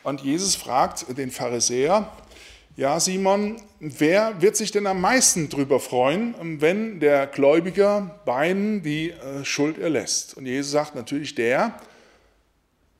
Und 0.04 0.22
Jesus 0.22 0.56
fragt 0.56 1.06
den 1.18 1.32
Pharisäer, 1.32 2.10
ja 2.76 2.99
Simon, 2.99 3.62
wer 3.80 4.41
wird 4.41 4.56
sich 4.56 4.72
denn 4.72 4.88
am 4.88 4.99
meisten 5.02 5.49
darüber 5.49 5.80
freuen, 5.80 6.34
wenn 6.62 6.99
der 6.99 7.28
Gläubiger 7.28 8.20
beiden 8.26 8.82
die 8.82 9.12
äh, 9.12 9.45
Schuld 9.45 9.78
erlässt? 9.78 10.36
Und 10.36 10.45
Jesus 10.45 10.72
sagt 10.72 10.95
natürlich 10.95 11.36
der, 11.36 11.80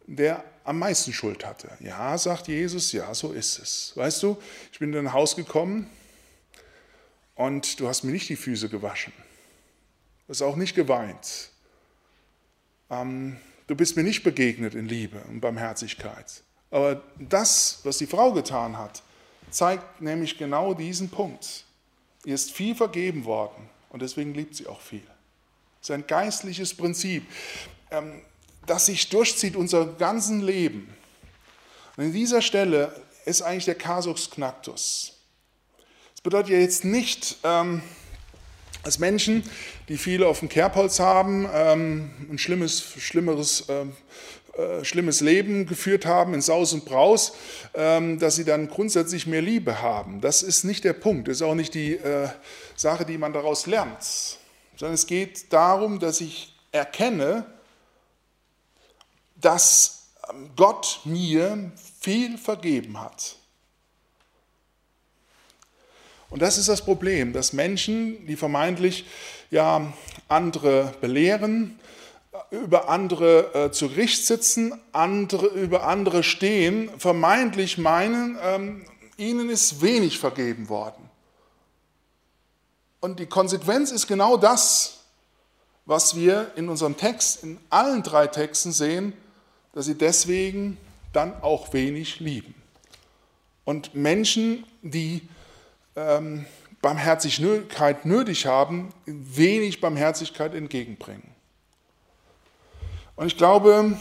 der 0.06 0.44
am 0.64 0.80
meisten 0.80 1.14
Schuld 1.14 1.46
hatte. 1.46 1.70
Ja, 1.80 2.18
sagt 2.18 2.48
Jesus, 2.48 2.92
ja, 2.92 3.14
so 3.14 3.32
ist 3.32 3.60
es. 3.60 3.94
Weißt 3.96 4.22
du, 4.24 4.38
ich 4.72 4.80
bin 4.80 4.90
in 4.90 5.06
dein 5.06 5.14
Haus 5.14 5.36
gekommen 5.36 5.90
und 7.36 7.80
du 7.80 7.88
hast 7.88 8.04
mir 8.04 8.12
nicht 8.12 8.30
die 8.30 8.36
Füße 8.36 8.70
gewaschen. 8.70 9.14
Du 10.28 10.34
hast 10.34 10.42
auch 10.42 10.56
nicht 10.56 10.76
geweint. 10.76 11.50
Ähm, 12.90 13.38
du 13.68 13.76
bist 13.76 13.96
mir 13.96 14.04
nicht 14.04 14.24
begegnet 14.24 14.76
in 14.76 14.88
Liebe 14.88 15.20
und 15.30 15.42
Barmherzigkeit. 15.42 16.44
Aber 16.70 17.02
das, 17.20 17.80
was 17.84 17.98
die 17.98 18.08
Frau 18.08 18.32
getan 18.32 18.78
hat, 18.78 19.02
zeigt 19.50 20.02
nämlich 20.02 20.38
genau 20.38 20.74
diesen 20.74 21.10
Punkt. 21.10 21.66
Ihr 22.26 22.36
ist 22.36 22.52
viel 22.52 22.76
vergeben 22.76 23.26
worden 23.26 23.70
und 23.90 24.02
deswegen 24.02 24.34
liebt 24.34 24.56
sie 24.56 24.68
auch 24.68 24.80
viel. 24.80 25.04
Das 25.80 25.90
ist 25.90 25.92
ein 25.92 26.08
geistliches 26.08 26.76
Prinzip. 26.76 27.24
Ähm, 27.90 28.22
das 28.66 28.86
sich 28.86 29.10
durchzieht 29.10 29.56
unser 29.56 29.86
ganzen 29.86 30.42
Leben. 30.42 30.94
Und 31.98 32.06
in 32.06 32.14
dieser 32.14 32.42
Stelle 32.42 32.94
ist 33.26 33.42
eigentlich 33.42 33.66
der 33.66 33.76
Casus 33.76 34.30
Knactus. 34.30 35.14
Das 36.14 36.22
bedeutet 36.22 36.52
ja 36.52 36.60
jetzt 36.60 36.86
nicht, 36.86 37.38
ähm, 37.44 37.82
dass 38.84 39.00
Menschen, 39.00 39.44
die 39.90 39.98
viele 39.98 40.28
auf 40.28 40.40
dem 40.40 40.50
Kerbholz 40.50 41.00
haben, 41.00 41.48
ähm, 41.54 42.12
ein 42.32 42.38
schlimmes, 42.38 42.82
schlimmeres, 42.98 43.66
ähm, 43.70 43.94
äh, 44.58 44.84
schlimmes 44.84 45.22
Leben 45.22 45.66
geführt 45.66 46.06
haben 46.06 46.34
in 46.34 46.42
Saus 46.42 46.74
und 46.74 46.86
Braus, 46.86 47.34
dass 47.74 48.36
sie 48.36 48.44
dann 48.44 48.68
grundsätzlich 48.68 49.26
mehr 49.26 49.42
Liebe 49.42 49.82
haben. 49.82 50.20
Das 50.20 50.44
ist 50.44 50.66
nicht 50.66 50.84
der 50.84 50.92
Punkt, 50.92 51.30
das 51.30 51.38
ist 51.38 51.42
auch 51.42 51.56
nicht 51.56 51.74
die 51.74 51.94
äh, 51.96 52.28
Sache, 52.76 53.06
die 53.06 53.18
man 53.18 53.32
daraus 53.32 53.66
lernt, 53.66 54.04
sondern 54.76 54.96
es 54.96 55.08
geht 55.08 55.54
darum, 55.54 56.00
dass 56.00 56.20
ich 56.20 56.54
erkenne, 56.74 57.46
dass 59.42 60.08
Gott 60.56 61.02
mir 61.04 61.72
viel 62.00 62.38
vergeben 62.38 63.00
hat. 63.00 63.36
Und 66.30 66.42
das 66.42 66.58
ist 66.58 66.70
das 66.70 66.84
Problem, 66.84 67.34
dass 67.34 67.52
Menschen, 67.52 68.26
die 68.26 68.38
vermeintlich 68.38 69.06
ja, 69.50 69.92
andere 70.30 70.94
belehren, 71.02 71.78
über 72.52 72.90
andere 72.90 73.54
äh, 73.54 73.72
zu 73.72 73.90
Gericht 73.90 74.26
sitzen, 74.26 74.80
andere, 74.94 75.48
über 75.48 75.86
andere 75.86 76.24
stehen, 76.24 76.90
vermeintlich 76.98 77.78
meinen, 77.78 78.38
ähm, 78.42 78.86
ihnen 79.18 79.50
ist 79.50 79.82
wenig 79.82 80.20
vergeben 80.20 80.70
worden. 80.70 81.10
Und 83.02 83.20
die 83.20 83.26
Konsequenz 83.26 83.92
ist 83.92 84.08
genau 84.08 84.38
das, 84.38 85.00
was 85.86 86.16
wir 86.16 86.52
in 86.56 86.70
unserem 86.70 86.96
Text, 86.96 87.44
in 87.44 87.60
allen 87.70 88.04
drei 88.04 88.28
Texten 88.28 88.72
sehen, 88.72 89.14
dass 89.74 89.86
sie 89.86 89.98
deswegen 89.98 90.78
dann 91.14 91.42
auch 91.42 91.74
wenig 91.74 92.20
lieben. 92.20 92.56
Und 93.64 93.96
Menschen, 93.96 94.66
die 94.82 95.22
ähm, 95.96 96.46
Barmherzigkeit 96.82 98.06
nötig 98.06 98.46
haben, 98.46 98.94
wenig 99.06 99.82
Barmherzigkeit 99.82 100.56
entgegenbringen. 100.56 101.30
Und 103.16 103.28
ich 103.28 103.38
glaube, 103.38 103.98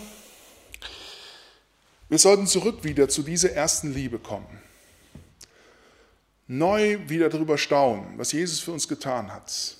wir 2.08 2.18
sollten 2.18 2.46
zurück 2.46 2.82
wieder 2.82 3.08
zu 3.08 3.22
dieser 3.22 3.52
ersten 3.52 3.92
Liebe 3.92 4.18
kommen. 4.18 4.60
Neu 6.46 6.98
wieder 7.08 7.28
darüber 7.28 7.58
staunen, 7.58 8.16
was 8.16 8.32
Jesus 8.32 8.60
für 8.60 8.72
uns 8.72 8.88
getan 8.88 9.32
hat. 9.32 9.76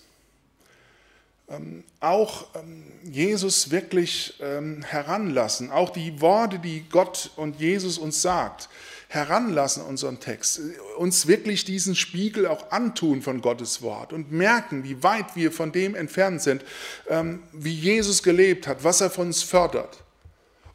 Ähm, 1.51 1.85
auch 1.99 2.47
ähm, 2.55 2.85
Jesus 3.11 3.71
wirklich 3.71 4.35
ähm, 4.41 4.83
heranlassen, 4.83 5.71
auch 5.71 5.91
die 5.91 6.21
Worte, 6.21 6.61
die 6.61 6.85
Gott 6.91 7.31
und 7.37 7.59
Jesus 7.59 7.99
uns 7.99 8.23
sagt, 8.23 8.69
heranlassen 9.09 9.83
unseren 9.83 10.21
Text, 10.21 10.61
uns 10.97 11.27
wirklich 11.27 11.65
diesen 11.65 11.97
Spiegel 11.97 12.47
auch 12.47 12.71
antun 12.71 13.21
von 13.23 13.41
Gottes 13.41 13.83
Wort 13.83 14.13
und 14.13 14.31
merken, 14.31 14.85
wie 14.85 15.03
weit 15.03 15.35
wir 15.35 15.51
von 15.51 15.73
dem 15.73 15.97
entfernt 15.97 16.43
sind, 16.43 16.65
wie 17.53 17.75
Jesus 17.75 18.23
gelebt 18.23 18.69
hat, 18.69 18.85
was 18.85 19.01
er 19.01 19.11
von 19.11 19.27
uns 19.27 19.43
fördert. 19.43 20.05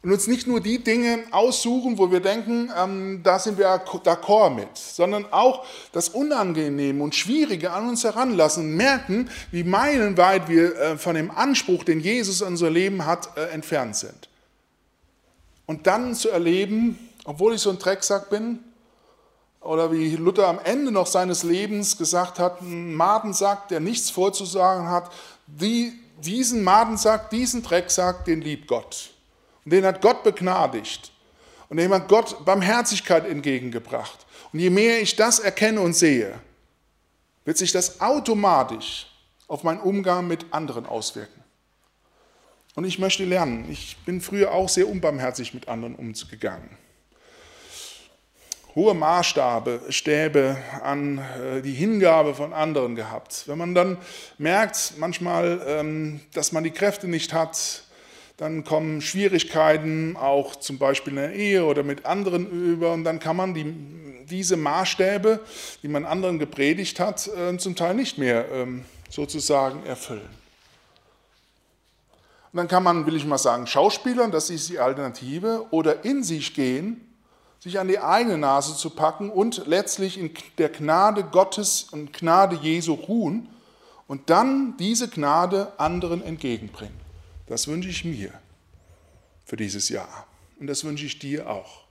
Und 0.06 0.12
uns 0.12 0.28
nicht 0.28 0.46
nur 0.46 0.60
die 0.60 0.78
Dinge 0.78 1.24
aussuchen, 1.32 1.98
wo 1.98 2.12
wir 2.12 2.20
denken, 2.20 2.70
ähm, 2.78 3.22
da 3.24 3.40
sind 3.40 3.58
wir 3.58 3.66
d'accord 3.84 4.54
mit, 4.54 4.68
sondern 4.76 5.26
auch 5.32 5.66
das 5.90 6.10
Unangenehme 6.10 7.02
und 7.02 7.16
Schwierige 7.16 7.72
an 7.72 7.88
uns 7.88 8.04
heranlassen 8.04 8.66
und 8.66 8.76
merken, 8.76 9.28
wie 9.50 9.64
meilenweit 9.64 10.48
wir 10.48 10.76
äh, 10.76 10.96
von 10.96 11.16
dem 11.16 11.32
Anspruch, 11.32 11.82
den 11.82 11.98
Jesus 11.98 12.40
an 12.40 12.50
unser 12.50 12.70
Leben 12.70 13.04
hat, 13.04 13.36
äh, 13.36 13.46
entfernt 13.48 13.96
sind. 13.96 14.28
Und 15.66 15.88
dann 15.88 16.14
zu 16.14 16.30
erleben, 16.30 17.10
obwohl 17.24 17.54
ich 17.54 17.60
so 17.60 17.70
ein 17.70 17.80
Drecksack 17.80 18.30
bin, 18.30 18.60
oder 19.60 19.90
wie 19.90 20.14
Luther 20.14 20.46
am 20.46 20.60
Ende 20.62 20.92
noch 20.92 21.08
seines 21.08 21.42
Lebens 21.42 21.98
gesagt 21.98 22.38
hat, 22.38 22.60
ein 22.60 22.94
Madensack, 22.94 23.66
der 23.66 23.80
nichts 23.80 24.10
vorzusagen 24.10 24.88
hat, 24.88 25.10
die, 25.48 25.94
diesen 26.22 26.62
Madensack, 26.62 27.28
diesen 27.30 27.64
Drecksack, 27.64 28.24
den 28.24 28.40
liebt 28.40 28.68
Gott. 28.68 29.15
Und 29.66 29.72
den 29.72 29.84
hat 29.84 30.00
Gott 30.00 30.22
begnadigt. 30.22 31.10
Und 31.68 31.76
dem 31.78 31.92
hat 31.92 32.06
Gott 32.06 32.44
Barmherzigkeit 32.44 33.26
entgegengebracht. 33.26 34.24
Und 34.52 34.60
je 34.60 34.70
mehr 34.70 35.02
ich 35.02 35.16
das 35.16 35.40
erkenne 35.40 35.80
und 35.80 35.92
sehe, 35.92 36.38
wird 37.44 37.58
sich 37.58 37.72
das 37.72 38.00
automatisch 38.00 39.08
auf 39.48 39.64
meinen 39.64 39.80
Umgang 39.80 40.28
mit 40.28 40.46
anderen 40.52 40.86
auswirken. 40.86 41.42
Und 42.76 42.84
ich 42.84 43.00
möchte 43.00 43.24
lernen. 43.24 43.68
Ich 43.68 43.96
bin 44.04 44.20
früher 44.20 44.52
auch 44.52 44.68
sehr 44.68 44.88
unbarmherzig 44.88 45.52
mit 45.52 45.66
anderen 45.66 45.96
umgegangen 45.96 46.70
hohe 48.76 48.92
Maßstabe, 48.92 49.80
Stäbe 49.88 50.58
an 50.82 51.18
äh, 51.18 51.62
die 51.62 51.72
Hingabe 51.72 52.34
von 52.34 52.52
anderen 52.52 52.94
gehabt. 52.94 53.44
Wenn 53.46 53.56
man 53.56 53.74
dann 53.74 53.96
merkt 54.36 54.92
manchmal, 54.98 55.62
ähm, 55.66 56.20
dass 56.34 56.52
man 56.52 56.62
die 56.62 56.70
Kräfte 56.70 57.08
nicht 57.08 57.32
hat, 57.32 57.84
dann 58.36 58.64
kommen 58.64 59.00
Schwierigkeiten 59.00 60.16
auch 60.16 60.56
zum 60.56 60.78
Beispiel 60.78 61.12
in 61.14 61.16
der 61.16 61.32
Ehe 61.34 61.64
oder 61.64 61.82
mit 61.82 62.04
anderen 62.04 62.46
über 62.50 62.92
und 62.92 63.04
dann 63.04 63.18
kann 63.18 63.36
man 63.36 63.54
die, 63.54 63.74
diese 64.28 64.56
Maßstäbe, 64.56 65.40
die 65.82 65.88
man 65.88 66.04
anderen 66.04 66.38
gepredigt 66.38 67.00
hat, 67.00 67.28
äh, 67.28 67.56
zum 67.56 67.76
Teil 67.76 67.94
nicht 67.94 68.18
mehr 68.18 68.46
ähm, 68.52 68.84
sozusagen 69.08 69.84
erfüllen. 69.86 70.28
Und 72.52 72.58
dann 72.58 72.68
kann 72.68 72.82
man, 72.82 73.06
will 73.06 73.16
ich 73.16 73.24
mal 73.24 73.38
sagen, 73.38 73.66
Schauspielern, 73.66 74.30
das 74.30 74.50
ist 74.50 74.68
die 74.68 74.78
Alternative, 74.78 75.66
oder 75.70 76.04
in 76.04 76.22
sich 76.22 76.54
gehen 76.54 77.00
sich 77.58 77.80
an 77.80 77.88
die 77.88 77.98
eigene 77.98 78.38
Nase 78.38 78.76
zu 78.76 78.90
packen 78.90 79.28
und 79.28 79.66
letztlich 79.66 80.20
in 80.20 80.30
der 80.58 80.68
Gnade 80.68 81.24
Gottes 81.24 81.88
und 81.90 82.12
Gnade 82.12 82.54
Jesu 82.56 82.94
ruhen 82.94 83.48
und 84.06 84.30
dann 84.30 84.76
diese 84.76 85.08
Gnade 85.08 85.72
anderen 85.76 86.22
entgegenbringen. 86.22 87.05
Das 87.46 87.68
wünsche 87.68 87.88
ich 87.88 88.04
mir 88.04 88.32
für 89.44 89.56
dieses 89.56 89.88
Jahr 89.88 90.26
und 90.58 90.66
das 90.66 90.84
wünsche 90.84 91.06
ich 91.06 91.18
dir 91.18 91.48
auch. 91.48 91.84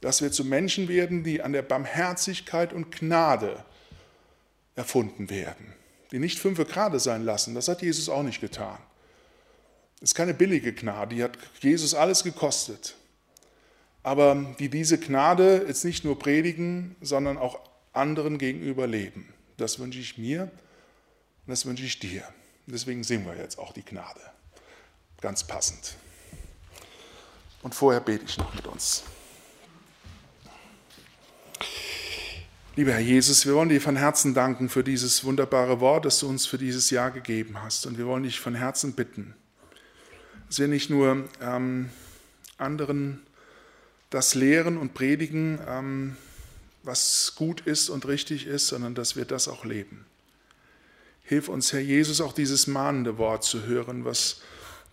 Dass 0.00 0.20
wir 0.20 0.32
zu 0.32 0.44
Menschen 0.44 0.88
werden, 0.88 1.24
die 1.24 1.40
an 1.40 1.52
der 1.52 1.62
Barmherzigkeit 1.62 2.72
und 2.72 2.90
Gnade 2.90 3.64
erfunden 4.74 5.30
werden, 5.30 5.72
die 6.12 6.18
nicht 6.18 6.38
fünf 6.38 6.58
Grade 6.68 7.00
sein 7.00 7.24
lassen. 7.24 7.54
Das 7.54 7.68
hat 7.68 7.80
Jesus 7.80 8.08
auch 8.08 8.22
nicht 8.22 8.40
getan. 8.40 8.78
Das 10.00 10.10
ist 10.10 10.14
keine 10.14 10.34
billige 10.34 10.74
Gnade, 10.74 11.14
die 11.14 11.22
hat 11.22 11.38
Jesus 11.60 11.94
alles 11.94 12.22
gekostet 12.22 12.96
aber 14.04 14.54
die 14.58 14.68
diese 14.68 14.98
Gnade 14.98 15.64
jetzt 15.66 15.84
nicht 15.84 16.04
nur 16.04 16.16
predigen, 16.18 16.94
sondern 17.00 17.38
auch 17.38 17.58
anderen 17.92 18.38
gegenüber 18.38 18.86
leben. 18.86 19.32
Das 19.56 19.78
wünsche 19.78 19.98
ich 19.98 20.18
mir 20.18 20.42
und 20.42 21.48
das 21.48 21.66
wünsche 21.66 21.84
ich 21.84 21.98
dir. 21.98 22.22
Deswegen 22.66 23.02
singen 23.02 23.26
wir 23.26 23.36
jetzt 23.36 23.58
auch 23.58 23.72
die 23.72 23.82
Gnade. 23.82 24.20
Ganz 25.24 25.42
passend. 25.42 25.96
Und 27.62 27.74
vorher 27.74 28.02
bete 28.02 28.26
ich 28.26 28.36
noch 28.36 28.54
mit 28.54 28.66
uns. 28.66 29.04
Lieber 32.76 32.92
Herr 32.92 33.00
Jesus, 33.00 33.46
wir 33.46 33.54
wollen 33.54 33.70
dir 33.70 33.80
von 33.80 33.96
Herzen 33.96 34.34
danken 34.34 34.68
für 34.68 34.84
dieses 34.84 35.24
wunderbare 35.24 35.80
Wort, 35.80 36.04
das 36.04 36.18
du 36.18 36.28
uns 36.28 36.44
für 36.44 36.58
dieses 36.58 36.90
Jahr 36.90 37.10
gegeben 37.10 37.62
hast. 37.62 37.86
Und 37.86 37.96
wir 37.96 38.06
wollen 38.06 38.24
dich 38.24 38.38
von 38.38 38.54
Herzen 38.54 38.92
bitten, 38.92 39.32
dass 40.48 40.58
wir 40.58 40.68
nicht 40.68 40.90
nur 40.90 41.26
ähm, 41.40 41.88
anderen 42.58 43.22
das 44.10 44.34
Lehren 44.34 44.76
und 44.76 44.92
Predigen, 44.92 45.58
ähm, 45.66 46.16
was 46.82 47.32
gut 47.34 47.62
ist 47.62 47.88
und 47.88 48.06
richtig 48.06 48.46
ist, 48.46 48.66
sondern 48.66 48.94
dass 48.94 49.16
wir 49.16 49.24
das 49.24 49.48
auch 49.48 49.64
leben. 49.64 50.04
Hilf 51.22 51.48
uns, 51.48 51.72
Herr 51.72 51.80
Jesus, 51.80 52.20
auch 52.20 52.34
dieses 52.34 52.66
mahnende 52.66 53.16
Wort 53.16 53.42
zu 53.42 53.64
hören, 53.64 54.04
was 54.04 54.42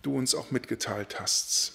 du 0.02 0.16
uns 0.16 0.34
auch 0.34 0.50
mitgeteilt 0.50 1.20
hast. 1.20 1.74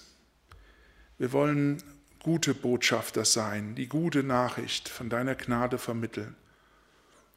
Wir 1.18 1.32
wollen 1.32 1.82
gute 2.22 2.54
Botschafter 2.54 3.24
sein, 3.24 3.74
die 3.74 3.88
gute 3.88 4.22
Nachricht 4.22 4.88
von 4.88 5.08
deiner 5.08 5.34
Gnade 5.34 5.78
vermitteln. 5.78 6.36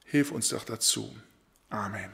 Hilf 0.06 0.32
uns 0.32 0.50
doch 0.50 0.66
dazu. 0.66 1.16
Amen. 1.70 2.12